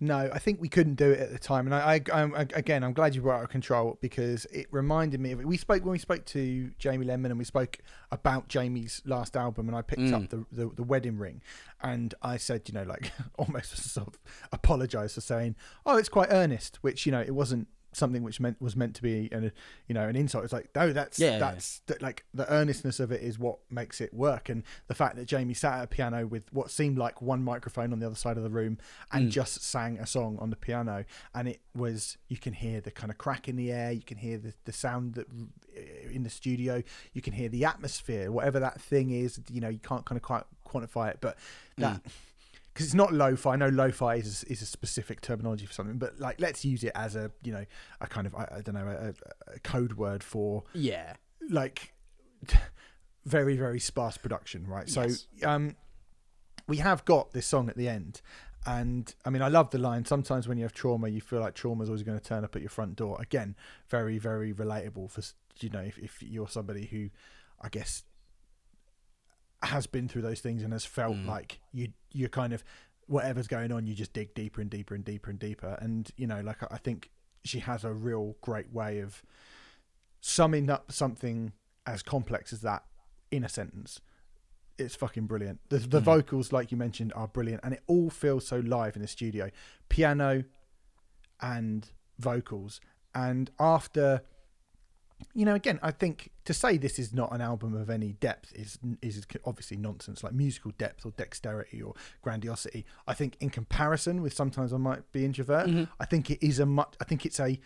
No, 0.00 0.28
I 0.32 0.38
think 0.40 0.60
we 0.60 0.68
couldn't 0.68 0.96
do 0.96 1.10
it 1.12 1.20
at 1.20 1.30
the 1.30 1.38
time, 1.38 1.66
and 1.66 1.74
I, 1.74 2.00
I, 2.12 2.20
I'm, 2.22 2.34
again, 2.34 2.82
I'm 2.82 2.92
glad 2.92 3.14
you 3.14 3.22
brought 3.22 3.38
out 3.38 3.44
of 3.44 3.48
control 3.50 3.96
because 4.02 4.44
it 4.46 4.66
reminded 4.72 5.20
me 5.20 5.30
of 5.30 5.40
it. 5.40 5.46
We 5.46 5.56
spoke 5.56 5.84
when 5.84 5.92
we 5.92 5.98
spoke 5.98 6.24
to 6.26 6.72
Jamie 6.78 7.06
Lemon, 7.06 7.30
and 7.30 7.38
we 7.38 7.44
spoke 7.44 7.78
about 8.10 8.48
Jamie's 8.48 9.00
last 9.06 9.36
album, 9.36 9.68
and 9.68 9.76
I 9.76 9.82
picked 9.82 10.02
Mm. 10.02 10.14
up 10.24 10.28
the, 10.30 10.44
the 10.50 10.68
the 10.74 10.82
wedding 10.82 11.16
ring, 11.16 11.42
and 11.80 12.12
I 12.22 12.36
said, 12.38 12.62
you 12.66 12.74
know, 12.74 12.82
like 12.82 13.12
almost 13.38 13.76
sort 13.92 14.08
of 14.08 14.18
apologise 14.52 15.14
for 15.14 15.20
saying, 15.20 15.54
oh, 15.86 15.96
it's 15.96 16.08
quite 16.08 16.28
earnest, 16.30 16.78
which 16.82 17.06
you 17.06 17.12
know, 17.12 17.20
it 17.20 17.34
wasn't 17.34 17.68
something 17.94 18.22
which 18.22 18.40
meant 18.40 18.60
was 18.60 18.74
meant 18.76 18.94
to 18.96 19.02
be 19.02 19.28
an 19.32 19.46
uh, 19.46 19.50
you 19.86 19.94
know 19.94 20.08
an 20.08 20.16
insult 20.16 20.44
it's 20.44 20.52
like 20.52 20.68
no 20.74 20.92
that's 20.92 21.18
Yeah, 21.18 21.32
yeah. 21.32 21.38
that's 21.38 21.80
that, 21.86 22.02
like 22.02 22.24
the 22.34 22.50
earnestness 22.52 23.00
of 23.00 23.12
it 23.12 23.22
is 23.22 23.38
what 23.38 23.58
makes 23.70 24.00
it 24.00 24.12
work 24.12 24.48
and 24.48 24.62
the 24.88 24.94
fact 24.94 25.16
that 25.16 25.26
jamie 25.26 25.54
sat 25.54 25.78
at 25.78 25.84
a 25.84 25.86
piano 25.86 26.26
with 26.26 26.52
what 26.52 26.70
seemed 26.70 26.98
like 26.98 27.22
one 27.22 27.42
microphone 27.44 27.92
on 27.92 28.00
the 28.00 28.06
other 28.06 28.14
side 28.14 28.36
of 28.36 28.42
the 28.42 28.50
room 28.50 28.78
and 29.12 29.28
Mm. 29.28 29.30
just 29.30 29.62
sang 29.62 29.98
a 29.98 30.06
song 30.06 30.38
on 30.40 30.50
the 30.50 30.56
piano 30.56 31.04
and 31.34 31.48
it 31.48 31.60
was 31.74 32.16
you 32.28 32.36
can 32.36 32.52
hear 32.52 32.80
the 32.80 32.90
kind 32.90 33.10
of 33.10 33.18
crack 33.18 33.48
in 33.48 33.56
the 33.56 33.70
air 33.72 33.92
you 33.92 34.02
can 34.02 34.18
hear 34.18 34.38
the, 34.38 34.52
the 34.64 34.72
sound 34.72 35.14
that 35.14 35.26
uh, 35.28 36.10
in 36.10 36.22
the 36.24 36.30
studio 36.30 36.82
you 37.12 37.22
can 37.22 37.32
hear 37.32 37.48
the 37.48 37.64
atmosphere 37.64 38.30
whatever 38.30 38.58
that 38.60 38.80
thing 38.80 39.10
is 39.10 39.40
you 39.50 39.60
know 39.60 39.68
you 39.68 39.78
can't 39.78 40.04
kind 40.04 40.16
of 40.16 40.22
quite 40.22 40.44
quantify 40.68 41.10
it 41.10 41.18
but 41.20 41.36
that 41.78 42.02
mm. 42.02 42.10
Because 42.74 42.86
it's 42.86 42.94
not 42.94 43.12
lo-fi. 43.14 43.52
I 43.52 43.56
know 43.56 43.68
lo-fi 43.68 44.16
is 44.16 44.44
is 44.44 44.60
a 44.60 44.66
specific 44.66 45.20
terminology 45.20 45.64
for 45.64 45.72
something, 45.72 45.96
but 45.96 46.18
like 46.18 46.40
let's 46.40 46.64
use 46.64 46.82
it 46.84 46.92
as 46.96 47.14
a 47.16 47.30
you 47.42 47.52
know 47.52 47.64
a 48.00 48.06
kind 48.08 48.26
of 48.26 48.34
I, 48.34 48.48
I 48.56 48.60
don't 48.60 48.74
know 48.74 48.86
a, 48.88 49.54
a 49.54 49.58
code 49.60 49.92
word 49.94 50.22
for 50.24 50.64
Yeah. 50.74 51.14
like 51.48 51.94
very 53.24 53.56
very 53.56 53.80
sparse 53.80 54.16
production, 54.16 54.66
right? 54.66 54.88
Yes. 54.94 55.26
So 55.40 55.48
um, 55.48 55.76
we 56.66 56.78
have 56.78 57.04
got 57.04 57.32
this 57.32 57.46
song 57.46 57.68
at 57.68 57.76
the 57.76 57.88
end, 57.88 58.20
and 58.66 59.14
I 59.24 59.30
mean 59.30 59.42
I 59.42 59.48
love 59.48 59.70
the 59.70 59.78
line. 59.78 60.04
Sometimes 60.04 60.46
when 60.48 60.58
you 60.58 60.64
have 60.64 60.72
trauma, 60.72 61.08
you 61.08 61.20
feel 61.20 61.40
like 61.40 61.54
trauma 61.54 61.82
is 61.84 61.88
always 61.88 62.02
going 62.02 62.18
to 62.18 62.24
turn 62.24 62.44
up 62.44 62.54
at 62.56 62.62
your 62.62 62.70
front 62.70 62.96
door. 62.96 63.18
Again, 63.20 63.56
very 63.88 64.18
very 64.18 64.52
relatable 64.52 65.10
for 65.10 65.22
you 65.60 65.70
know 65.70 65.80
if, 65.80 65.98
if 65.98 66.22
you're 66.22 66.48
somebody 66.48 66.86
who 66.86 67.08
I 67.60 67.68
guess 67.68 68.02
has 69.66 69.86
been 69.86 70.08
through 70.08 70.22
those 70.22 70.40
things 70.40 70.62
and 70.62 70.72
has 70.72 70.84
felt 70.84 71.16
Mm. 71.16 71.26
like 71.26 71.60
you 71.72 71.88
you're 72.12 72.28
kind 72.28 72.52
of 72.52 72.62
whatever's 73.06 73.46
going 73.48 73.70
on 73.72 73.86
you 73.86 73.94
just 73.94 74.12
dig 74.14 74.32
deeper 74.34 74.60
and 74.60 74.70
deeper 74.70 74.94
and 74.94 75.04
deeper 75.04 75.30
and 75.30 75.38
deeper. 75.38 75.76
And 75.80 76.10
you 76.16 76.26
know 76.26 76.40
like 76.40 76.62
I 76.72 76.78
think 76.78 77.10
she 77.44 77.58
has 77.60 77.84
a 77.84 77.92
real 77.92 78.36
great 78.40 78.72
way 78.72 79.00
of 79.00 79.22
summing 80.20 80.70
up 80.70 80.90
something 80.90 81.52
as 81.86 82.02
complex 82.02 82.52
as 82.52 82.62
that 82.62 82.84
in 83.30 83.44
a 83.44 83.48
sentence. 83.48 84.00
It's 84.78 84.96
fucking 84.96 85.26
brilliant. 85.26 85.60
The, 85.68 85.78
the 85.78 86.00
Mm. 86.00 86.04
vocals 86.04 86.52
like 86.52 86.72
you 86.72 86.78
mentioned 86.78 87.12
are 87.14 87.28
brilliant 87.28 87.60
and 87.62 87.74
it 87.74 87.82
all 87.86 88.10
feels 88.10 88.46
so 88.46 88.56
live 88.58 88.96
in 88.96 89.02
the 89.02 89.08
studio. 89.08 89.50
Piano 89.88 90.44
and 91.40 91.90
vocals. 92.18 92.80
And 93.14 93.50
after 93.60 94.22
you 95.32 95.44
know 95.44 95.54
again 95.54 95.78
i 95.82 95.90
think 95.90 96.30
to 96.44 96.52
say 96.52 96.76
this 96.76 96.98
is 96.98 97.12
not 97.12 97.32
an 97.32 97.40
album 97.40 97.74
of 97.74 97.88
any 97.88 98.12
depth 98.14 98.52
is 98.54 98.78
is 99.00 99.24
obviously 99.44 99.76
nonsense 99.76 100.22
like 100.24 100.32
musical 100.32 100.72
depth 100.76 101.06
or 101.06 101.12
dexterity 101.12 101.80
or 101.80 101.94
grandiosity 102.22 102.84
i 103.06 103.14
think 103.14 103.36
in 103.40 103.48
comparison 103.50 104.22
with 104.22 104.34
sometimes 104.34 104.72
i 104.72 104.76
might 104.76 105.10
be 105.12 105.24
introvert 105.24 105.66
Mhm. 105.68 105.88
i 106.00 106.04
think 106.04 106.30
it 106.30 106.44
is 106.46 106.58
a 106.58 106.66
much 106.66 106.94
i 107.00 107.04
think 107.04 107.24
it's 107.24 107.38
a 107.40 107.58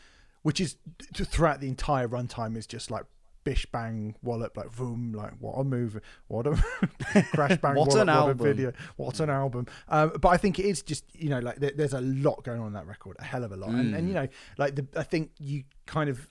which 0.42 0.60
is 0.60 0.76
throughout 1.14 1.60
the 1.60 1.68
entire 1.68 2.06
runtime 2.08 2.56
is 2.56 2.66
just 2.66 2.90
like 2.90 3.04
bish 3.44 3.64
bang 3.72 4.14
wallop 4.22 4.56
like 4.56 4.74
boom 4.76 5.12
like 5.14 5.32
what 5.38 5.54
a 5.54 5.64
move 5.64 5.98
what 6.26 6.46
a 6.46 6.50
crash 7.32 7.56
bang 7.58 7.74
What 7.76 7.88
wallop, 7.88 8.02
an 8.02 8.06
what 8.08 8.08
album. 8.16 8.38
video 8.38 8.72
what 8.96 9.20
an 9.20 9.30
album 9.30 9.66
um, 9.88 10.12
but 10.20 10.28
i 10.28 10.36
think 10.36 10.58
it 10.58 10.66
is 10.66 10.82
just 10.82 11.04
you 11.14 11.30
know 11.30 11.38
like 11.38 11.56
there, 11.56 11.72
there's 11.74 11.94
a 11.94 12.00
lot 12.02 12.44
going 12.44 12.60
on 12.60 12.68
in 12.68 12.72
that 12.74 12.86
record 12.86 13.16
a 13.18 13.24
hell 13.24 13.44
of 13.44 13.52
a 13.52 13.56
lot 13.56 13.70
and, 13.70 13.94
and 13.94 14.04
Mm. 14.04 14.08
you 14.08 14.14
know 14.14 14.28
like 14.58 14.74
the 14.76 14.86
i 14.96 15.02
think 15.02 15.30
you 15.38 15.64
kind 15.86 16.10
of 16.10 16.28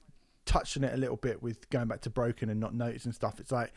touched 0.47 0.75
on 0.77 0.83
it 0.83 0.93
a 0.93 0.97
little 0.97 1.17
bit 1.17 1.43
with 1.43 1.69
going 1.69 1.87
back 1.87 2.01
to 2.01 2.09
broken 2.09 2.49
and 2.49 2.59
not 2.59 2.73
noticed 2.73 3.05
and 3.05 3.13
stuff. 3.13 3.39
It's 3.39 3.51
like 3.51 3.71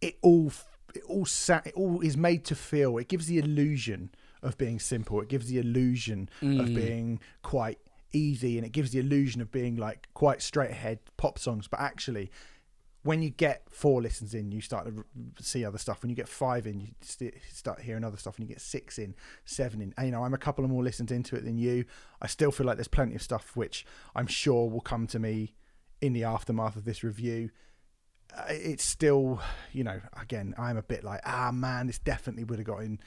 it 0.00 0.16
all 0.22 0.52
it 0.94 1.02
all 1.06 1.26
sat 1.26 1.66
it 1.66 1.74
all 1.74 2.00
is 2.00 2.16
made 2.16 2.44
to 2.46 2.54
feel. 2.54 2.98
It 2.98 3.08
gives 3.08 3.26
the 3.26 3.38
illusion 3.38 4.10
of 4.42 4.56
being 4.58 4.78
simple. 4.78 5.20
It 5.20 5.28
gives 5.28 5.46
the 5.48 5.58
illusion 5.58 6.28
of 6.40 6.48
Mm. 6.68 6.74
being 6.74 7.20
quite 7.42 7.78
easy 8.12 8.56
and 8.56 8.66
it 8.66 8.72
gives 8.72 8.92
the 8.92 8.98
illusion 8.98 9.40
of 9.40 9.50
being 9.52 9.76
like 9.76 10.08
quite 10.14 10.40
straight 10.40 10.70
ahead 10.70 10.98
pop 11.16 11.38
songs. 11.38 11.68
But 11.68 11.80
actually 11.80 12.30
when 13.04 13.22
you 13.22 13.30
get 13.30 13.62
four 13.70 14.02
listens 14.02 14.34
in 14.34 14.50
you 14.50 14.60
start 14.60 14.86
to 15.36 15.42
see 15.42 15.64
other 15.64 15.78
stuff 15.78 16.02
when 16.02 16.10
you 16.10 16.16
get 16.16 16.28
five 16.28 16.66
in 16.66 16.80
you 16.80 16.88
st- 17.00 17.34
start 17.50 17.80
hearing 17.80 18.02
other 18.04 18.16
stuff 18.16 18.36
when 18.38 18.46
you 18.46 18.52
get 18.52 18.60
six 18.60 18.98
in 18.98 19.14
seven 19.44 19.80
in 19.80 19.94
and, 19.96 20.06
you 20.06 20.12
know 20.12 20.24
i'm 20.24 20.34
a 20.34 20.38
couple 20.38 20.64
of 20.64 20.70
more 20.70 20.82
listens 20.82 21.10
into 21.12 21.36
it 21.36 21.44
than 21.44 21.56
you 21.56 21.84
i 22.20 22.26
still 22.26 22.50
feel 22.50 22.66
like 22.66 22.76
there's 22.76 22.88
plenty 22.88 23.14
of 23.14 23.22
stuff 23.22 23.56
which 23.56 23.86
i'm 24.16 24.26
sure 24.26 24.68
will 24.68 24.80
come 24.80 25.06
to 25.06 25.18
me 25.18 25.54
in 26.00 26.12
the 26.12 26.24
aftermath 26.24 26.76
of 26.76 26.84
this 26.84 27.02
review 27.04 27.50
uh, 28.36 28.44
it's 28.48 28.84
still 28.84 29.40
you 29.72 29.84
know 29.84 30.00
again 30.20 30.54
i'm 30.58 30.76
a 30.76 30.82
bit 30.82 31.04
like 31.04 31.20
ah 31.24 31.50
man 31.52 31.86
this 31.86 31.98
definitely 32.00 32.44
would 32.44 32.58
have 32.58 32.66
got 32.66 32.82
in 32.82 32.98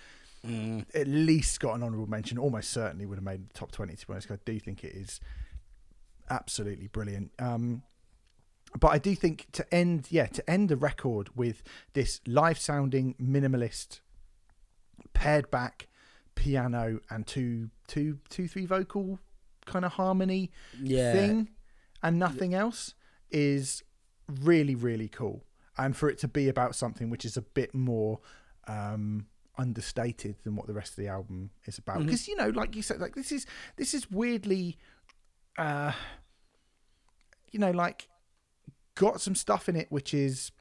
Mm. 0.44 0.86
at 0.96 1.06
least 1.08 1.60
got 1.60 1.76
an 1.76 1.84
honourable 1.84 2.08
mention. 2.10 2.40
Almost 2.40 2.72
certainly 2.72 3.06
would 3.06 3.20
have 3.20 3.24
made 3.24 3.48
the 3.48 3.54
top 3.54 3.72
twenty. 3.72 3.96
To 3.96 4.08
be 4.08 4.14
honest, 4.14 4.32
I 4.32 4.40
do 4.44 4.60
think 4.60 4.84
it 4.84 4.96
is 4.96 5.20
absolutely 6.32 6.88
brilliant. 6.88 7.32
Um, 7.38 7.84
but 8.80 8.90
I 8.90 8.98
do 8.98 9.16
think 9.16 9.48
to 9.54 9.74
end, 9.74 10.08
yeah, 10.10 10.28
to 10.28 10.50
end 10.50 10.70
the 10.70 10.76
record 10.78 11.30
with 11.36 11.62
this 11.94 12.22
live 12.26 12.58
sounding 12.58 13.16
minimalist, 13.22 14.00
pared 15.14 15.52
back 15.52 15.88
piano 16.36 17.00
and 17.10 17.28
two, 17.28 17.70
two, 17.88 18.20
two, 18.30 18.48
three 18.48 18.66
vocal 18.66 19.20
kind 19.66 19.86
of 19.86 19.94
harmony 19.94 20.52
Yeah. 20.80 21.12
thing, 21.12 21.50
and 22.02 22.18
nothing 22.18 22.54
else 22.54 22.94
is 23.30 23.84
really, 24.28 24.76
really 24.76 25.08
cool. 25.10 25.44
And 25.78 25.96
for 25.96 26.10
it 26.10 26.18
to 26.20 26.28
be 26.28 26.48
about 26.48 26.76
something 26.76 27.10
which 27.10 27.26
is 27.26 27.38
a 27.38 27.42
bit 27.42 27.74
more 27.74 28.20
um, 28.68 29.28
understated 29.58 30.36
than 30.44 30.56
what 30.56 30.68
the 30.68 30.74
rest 30.74 30.92
of 30.92 30.96
the 30.98 31.08
album 31.08 31.52
is 31.66 31.78
about, 31.78 32.00
because 32.06 32.28
you 32.28 32.36
know, 32.36 32.50
like 32.50 32.76
you 32.76 32.82
said, 32.82 33.00
like 33.02 33.16
this 33.16 33.32
is 33.32 33.46
this 33.76 33.94
is 33.94 34.10
weirdly, 34.10 34.78
uh, 35.58 35.92
you 37.52 37.60
know, 37.60 37.72
like 37.72 38.08
got 38.96 39.22
some 39.22 39.36
stuff 39.36 39.70
in 39.70 39.76
it 39.76 39.88
which 39.92 40.14
is 40.14 40.52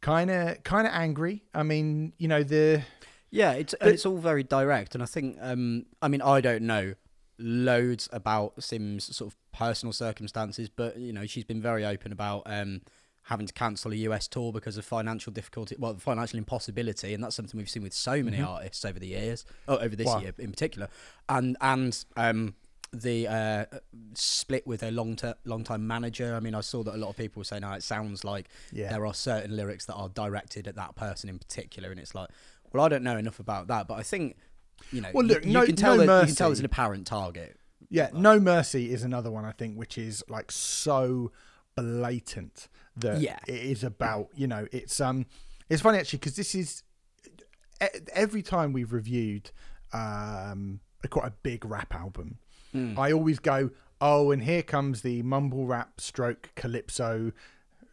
kind 0.00 0.30
of 0.30 0.62
kind 0.64 0.86
of 0.86 0.92
angry. 0.92 1.44
I 1.54 1.62
mean, 1.62 2.12
you 2.18 2.28
know, 2.28 2.42
the 2.42 2.82
Yeah, 3.30 3.52
it's 3.52 3.74
and 3.74 3.90
it's 3.90 4.04
all 4.06 4.18
very 4.18 4.42
direct, 4.42 4.94
and 4.94 5.02
I 5.02 5.06
think, 5.06 5.38
um, 5.40 5.86
I 6.02 6.08
mean, 6.08 6.22
I 6.22 6.40
don't 6.40 6.62
know 6.62 6.94
loads 7.38 8.08
about 8.12 8.56
Simz' 8.56 9.14
sort 9.14 9.32
of 9.32 9.36
personal 9.52 9.92
circumstances, 9.92 10.68
but 10.68 10.96
you 10.98 11.12
know, 11.12 11.26
she's 11.26 11.44
been 11.44 11.62
very 11.62 11.84
open 11.86 12.12
about 12.12 12.42
um, 12.46 12.82
having 13.24 13.46
to 13.46 13.52
cancel 13.52 13.92
a 13.92 13.96
US 13.96 14.28
tour 14.28 14.52
because 14.52 14.76
of 14.76 14.84
financial 14.84 15.32
difficulty, 15.32 15.76
well, 15.78 15.96
financial 15.96 16.38
impossibility, 16.38 17.14
and 17.14 17.22
that's 17.24 17.36
something 17.36 17.56
we've 17.56 17.70
seen 17.70 17.82
with 17.82 17.94
so 17.94 18.22
many 18.22 18.38
Mhm. 18.38 18.46
artists 18.46 18.84
over 18.84 18.98
the 18.98 19.06
years, 19.08 19.44
oh, 19.68 19.78
over 19.78 19.96
this 19.96 20.06
Wow. 20.06 20.20
year 20.20 20.34
in 20.38 20.50
particular, 20.50 20.88
and 21.28 21.56
and 21.60 22.04
um, 22.16 22.54
the 22.92 23.28
uh, 23.28 23.64
split 24.14 24.66
with 24.66 24.82
a 24.82 24.90
long 24.90 25.14
ter- 25.16 25.36
long 25.44 25.62
time 25.64 25.86
manager. 25.86 26.34
I 26.34 26.40
mean, 26.40 26.54
I 26.54 26.60
saw 26.60 26.82
that 26.82 26.94
a 26.94 26.98
lot 26.98 27.08
of 27.10 27.16
people 27.16 27.40
were 27.40 27.44
saying, 27.44 27.62
"Oh, 27.64 27.72
it 27.72 27.82
sounds 27.82 28.24
like." 28.24 28.48
yeah, 28.72 28.90
there 28.90 29.06
are 29.06 29.14
certain 29.14 29.56
lyrics 29.56 29.86
that 29.86 29.94
are 29.94 30.08
directed 30.08 30.66
at 30.66 30.74
that 30.76 30.96
person 30.96 31.28
in 31.30 31.38
particular, 31.38 31.90
and 31.90 32.00
it's 32.00 32.14
like, 32.14 32.28
well, 32.72 32.84
I 32.84 32.88
don't 32.88 33.02
know 33.04 33.16
enough 33.16 33.38
about 33.40 33.68
that, 33.68 33.86
but 33.88 33.94
I 33.94 34.02
think, 34.02 34.36
you 34.92 35.00
know, 35.00 35.10
Well, 35.14 35.24
look, 35.26 35.44
you, 35.44 35.52
no- 35.52 35.66
can 35.66 35.76
tell 35.76 35.96
no 35.96 36.06
that 36.06 36.20
you 36.22 36.26
can 36.26 36.34
tell 36.36 36.48
there's 36.48 36.58
an 36.60 36.64
apparent 36.66 37.06
target. 37.06 37.56
Yeah, 37.88 38.10
No 38.12 38.38
Mercy 38.38 38.92
is 38.92 39.02
another 39.02 39.30
one 39.32 39.44
I 39.44 39.50
think 39.52 39.76
which 39.76 39.98
is 39.98 40.22
like 40.28 40.52
so 40.52 41.32
blatant 41.76 42.68
that 42.96 43.20
Yeah. 43.20 43.38
it 43.48 43.54
is 43.62 43.82
about, 43.82 44.28
you 44.34 44.46
know, 44.46 44.66
it's 44.70 45.00
um 45.00 45.26
it's 45.68 45.82
funny 45.82 45.98
actually 45.98 46.18
because 46.20 46.36
this 46.36 46.54
is 46.54 46.82
every 48.12 48.42
time 48.42 48.72
we've 48.72 48.92
reviewed 48.92 49.50
um 49.92 50.80
quite 51.08 51.26
a 51.26 51.32
big 51.42 51.64
rap 51.64 51.94
album, 51.94 52.38
Mm. 52.74 52.98
I 52.98 53.12
always 53.12 53.38
go, 53.38 53.70
"Oh, 54.00 54.30
and 54.30 54.42
here 54.42 54.62
comes 54.62 55.02
the 55.02 55.22
mumble 55.22 55.66
rap 55.66 56.00
stroke 56.00 56.50
calypso, 56.54 57.32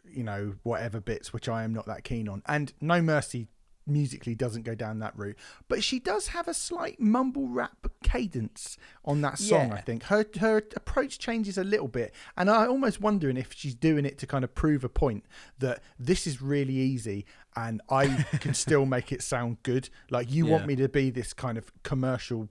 you 0.04 0.24
know, 0.24 0.54
whatever 0.62 1.00
bits 1.00 1.32
which 1.32 1.48
I 1.48 1.64
am 1.64 1.72
not 1.72 1.86
that 1.86 2.04
keen 2.04 2.28
on." 2.28 2.42
And 2.46 2.72
No 2.80 3.02
Mercy 3.02 3.48
musically 3.88 4.34
doesn't 4.34 4.62
go 4.62 4.74
down 4.74 4.98
that 4.98 5.16
route, 5.18 5.36
but 5.66 5.82
she 5.82 5.98
does 5.98 6.28
have 6.28 6.46
a 6.46 6.54
slight 6.54 7.00
mumble 7.00 7.48
rap 7.48 7.86
cadence 8.02 8.76
on 9.04 9.22
that 9.22 9.38
song. 9.38 9.72
I 9.72 9.80
think 9.80 10.04
her 10.04 10.26
her 10.40 10.58
approach 10.76 11.18
changes 11.18 11.56
a 11.58 11.64
little 11.64 11.88
bit, 11.88 12.14
and 12.36 12.50
I 12.50 12.66
almost 12.66 13.00
wondering 13.00 13.36
if 13.36 13.54
she's 13.54 13.74
doing 13.74 14.04
it 14.04 14.18
to 14.18 14.26
kind 14.26 14.44
of 14.44 14.54
prove 14.54 14.84
a 14.84 14.88
point 14.88 15.24
that 15.58 15.82
this 15.98 16.26
is 16.26 16.42
really 16.42 16.74
easy 16.74 17.24
and 17.56 17.80
I 17.88 18.26
can 18.40 18.54
still 18.66 18.84
make 18.86 19.10
it 19.10 19.22
sound 19.22 19.62
good. 19.62 19.88
Like 20.10 20.30
you 20.30 20.46
want 20.46 20.66
me 20.66 20.76
to 20.76 20.88
be 20.88 21.10
this 21.10 21.32
kind 21.32 21.58
of 21.58 21.72
commercial 21.82 22.48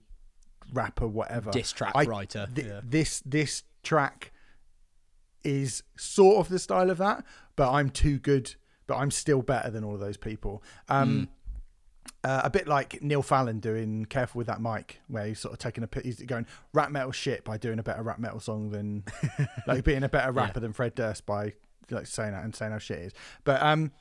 rapper, 0.72 1.06
whatever. 1.06 1.50
Diss 1.50 1.72
track 1.72 1.92
I- 1.94 2.04
writer. 2.04 2.48
Th- 2.54 2.66
yeah. 2.66 2.80
This 2.84 3.20
this 3.24 3.62
track 3.82 4.32
is 5.44 5.82
sort 5.96 6.38
of 6.38 6.48
the 6.48 6.58
style 6.58 6.90
of 6.90 6.98
that, 6.98 7.24
but 7.56 7.70
I'm 7.72 7.90
too 7.90 8.18
good. 8.18 8.54
But 8.86 8.96
I'm 8.96 9.10
still 9.10 9.42
better 9.42 9.70
than 9.70 9.84
all 9.84 9.94
of 9.94 10.00
those 10.00 10.16
people. 10.16 10.62
Um, 10.88 11.28
uh, 12.24 12.40
a 12.44 12.48
bit 12.50 12.66
like 12.66 13.02
Neil 13.02 13.20
Fallon 13.22 13.60
doing 13.60 14.06
"Careful 14.06 14.38
with 14.38 14.46
That 14.46 14.62
Mic," 14.62 15.00
where 15.08 15.26
he's 15.26 15.38
sort 15.40 15.52
of 15.52 15.58
taking 15.58 15.84
a 15.84 15.88
he's 16.02 16.20
going 16.22 16.46
rap 16.72 16.90
metal 16.90 17.12
shit 17.12 17.44
by 17.44 17.58
doing 17.58 17.78
a 17.78 17.82
better 17.82 18.02
rap 18.02 18.18
metal 18.18 18.40
song 18.40 18.70
than 18.70 19.04
like 19.66 19.84
being 19.84 20.02
a 20.04 20.08
better 20.08 20.32
Yeah. 20.32 20.40
rapper 20.42 20.60
than 20.60 20.72
Fred 20.72 20.94
Durst 20.94 21.26
by 21.26 21.52
like 21.90 22.06
saying 22.06 22.32
that 22.32 22.44
and 22.44 22.54
saying 22.56 22.72
how 22.72 22.78
shit 22.78 22.98
it 22.98 23.04
is. 23.08 23.12
But 23.44 23.62
um, 23.62 23.92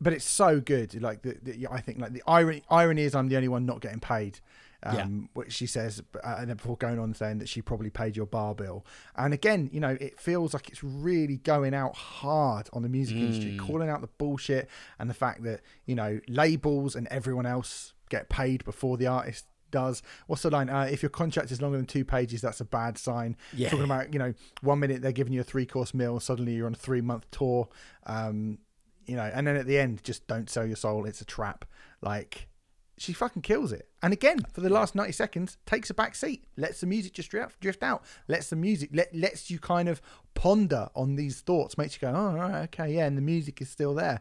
but 0.00 0.12
it's 0.12 0.24
so 0.24 0.60
good. 0.60 1.00
Like 1.02 1.22
the, 1.22 1.36
the 1.42 1.66
I 1.70 1.80
think 1.80 1.98
like 1.98 2.12
the 2.12 2.22
irony 2.26 2.62
irony 2.70 3.02
is 3.02 3.16
I'm 3.16 3.28
the 3.28 3.36
only 3.36 3.48
one 3.48 3.66
not 3.66 3.80
getting 3.80 4.00
paid. 4.00 4.38
Um, 4.86 4.94
Yeah. 4.94 5.06
which 5.32 5.52
she 5.54 5.66
says, 5.66 6.02
uh, 6.22 6.36
and 6.38 6.50
then 6.50 6.56
before 6.58 6.76
going 6.76 6.98
on 6.98 7.14
saying 7.14 7.38
that 7.38 7.48
she 7.48 7.62
probably 7.62 7.88
paid 7.88 8.16
your 8.16 8.26
bar 8.26 8.54
bill. 8.54 8.84
And 9.16 9.32
again, 9.32 9.70
you 9.72 9.80
know, 9.80 9.96
it 9.98 10.20
feels 10.20 10.52
like 10.52 10.68
it's 10.68 10.84
really 10.84 11.38
going 11.38 11.72
out 11.72 11.96
hard 11.96 12.68
on 12.74 12.82
the 12.82 12.88
music 12.90 13.16
industry, 13.16 13.52
Mm. 13.52 13.58
calling 13.58 13.88
out 13.88 14.02
the 14.02 14.10
bullshit 14.18 14.68
and 14.98 15.08
the 15.08 15.14
fact 15.14 15.42
that 15.44 15.62
you 15.86 15.94
know 15.94 16.20
labels 16.28 16.94
and 16.94 17.08
everyone 17.08 17.46
else 17.46 17.94
get 18.10 18.28
paid 18.28 18.62
before 18.64 18.98
the 18.98 19.06
artist 19.06 19.46
does. 19.70 20.02
What's 20.26 20.42
the 20.42 20.50
line? 20.50 20.68
Uh, 20.68 20.86
if 20.90 21.02
your 21.02 21.10
contract 21.10 21.50
is 21.50 21.62
longer 21.62 21.78
than 21.78 21.86
two 21.86 22.04
pages, 22.04 22.42
that's 22.42 22.60
a 22.60 22.64
bad 22.64 22.98
sign. 22.98 23.36
Yeah. 23.54 23.70
Talking 23.70 23.86
about 23.86 24.12
you 24.12 24.18
know, 24.18 24.34
one 24.60 24.78
minute 24.80 25.00
they're 25.02 25.12
giving 25.12 25.32
you 25.32 25.40
a 25.40 25.44
three 25.44 25.66
course 25.66 25.94
meal, 25.94 26.20
suddenly 26.20 26.52
you're 26.54 26.66
on 26.66 26.74
a 26.74 26.76
three 26.76 27.00
month 27.00 27.30
tour. 27.30 27.68
Um, 28.06 28.58
you 29.06 29.16
know, 29.16 29.30
and 29.34 29.46
then 29.46 29.56
at 29.56 29.66
the 29.66 29.78
end, 29.78 30.04
just 30.04 30.26
don't 30.26 30.48
sell 30.48 30.66
your 30.66 30.76
soul. 30.76 31.06
It's 31.06 31.20
a 31.20 31.24
trap. 31.24 31.64
Like 32.02 32.48
she 32.96 33.12
fucking 33.12 33.42
kills 33.42 33.72
it. 33.72 33.88
And 34.02 34.12
again, 34.12 34.38
for 34.52 34.60
the 34.60 34.68
last 34.70 34.94
90 34.94 35.12
seconds, 35.12 35.56
takes 35.66 35.90
a 35.90 35.94
back 35.94 36.14
seat, 36.14 36.44
lets 36.56 36.80
the 36.80 36.86
music 36.86 37.12
just 37.14 37.30
drift, 37.30 37.58
drift 37.60 37.82
out, 37.82 38.04
lets 38.28 38.50
the 38.50 38.56
music, 38.56 38.90
let, 38.92 39.14
lets 39.14 39.50
you 39.50 39.58
kind 39.58 39.88
of 39.88 40.00
ponder 40.34 40.88
on 40.94 41.16
these 41.16 41.40
thoughts, 41.40 41.76
makes 41.76 41.94
you 41.94 42.00
go, 42.00 42.14
oh, 42.14 42.28
all 42.28 42.34
right, 42.36 42.62
okay, 42.64 42.94
yeah, 42.94 43.06
and 43.06 43.16
the 43.18 43.22
music 43.22 43.60
is 43.60 43.68
still 43.68 43.94
there. 43.94 44.20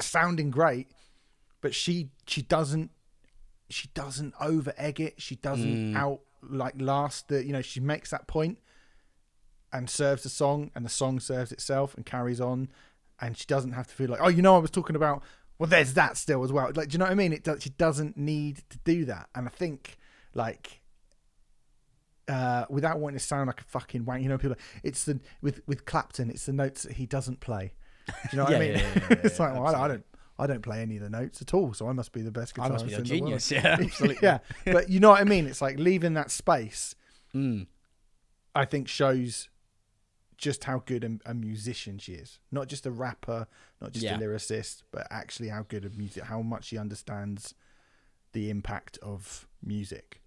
Sounding 0.00 0.50
great, 0.50 0.86
but 1.60 1.74
she 1.74 2.10
she 2.26 2.40
doesn't 2.42 2.90
she 3.68 3.88
doesn't 3.94 4.32
over 4.40 4.72
egg 4.76 5.00
it. 5.00 5.20
She 5.20 5.34
doesn't 5.34 5.92
Mm. 5.92 5.96
out 5.96 6.20
like 6.42 6.74
last 6.80 7.28
the 7.28 7.44
you 7.44 7.52
know, 7.52 7.62
she 7.62 7.80
makes 7.80 8.10
that 8.10 8.28
point 8.28 8.58
and 9.72 9.90
serves 9.90 10.22
the 10.22 10.28
song 10.28 10.70
and 10.74 10.84
the 10.84 10.88
song 10.90 11.18
serves 11.20 11.50
itself 11.50 11.94
and 11.96 12.06
carries 12.06 12.40
on 12.40 12.68
and 13.20 13.36
she 13.36 13.44
doesn't 13.46 13.72
have 13.72 13.88
to 13.88 13.94
feel 13.94 14.08
like, 14.08 14.20
oh, 14.22 14.28
you 14.28 14.40
know, 14.40 14.54
I 14.54 14.58
was 14.58 14.70
talking 14.70 14.94
about 14.94 15.22
well, 15.58 15.68
there's 15.68 15.94
that 15.94 16.16
still 16.16 16.44
as 16.44 16.52
well. 16.52 16.70
Like, 16.74 16.88
do 16.88 16.92
you 16.94 16.98
know 16.98 17.06
what 17.06 17.12
I 17.12 17.16
mean? 17.16 17.32
It 17.32 17.42
does, 17.44 17.62
she 17.62 17.70
doesn't 17.70 18.16
need 18.16 18.62
to 18.70 18.78
do 18.84 19.04
that, 19.06 19.28
and 19.34 19.46
I 19.46 19.50
think 19.50 19.98
like 20.34 20.80
uh, 22.28 22.66
without 22.68 22.98
wanting 22.98 23.18
to 23.18 23.24
sound 23.24 23.46
like 23.46 23.60
a 23.60 23.64
fucking 23.64 24.04
wank, 24.04 24.22
you 24.22 24.28
know, 24.28 24.38
people. 24.38 24.56
It's 24.82 25.04
the 25.04 25.18
with 25.42 25.62
with 25.66 25.84
Clapton, 25.84 26.30
it's 26.30 26.46
the 26.46 26.52
notes 26.52 26.82
that 26.82 26.92
he 26.92 27.06
doesn't 27.06 27.40
play. 27.40 27.72
Do 28.06 28.14
you 28.32 28.38
know 28.38 28.44
what 28.44 28.54
I 28.54 28.58
mean? 28.60 28.72
yeah, 28.72 28.78
yeah, 28.78 29.06
yeah, 29.10 29.16
it's 29.24 29.38
yeah, 29.38 29.46
like, 29.46 29.54
well, 29.54 29.66
I, 29.66 29.72
don't, 29.72 29.80
I 29.80 29.88
don't, 29.88 30.04
I 30.40 30.46
don't 30.46 30.62
play 30.62 30.80
any 30.82 30.96
of 30.96 31.02
the 31.02 31.10
notes 31.10 31.42
at 31.42 31.54
all, 31.54 31.72
so 31.72 31.88
I 31.88 31.92
must 31.92 32.12
be 32.12 32.22
the 32.22 32.30
best 32.30 32.54
guitarist 32.54 32.64
I 32.64 32.68
must 32.68 32.86
be 32.86 32.92
a 32.94 32.98
in 32.98 33.04
the 33.04 33.20
world. 33.20 33.40
genius. 33.40 33.50
Yeah, 33.52 33.76
absolutely. 33.80 34.18
yeah, 34.22 34.38
but 34.66 34.88
you 34.88 35.00
know 35.00 35.10
what 35.10 35.20
I 35.20 35.24
mean? 35.24 35.46
It's 35.46 35.62
like 35.62 35.78
leaving 35.78 36.14
that 36.14 36.30
space. 36.30 36.94
Mm. 37.34 37.66
I 38.54 38.64
think 38.64 38.88
shows 38.88 39.48
just 40.38 40.64
how 40.64 40.82
good 40.86 41.04
a, 41.04 41.30
a 41.30 41.34
musician 41.34 41.98
she 41.98 42.12
is. 42.12 42.38
Not 42.50 42.68
just 42.68 42.86
a 42.86 42.90
rapper, 42.90 43.46
not 43.82 43.92
just 43.92 44.04
Yeah. 44.04 44.16
a 44.16 44.20
lyricist, 44.20 44.82
but 44.92 45.06
actually 45.10 45.48
how 45.48 45.64
good 45.68 45.84
a 45.84 45.90
music, 45.90 46.22
how 46.24 46.40
much 46.42 46.66
she 46.66 46.78
understands 46.78 47.54
the 48.32 48.48
impact 48.48 48.98
of 49.02 49.46
music. 49.62 50.22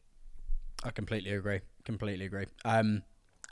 I 0.83 0.91
completely 0.91 1.31
agree. 1.31 1.61
Completely 1.85 2.25
agree. 2.25 2.45
Um, 2.65 3.03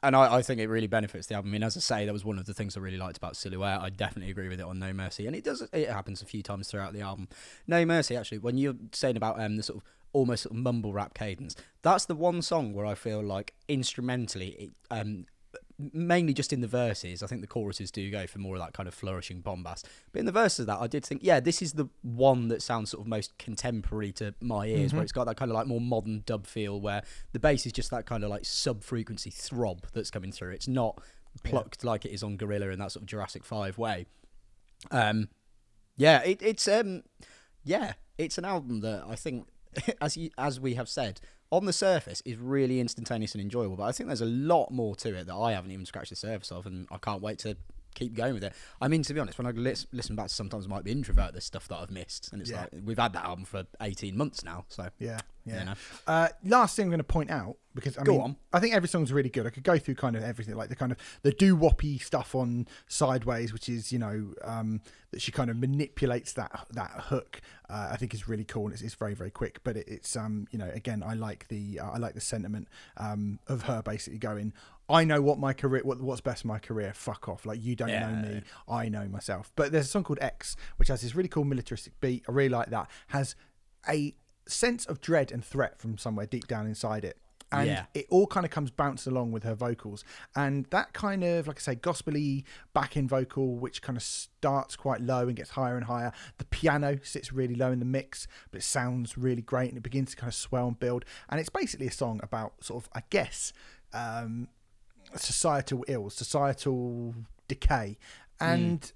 and 0.02 0.16
I, 0.16 0.36
I 0.38 0.42
think 0.42 0.60
it 0.62 0.68
really 0.68 0.88
benefits 0.88 1.28
the 1.28 1.36
album. 1.36 1.52
I 1.52 1.54
mean, 1.54 1.64
as 1.64 1.78
I 1.78 1.80
say, 1.80 2.06
that 2.06 2.14
was 2.14 2.26
one 2.26 2.40
of 2.40 2.46
the 2.46 2.54
things 2.54 2.76
I 2.76 2.80
really 2.80 2.98
liked 2.98 3.18
about 3.18 3.36
Silhouette. 3.36 3.82
I 3.82 3.90
definitely 3.90 4.32
agree 4.32 4.48
with 4.50 4.60
it 4.60 4.66
on 4.66 4.80
No 4.80 4.94
Mercy, 4.94 5.28
and 5.28 5.36
it 5.36 5.44
does. 5.44 5.62
It 5.74 5.90
happens 5.90 6.22
a 6.22 6.26
few 6.26 6.42
times 6.42 6.70
throughout 6.70 6.94
the 6.94 7.02
album. 7.02 7.28
No 7.68 7.86
Mercy, 7.86 8.16
actually, 8.16 8.38
when 8.40 8.58
you're 8.58 8.76
saying 8.94 9.18
about 9.18 9.40
um 9.42 9.58
the 9.58 9.64
sort 9.64 9.78
of 9.78 9.84
almost 10.14 10.44
sort 10.44 10.56
of 10.56 10.62
mumble 10.64 10.94
rap 10.94 11.14
cadence, 11.14 11.56
that's 11.82 12.06
the 12.06 12.16
one 12.16 12.42
song 12.42 12.74
where 12.74 12.86
I 12.86 12.96
feel 12.96 13.22
like 13.22 13.54
instrumentally, 13.68 14.48
it, 14.50 14.72
um, 14.90 15.26
mainly 15.94 16.34
just 16.34 16.52
in 16.52 16.62
the 16.62 16.68
verses. 16.68 17.24
I 17.24 17.28
think 17.28 17.42
the 17.42 17.48
choruses 17.48 17.90
do 17.90 18.10
go 18.12 18.28
for 18.28 18.40
more 18.40 18.56
of 18.56 18.62
that 18.62 18.74
kind 18.74 18.88
of 18.88 18.94
flourishing 18.94 19.40
bombast. 19.42 19.88
But 20.12 20.20
in 20.20 20.26
the 20.26 20.32
verses 20.32 20.60
of 20.62 20.66
that, 20.68 20.80
I 20.80 20.88
did 20.88 21.06
think, 21.06 21.22
yeah, 21.24 21.40
this 21.40 21.62
is 21.62 21.74
the 21.74 21.88
one 22.02 22.50
that 22.50 22.62
sounds 22.62 22.90
sort 22.92 23.02
of 23.02 23.08
most 23.08 23.38
contemporary 23.38 24.12
to 24.14 24.36
my 24.42 24.66
ears, 24.68 24.92
where 24.94 25.00
Mhm. 25.02 25.04
it's 25.04 25.12
got 25.14 25.26
that 25.26 25.38
kind 25.38 25.50
of 25.50 25.56
like 25.56 25.68
more 25.68 25.80
modern 25.82 26.24
dub 26.26 26.46
feel, 26.46 26.80
where 26.82 27.04
the 27.32 27.40
bass 27.40 27.66
is 27.66 27.72
just 27.72 27.90
that 27.92 28.06
kind 28.06 28.24
of 28.24 28.30
like 28.30 28.46
sub 28.46 28.84
frequency 28.84 29.30
throb 29.30 29.86
that's 29.94 30.12
coming 30.12 30.32
through. 30.32 30.52
It's 30.52 30.68
not 30.68 31.02
plucked 31.44 31.84
like 31.84 32.06
it 32.06 32.12
is 32.12 32.24
on 32.24 32.36
Gorilla 32.38 32.70
in 32.70 32.80
that 32.80 32.92
sort 32.92 33.04
of 33.04 33.08
Jurassic 33.08 33.46
Five 33.46 33.78
way. 33.78 34.06
Um, 34.92 35.30
yeah, 35.96 36.22
it, 36.24 36.42
it's 36.42 36.68
um, 36.68 37.04
yeah, 37.64 37.94
it's 38.18 38.38
an 38.38 38.46
album 38.46 38.82
that 38.82 39.04
I 39.08 39.16
think, 39.16 39.48
as 40.02 40.18
you, 40.18 40.32
as 40.38 40.60
we 40.60 40.74
have 40.76 40.90
said, 40.90 41.22
on 41.52 41.66
the 41.66 41.74
surface 41.74 42.22
is 42.26 42.38
really 42.38 42.80
instantaneous 42.80 43.34
and 43.34 43.42
enjoyable. 43.42 43.76
But 43.76 43.84
I 43.84 43.92
think 43.92 44.08
there's 44.08 44.22
a 44.22 44.26
lot 44.26 44.72
more 44.72 44.96
to 44.98 45.16
it 45.16 45.28
that 45.28 45.36
I 45.36 45.54
haven't 45.54 45.72
even 45.72 45.86
scratched 45.86 46.12
the 46.12 46.16
surface 46.16 46.52
of, 46.52 46.66
and 46.66 46.88
I 46.92 46.98
can't 46.98 47.22
wait 47.22 47.40
to 47.40 47.58
keep 47.96 48.14
going 48.14 48.34
with 48.34 48.44
it. 48.44 48.54
I 48.82 48.88
mean, 48.88 49.04
to 49.04 49.14
be 49.14 49.20
honest, 49.20 49.38
when 49.38 49.48
I 49.48 49.52
lis- 49.52 49.88
listen 49.92 50.16
back, 50.16 50.30
sometimes 50.30 50.66
I 50.66 50.70
might 50.70 50.84
be 50.84 50.92
introvert. 50.92 51.34
There's 51.34 51.46
stuff 51.46 51.68
that 51.70 51.78
I've 51.78 51.92
missed, 51.92 52.32
and 52.32 52.42
it's 52.42 52.52
Yeah. 52.52 52.62
like 52.62 52.70
we've 52.84 52.98
had 53.00 53.14
that 53.14 53.26
album 53.26 53.46
for 53.46 53.66
18 53.82 54.16
months 54.18 54.44
now. 54.44 54.66
So 54.70 54.90
Yeah, 55.00 55.20
yeah. 55.46 55.60
You 55.60 55.66
know. 55.66 55.74
Uh, 56.08 56.28
last 56.46 56.76
thing 56.76 56.84
I'm 56.86 56.90
going 56.92 57.00
to 57.00 57.04
point 57.04 57.32
out 57.32 57.58
because 57.76 57.98
I 57.98 58.04
Go 58.04 58.14
mean, 58.14 58.22
on. 58.22 58.36
I 58.54 58.60
think 58.60 58.74
every 58.76 58.90
song's 58.90 59.12
really 59.14 59.30
good. 59.30 59.46
I 59.48 59.50
could 59.52 59.64
go 59.64 59.78
through 59.78 59.96
kind 59.96 60.16
of 60.16 60.24
everything, 60.24 60.56
like 60.56 60.70
the 60.70 60.76
kind 60.76 60.92
of 60.92 60.98
the 61.24 61.32
doo 61.32 61.56
woppy 61.58 62.02
stuff 62.02 62.36
on 62.36 62.68
Sideways, 62.88 63.54
which 63.54 63.70
is 63.70 63.92
you 63.92 64.00
know 64.00 64.34
um, 64.44 64.82
that 65.12 65.22
she 65.22 65.32
kind 65.32 65.50
of 65.50 65.58
manipulates 65.58 66.34
that 66.34 66.68
that 66.72 66.92
hook. 67.06 67.42
Uh, 67.70 67.90
I 67.92 67.98
think 67.98 68.14
is 68.16 68.28
really 68.28 68.44
cool 68.44 68.66
and 68.66 68.74
it's, 68.74 68.82
it's 68.82 68.96
very 68.96 69.14
very 69.14 69.30
quick. 69.32 69.60
But 69.64 69.78
it, 69.78 69.88
it's 69.88 70.16
um 70.16 70.48
you 70.52 70.58
know 70.60 70.70
again 70.74 71.04
I 71.06 71.14
like 71.14 71.48
the 71.48 71.80
uh, 71.80 71.92
I 71.92 71.98
like 71.98 72.16
the 72.16 72.22
sentiment 72.22 72.68
um 72.98 73.40
of 73.48 73.64
her 73.64 73.82
basically 73.82 74.20
going. 74.20 74.54
I 74.90 75.04
know 75.04 75.22
what 75.22 75.38
my 75.40 75.54
career, 75.54 75.82
what, 75.84 76.02
what's 76.02 76.22
best 76.22 76.42
for 76.42 76.48
my 76.48 76.60
career. 76.60 76.94
Fuck 76.94 77.30
off! 77.30 77.46
Like 77.46 77.64
you 77.64 77.76
don't 77.76 77.90
know 77.90 78.30
me, 78.30 78.42
I 78.68 78.90
know 78.90 79.08
myself. 79.08 79.52
But 79.56 79.72
there's 79.72 79.86
a 79.86 79.90
song 79.90 80.04
called 80.04 80.20
X, 80.22 80.56
which 80.78 80.88
has 80.88 81.02
this 81.02 81.14
really 81.16 81.30
cool 81.30 81.44
militaristic 81.46 82.00
beat. 82.02 82.24
I 82.28 82.32
really 82.32 82.50
like 82.50 82.70
that. 82.72 82.90
Has 83.08 83.36
a 83.88 84.16
sense 84.48 84.86
of 84.86 85.00
dread 85.00 85.32
and 85.32 85.46
threat 85.46 85.80
from 85.80 85.98
somewhere 85.98 86.26
deep 86.26 86.48
down 86.48 86.66
inside 86.66 87.06
it. 87.06 87.18
And 87.52 87.68
Yeah. 87.68 87.86
it 87.96 88.06
all 88.10 88.28
kind 88.28 88.46
of 88.46 88.52
comes 88.52 88.70
bounced 88.70 89.08
along 89.08 89.32
with 89.32 89.44
her 89.44 89.56
vocals. 89.56 90.04
And 90.36 90.66
that 90.72 90.94
kind 90.94 91.24
of, 91.24 91.48
like 91.48 91.58
I 91.58 91.62
say, 91.62 91.76
gospely 91.76 92.46
back 92.74 92.96
in 92.96 93.08
vocal, 93.08 93.56
which 93.56 93.82
kind 93.82 93.98
of 93.98 94.04
starts 94.04 94.76
quite 94.76 95.02
low 95.02 95.28
and 95.28 95.36
gets 95.36 95.52
higher 95.52 95.76
and 95.76 95.86
higher. 95.86 96.12
The 96.38 96.46
piano 96.46 97.00
sits 97.04 97.34
really 97.34 97.56
low 97.56 97.72
in 97.72 97.80
the 97.80 97.86
mix, 97.86 98.28
but 98.52 98.60
it 98.60 98.64
sounds 98.64 99.18
really 99.18 99.42
great 99.42 99.70
and 99.70 99.78
it 99.78 99.84
begins 99.84 100.12
to 100.12 100.16
kind 100.18 100.28
of 100.30 100.36
swell 100.36 100.68
and 100.68 100.80
build. 100.80 101.06
And 101.30 101.40
it's 101.40 101.50
basically 101.50 101.88
a 101.88 101.92
song 101.92 102.20
about 102.22 102.64
sort 102.64 102.84
of, 102.84 102.90
I 102.94 103.02
guess, 103.10 103.52
um, 103.94 104.48
societal 105.16 105.84
ills, 105.88 106.16
societal 106.16 107.16
decay. 107.48 107.98
And 108.40 108.92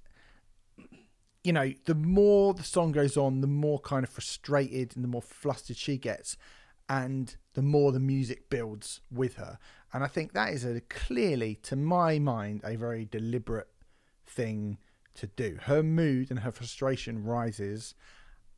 you 1.42 1.52
know, 1.52 1.72
the 1.84 1.94
more 1.94 2.54
the 2.54 2.64
song 2.64 2.92
goes 2.92 3.16
on, 3.16 3.42
the 3.42 3.46
more 3.46 3.78
kind 3.78 4.02
of 4.02 4.10
frustrated 4.10 4.96
and 4.96 5.04
the 5.04 5.08
more 5.08 5.22
flustered 5.22 5.76
she 5.76 5.98
gets, 5.98 6.36
and 6.88 7.36
the 7.52 7.62
more 7.62 7.92
the 7.92 8.00
music 8.00 8.48
builds 8.48 9.00
with 9.12 9.34
her. 9.34 9.58
And 9.92 10.02
I 10.02 10.06
think 10.06 10.32
that 10.32 10.52
is 10.52 10.64
a 10.64 10.80
clearly, 10.80 11.56
to 11.62 11.76
my 11.76 12.18
mind, 12.18 12.62
a 12.64 12.76
very 12.76 13.04
deliberate 13.04 13.68
thing 14.26 14.78
to 15.14 15.26
do. 15.26 15.58
Her 15.62 15.82
mood 15.82 16.30
and 16.30 16.40
her 16.40 16.50
frustration 16.50 17.22
rises 17.22 17.94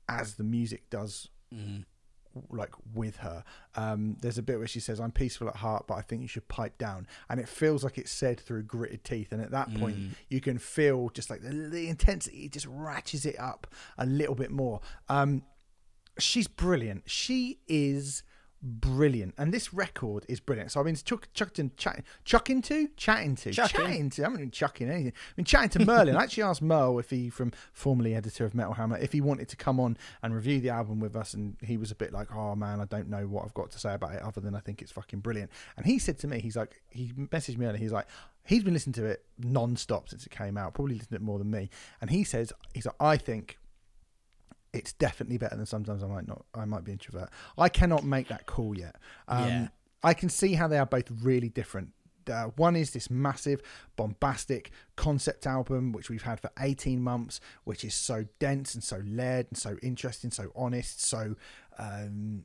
as 0.08 0.34
the 0.34 0.44
music 0.44 0.88
does 0.88 1.28
mm-hmm. 1.52 1.82
Like 2.50 2.72
with 2.94 3.16
her. 3.18 3.44
Um, 3.74 4.16
there's 4.20 4.38
a 4.38 4.42
bit 4.42 4.58
where 4.58 4.66
she 4.66 4.80
says, 4.80 5.00
"I'm 5.00 5.12
peaceful 5.12 5.48
at 5.48 5.56
heart, 5.56 5.86
but 5.86 5.94
I 5.94 6.02
think 6.02 6.22
you 6.22 6.28
should 6.28 6.48
pipe 6.48 6.78
down," 6.78 7.06
and 7.28 7.40
it 7.40 7.48
feels 7.48 7.84
like 7.84 7.98
it's 7.98 8.12
said 8.12 8.40
through 8.40 8.64
gritted 8.64 9.04
teeth. 9.04 9.32
And 9.32 9.40
at 9.42 9.50
that 9.50 9.74
point, 9.74 9.96
you 10.28 10.40
can 10.40 10.58
feel 10.58 11.10
just 11.10 11.30
like 11.30 11.42
the, 11.42 11.50
the 11.50 11.88
intensity. 11.88 12.44
It 12.44 12.52
just 12.52 12.66
ratchets 12.66 13.24
it 13.24 13.38
up 13.38 13.66
a 13.98 14.06
little 14.06 14.34
bit 14.34 14.50
more. 14.50 14.80
Um, 15.08 15.42
she's 16.18 16.48
brilliant. 16.48 17.02
She 17.06 17.60
is 17.68 18.22
brilliant, 18.62 19.34
and 19.38 19.52
this 19.52 19.72
record 19.72 20.24
is 20.28 20.40
brilliant. 20.40 20.72
So 20.72 20.80
I've 20.80 20.86
been 20.86 20.96
chuck, 20.96 21.28
chucked 21.34 21.58
and 21.58 21.76
chatting, 21.76 22.04
chucking 22.24 22.62
to, 22.62 22.88
chatting 22.96 23.36
to, 23.36 23.52
Chucking. 23.52 23.80
chatting 23.80 24.10
to. 24.10 24.22
I 24.22 24.24
haven't 24.24 24.40
been 24.40 24.50
chucking 24.50 24.88
anything. 24.88 25.12
I've 25.30 25.36
been 25.36 25.44
chatting 25.44 25.68
to 25.70 25.84
Merlin. 25.84 26.16
I 26.16 26.22
actually 26.22 26.44
asked 26.44 26.62
Merle 26.62 26.98
if 26.98 27.10
he, 27.10 27.28
from 27.30 27.52
formerly 27.72 28.14
editor 28.14 28.44
of 28.44 28.54
Metal 28.54 28.74
Hammer, 28.74 28.98
if 28.98 29.12
he 29.12 29.20
wanted 29.20 29.48
to 29.48 29.56
come 29.56 29.78
on 29.78 29.96
and 30.22 30.34
review 30.34 30.60
the 30.60 30.70
album 30.70 31.00
with 31.00 31.16
us, 31.16 31.34
and 31.34 31.56
he 31.62 31.76
was 31.76 31.90
a 31.90 31.94
bit 31.94 32.12
like, 32.12 32.34
"Oh 32.34 32.54
man, 32.54 32.80
I 32.80 32.84
don't 32.86 33.08
know 33.08 33.26
what 33.26 33.44
I've 33.44 33.54
got 33.54 33.70
to 33.72 33.78
say 33.78 33.94
about 33.94 34.14
it 34.14 34.22
other 34.22 34.40
than 34.40 34.54
I 34.54 34.60
think 34.60 34.82
it's 34.82 34.92
fucking 34.92 35.20
brilliant." 35.20 35.50
And 35.76 35.86
he 35.86 35.98
said 35.98 36.18
to 36.20 36.26
me, 36.28 36.40
he's 36.40 36.56
like, 36.56 36.82
he 36.88 37.12
messaged 37.16 37.58
me 37.58 37.66
earlier. 37.66 37.78
He's 37.78 37.92
like, 37.92 38.06
he's 38.44 38.64
been 38.64 38.74
listening 38.74 38.94
to 38.94 39.04
it 39.04 39.24
non-stop 39.38 40.08
since 40.08 40.24
it 40.24 40.30
came 40.30 40.56
out, 40.56 40.74
probably 40.74 40.94
listened 40.94 41.10
to 41.10 41.16
it 41.16 41.22
more 41.22 41.38
than 41.38 41.50
me. 41.50 41.68
And 42.00 42.10
he 42.10 42.24
says, 42.24 42.52
he's 42.74 42.86
like, 42.86 42.94
I 43.00 43.16
think 43.16 43.58
it's 44.72 44.92
definitely 44.92 45.38
better 45.38 45.56
than 45.56 45.66
sometimes 45.66 46.02
I 46.02 46.06
might 46.06 46.28
not 46.28 46.44
I 46.54 46.64
might 46.64 46.84
be 46.84 46.92
introvert. 46.92 47.30
I 47.56 47.68
cannot 47.68 48.04
make 48.04 48.28
that 48.28 48.46
call 48.46 48.76
yet. 48.76 48.96
Um, 49.28 49.48
Yeah. 49.48 49.68
I 50.02 50.14
can 50.14 50.28
see 50.28 50.54
how 50.54 50.68
they 50.68 50.78
are 50.78 50.86
both 50.86 51.10
really 51.22 51.48
different. 51.48 51.92
Uh, 52.30 52.44
one 52.56 52.76
is 52.76 52.90
this 52.90 53.08
massive, 53.10 53.60
bombastic 53.96 54.70
concept 54.96 55.46
album, 55.46 55.92
which 55.92 56.10
we've 56.10 56.22
had 56.22 56.38
for 56.40 56.50
18 56.58 57.00
months, 57.00 57.40
which 57.64 57.84
is 57.84 57.94
so 57.94 58.26
dense 58.38 58.74
and 58.74 58.82
so 58.84 59.00
layered 59.04 59.46
and 59.50 59.56
so 59.58 59.76
interesting, 59.82 60.30
so 60.30 60.50
honest, 60.54 61.00
so 61.04 61.36
um, 61.78 62.44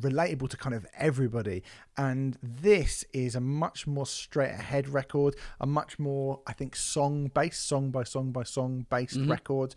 relatable 0.00 0.48
to 0.48 0.56
kind 0.56 0.74
of 0.74 0.86
everybody. 0.96 1.62
And 1.96 2.38
this 2.42 3.04
is 3.12 3.34
a 3.34 3.40
much 3.40 3.86
more 3.86 4.06
straight 4.06 4.50
ahead 4.52 4.88
record, 4.88 5.36
a 5.60 5.66
much 5.66 5.98
more, 5.98 6.40
I 6.46 6.52
think, 6.52 6.74
song 6.76 7.30
based, 7.34 7.66
song 7.66 7.90
by 7.90 8.04
song 8.04 8.32
by 8.32 8.42
song 8.44 8.86
based 8.90 9.18
record. 9.28 9.74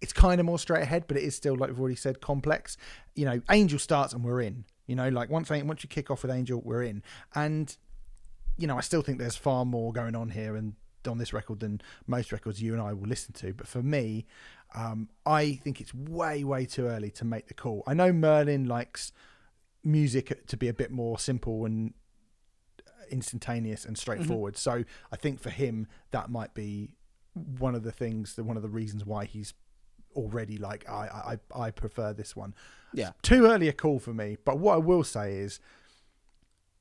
It's 0.00 0.12
kind 0.12 0.40
of 0.40 0.46
more 0.46 0.58
straight 0.58 0.82
ahead, 0.82 1.04
but 1.08 1.16
it 1.16 1.22
is 1.22 1.34
still, 1.34 1.56
like 1.56 1.70
we've 1.70 1.80
already 1.80 1.96
said, 1.96 2.20
complex. 2.20 2.76
You 3.14 3.24
know, 3.24 3.40
Angel 3.50 3.78
starts 3.78 4.12
and 4.12 4.24
we're 4.24 4.40
in. 4.40 4.64
You 4.86 4.94
know, 4.94 5.08
like 5.08 5.28
once 5.28 5.50
once 5.50 5.82
you 5.82 5.88
kick 5.88 6.10
off 6.10 6.22
with 6.22 6.30
Angel, 6.30 6.60
we're 6.64 6.82
in. 6.82 7.02
And 7.34 7.76
you 8.56 8.66
know, 8.66 8.76
I 8.76 8.80
still 8.80 9.02
think 9.02 9.18
there's 9.18 9.36
far 9.36 9.64
more 9.64 9.92
going 9.92 10.16
on 10.16 10.30
here 10.30 10.56
and 10.56 10.74
on 11.06 11.18
this 11.18 11.32
record 11.32 11.60
than 11.60 11.80
most 12.06 12.32
records 12.32 12.60
you 12.60 12.72
and 12.72 12.82
I 12.82 12.92
will 12.92 13.08
listen 13.08 13.32
to. 13.34 13.54
But 13.54 13.68
for 13.68 13.82
me, 13.82 14.26
um, 14.74 15.08
I 15.24 15.54
think 15.62 15.80
it's 15.80 15.94
way, 15.94 16.44
way 16.44 16.66
too 16.66 16.86
early 16.86 17.10
to 17.12 17.24
make 17.24 17.48
the 17.48 17.54
call. 17.54 17.82
I 17.86 17.94
know 17.94 18.12
Merlin 18.12 18.66
likes 18.66 19.12
music 19.84 20.46
to 20.46 20.56
be 20.56 20.68
a 20.68 20.74
bit 20.74 20.90
more 20.90 21.18
simple 21.18 21.64
and 21.64 21.94
instantaneous 23.10 23.84
and 23.84 23.96
straightforward. 23.96 24.56
So 24.56 24.84
I 25.10 25.16
think 25.16 25.40
for 25.40 25.50
him, 25.50 25.86
that 26.10 26.30
might 26.30 26.52
be 26.54 26.90
one 27.34 27.74
of 27.74 27.82
the 27.84 27.92
things, 27.92 28.34
that 28.34 28.44
one 28.44 28.56
of 28.56 28.62
the 28.62 28.68
reasons 28.68 29.04
why 29.04 29.24
he's 29.24 29.54
already 30.18 30.58
like, 30.58 30.88
I, 30.88 31.38
I, 31.54 31.66
I 31.66 31.70
prefer 31.70 32.12
this 32.12 32.34
one. 32.36 32.54
Yeah. 32.92 33.12
Too 33.22 33.46
early 33.46 33.68
a 33.68 33.72
call 33.72 33.98
for 33.98 34.12
me. 34.14 34.36
But 34.44 34.58
what 34.58 34.74
I 34.74 34.78
will 34.78 35.04
say 35.04 35.34
is, 35.36 35.60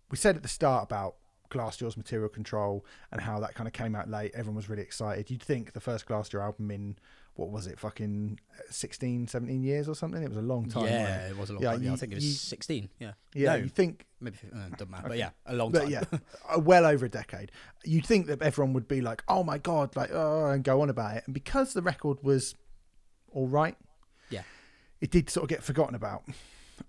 we 0.10 0.18
said 0.18 0.36
at 0.36 0.44
the 0.44 0.48
start 0.50 0.84
about 0.84 1.16
Glassjaw's 1.50 1.98
material 1.98 2.30
control 2.30 2.86
and 3.12 3.22
how 3.22 3.40
that 3.40 3.56
kind 3.56 3.68
of 3.68 3.74
came 3.74 3.96
out 3.96 4.10
late. 4.10 4.32
Everyone 4.34 4.56
was 4.56 4.70
really 4.70 4.84
excited. 4.84 5.30
You'd 5.30 5.42
think 5.44 5.74
the 5.74 5.80
first 5.82 6.06
Glassjaw 6.08 6.42
album 6.42 6.72
in 6.72 6.98
what 7.36 7.50
was 7.52 7.68
it, 7.68 7.78
fucking 7.80 8.40
16, 8.72 9.28
17 9.28 9.62
years 9.64 9.88
or 9.88 9.94
something? 9.94 10.24
It 10.24 10.28
was 10.30 10.40
a 10.40 10.42
long 10.42 10.68
time. 10.68 10.86
yeah, 10.86 11.28
it? 11.28 11.32
it 11.32 11.38
was 11.38 11.52
a 11.52 11.54
long 11.54 11.62
Yeah, 11.62 11.72
time. 11.74 11.84
Yeah, 11.84 11.90
you- 11.90 11.94
I 11.94 11.98
think 11.98 12.12
it 12.14 12.16
was 12.16 12.26
you- 12.26 12.32
16. 12.34 12.90
Yeah. 13.00 13.12
Yeah, 13.36 13.50
No, 13.50 13.56
you 13.58 13.68
think, 13.70 14.06
maybe 14.20 14.38
uh, 14.52 14.70
doesn't 14.70 14.90
matter. 14.90 15.10
But 15.10 15.18
yeah, 15.20 15.30
a 15.46 15.54
long 15.54 15.72
but 15.72 15.84
time. 15.84 15.92
yeah, 15.92 16.04
uh, 16.50 16.60
well 16.60 16.84
over 16.86 17.06
a 17.06 17.10
decade. 17.10 17.52
You'd 17.86 18.08
think 18.08 18.26
that 18.28 18.42
everyone 18.42 18.74
would 18.74 18.88
be 18.88 19.02
like, 19.02 19.24
"Oh 19.28 19.44
my 19.44 19.60
god," 19.60 19.96
like, 19.96 20.10
oh, 20.12 20.48
and 20.48 20.64
go 20.64 20.82
on 20.82 20.90
about 20.90 21.18
it. 21.18 21.24
And 21.28 21.34
because 21.36 21.74
the 21.74 21.84
record 21.84 22.18
was 22.24 22.56
all 23.34 23.48
right, 23.48 23.78
Yeah. 24.30 24.44
it 25.02 25.12
did 25.12 25.30
sort 25.30 25.44
of 25.44 25.50
get 25.50 25.64
forgotten 25.64 25.96
about. 25.96 26.24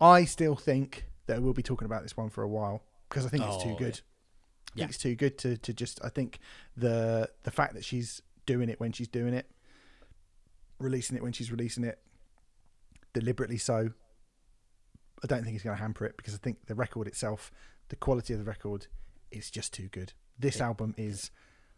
I 0.00 0.24
still 0.24 0.54
think 0.56 1.06
that 1.26 1.42
we'll 1.42 1.52
be 1.54 1.62
talking 1.62 1.86
about 1.86 2.02
this 2.02 2.16
one 2.16 2.30
for 2.30 2.42
a 2.42 2.48
while 2.48 2.82
because 3.08 3.24
I 3.26 3.28
think 3.28 3.44
it's 3.44 3.62
too 3.62 3.70
Oh, 3.70 3.76
good. 3.76 4.00
I 4.00 4.70
Yeah. 4.74 4.82
think 4.84 4.90
it's 4.90 4.98
too 4.98 5.14
good 5.14 5.38
to, 5.38 5.56
to 5.56 5.72
just. 5.72 5.98
I 6.04 6.08
think 6.10 6.38
the 6.76 7.30
the 7.42 7.50
fact 7.50 7.74
that 7.74 7.84
she's 7.84 8.22
doing 8.46 8.68
it 8.68 8.78
when 8.80 8.92
she's 8.92 9.08
doing 9.08 9.34
it, 9.34 9.50
releasing 10.78 11.16
it 11.16 11.22
when 11.22 11.32
she's 11.32 11.50
releasing 11.50 11.84
it, 11.84 11.98
deliberately 13.12 13.58
so. 13.58 13.90
I 15.22 15.26
don't 15.26 15.42
think 15.42 15.54
it's 15.56 15.64
going 15.64 15.76
to 15.76 15.82
hamper 15.82 16.04
it 16.06 16.16
because 16.16 16.34
I 16.34 16.38
think 16.38 16.66
the 16.66 16.74
record 16.76 17.08
itself, 17.08 17.50
the 17.88 17.96
quality 17.96 18.32
of 18.34 18.38
the 18.38 18.44
record, 18.44 18.86
is 19.30 19.50
just 19.50 19.72
too 19.74 19.88
good. 19.88 20.12
This 20.38 20.60
album 20.60 20.94
is 20.96 21.30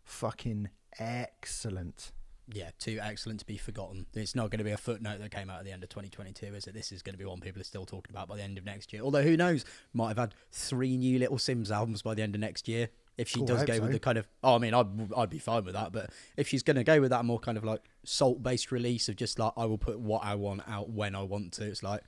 fucking 0.04 0.68
excellent. 0.98 2.12
Yeah, 2.52 2.70
too 2.78 2.98
excellent 3.00 3.40
to 3.40 3.46
be 3.46 3.56
forgotten. 3.56 4.06
It's 4.14 4.34
not 4.34 4.50
going 4.50 4.58
to 4.58 4.64
be 4.64 4.70
a 4.72 4.76
footnote 4.76 5.20
that 5.20 5.30
came 5.30 5.50
out 5.50 5.60
at 5.60 5.64
the 5.64 5.72
end 5.72 5.82
of 5.82 5.88
2022, 5.88 6.46
is 6.46 6.66
it? 6.66 6.74
This 6.74 6.90
is 6.90 7.02
going 7.02 7.14
to 7.14 7.18
be 7.18 7.24
one 7.24 7.40
people 7.40 7.60
are 7.60 7.64
still 7.64 7.84
talking 7.84 8.10
about 8.10 8.28
by 8.28 8.36
the 8.36 8.42
end 8.42 8.58
of 8.58 8.64
next 8.64 8.92
year. 8.92 9.02
Although 9.02 9.22
who 9.22 9.36
knows, 9.36 9.64
might 9.92 10.08
have 10.08 10.16
had 10.18 10.34
three 10.50 10.96
new 10.96 11.18
Little 11.18 11.36
Simz 11.36 11.70
albums 11.70 12.02
by 12.02 12.14
the 12.14 12.22
end 12.22 12.34
of 12.34 12.40
next 12.40 12.66
year. 12.66 12.88
If 13.16 13.28
she 13.28 13.40
Cool, 13.40 13.46
does 13.48 13.64
go 13.64 13.80
with 13.80 13.92
the 13.92 13.98
kind 13.98 14.16
of, 14.18 14.26
oh, 14.42 14.54
I 14.54 14.58
mean, 14.58 14.72
I'd 14.72 15.12
I'd 15.16 15.30
be 15.30 15.38
fine 15.38 15.64
with 15.64 15.74
that. 15.74 15.92
But 15.92 16.10
if 16.36 16.48
she's 16.48 16.62
going 16.62 16.76
to 16.76 16.84
go 16.84 17.00
with 17.00 17.10
that 17.10 17.24
more 17.24 17.38
kind 17.38 17.58
of 17.58 17.64
like 17.64 17.82
SAULT 18.04 18.42
based 18.42 18.72
release 18.72 19.08
of 19.08 19.16
just 19.16 19.38
like 19.38 19.52
I 19.56 19.66
will 19.66 19.78
put 19.78 20.00
what 20.00 20.24
I 20.24 20.34
want 20.34 20.62
out 20.66 20.88
when 20.90 21.14
I 21.14 21.22
want 21.22 21.52
to, 21.54 21.64
it's 21.66 21.82
like, 21.82 22.02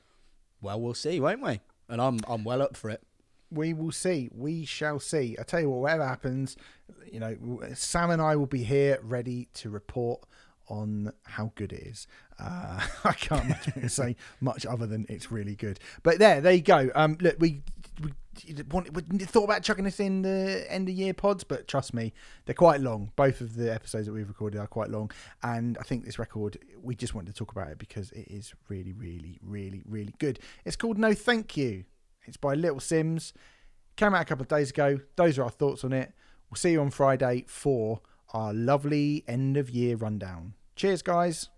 well, 0.62 0.80
we'll 0.80 0.94
see, 0.94 1.20
won't 1.20 1.42
we? 1.42 1.60
And 1.88 2.00
I'm 2.00 2.18
I'm 2.26 2.44
well 2.44 2.62
up 2.62 2.76
for 2.76 2.88
it. 2.88 3.02
We 3.52 3.74
will 3.74 3.92
see. 3.92 4.28
We 4.32 4.64
shall 4.64 4.98
see. 4.98 5.36
I 5.38 5.42
tell 5.42 5.60
you 5.60 5.70
what, 5.70 5.80
whatever 5.80 6.06
happens, 6.06 6.56
you 7.10 7.20
know, 7.20 7.36
Sam 7.74 8.10
and 8.10 8.22
I 8.22 8.36
will 8.36 8.46
be 8.46 8.64
here 8.64 8.98
ready 9.02 9.48
to 9.54 9.70
report 9.70 10.22
on 10.68 11.12
how 11.24 11.52
good 11.54 11.72
it 11.72 11.82
is. 11.82 12.06
Uh, 12.38 12.80
I 13.04 13.12
can't 13.12 13.54
say 13.90 14.16
much 14.40 14.64
other 14.66 14.86
than 14.86 15.06
it's 15.08 15.30
really 15.30 15.54
good. 15.54 15.78
But 16.02 16.18
there, 16.18 16.40
there 16.40 16.52
you 16.52 16.62
go. 16.62 16.90
Um, 16.94 17.16
look, 17.20 17.36
we. 17.38 17.62
we 18.02 18.12
we 18.42 19.18
thought 19.18 19.44
about 19.44 19.62
chucking 19.62 19.84
this 19.84 20.00
in 20.00 20.22
the 20.22 20.64
end 20.70 20.88
of 20.88 20.94
year 20.94 21.12
pods, 21.12 21.44
but 21.44 21.68
trust 21.68 21.92
me, 21.92 22.14
they're 22.46 22.54
quite 22.54 22.80
long. 22.80 23.12
Both 23.14 23.42
of 23.42 23.56
the 23.56 23.70
episodes 23.70 24.06
that 24.06 24.14
we've 24.14 24.26
recorded 24.26 24.58
are 24.58 24.66
quite 24.66 24.88
long, 24.88 25.10
and 25.42 25.76
I 25.78 25.82
think 25.82 26.06
this 26.06 26.18
record 26.18 26.56
we 26.82 26.94
just 26.94 27.14
wanted 27.14 27.34
to 27.34 27.38
talk 27.38 27.52
about 27.52 27.68
it 27.68 27.78
because 27.78 28.10
it 28.12 28.26
is 28.28 28.54
really, 28.70 28.94
really, 28.94 29.38
really, 29.42 29.82
really 29.86 30.14
good. 30.18 30.38
It's 30.64 30.76
called 30.76 30.96
No 30.96 31.12
Thank 31.12 31.58
You. 31.58 31.84
It's 32.24 32.36
by 32.36 32.54
Little 32.54 32.78
Simz. 32.78 33.32
Came 33.96 34.14
out 34.14 34.22
a 34.22 34.24
couple 34.24 34.42
of 34.42 34.48
days 34.48 34.70
ago. 34.70 35.00
Those 35.16 35.38
are 35.38 35.44
our 35.44 35.50
thoughts 35.50 35.84
on 35.84 35.92
it. 35.92 36.12
We'll 36.50 36.56
see 36.56 36.72
you 36.72 36.80
on 36.80 36.90
Friday 36.90 37.44
for 37.48 38.00
our 38.32 38.52
lovely 38.52 39.24
end 39.26 39.56
of 39.56 39.70
year 39.70 39.96
rundown. 39.96 40.54
Cheers, 40.76 41.02
guys. 41.02 41.48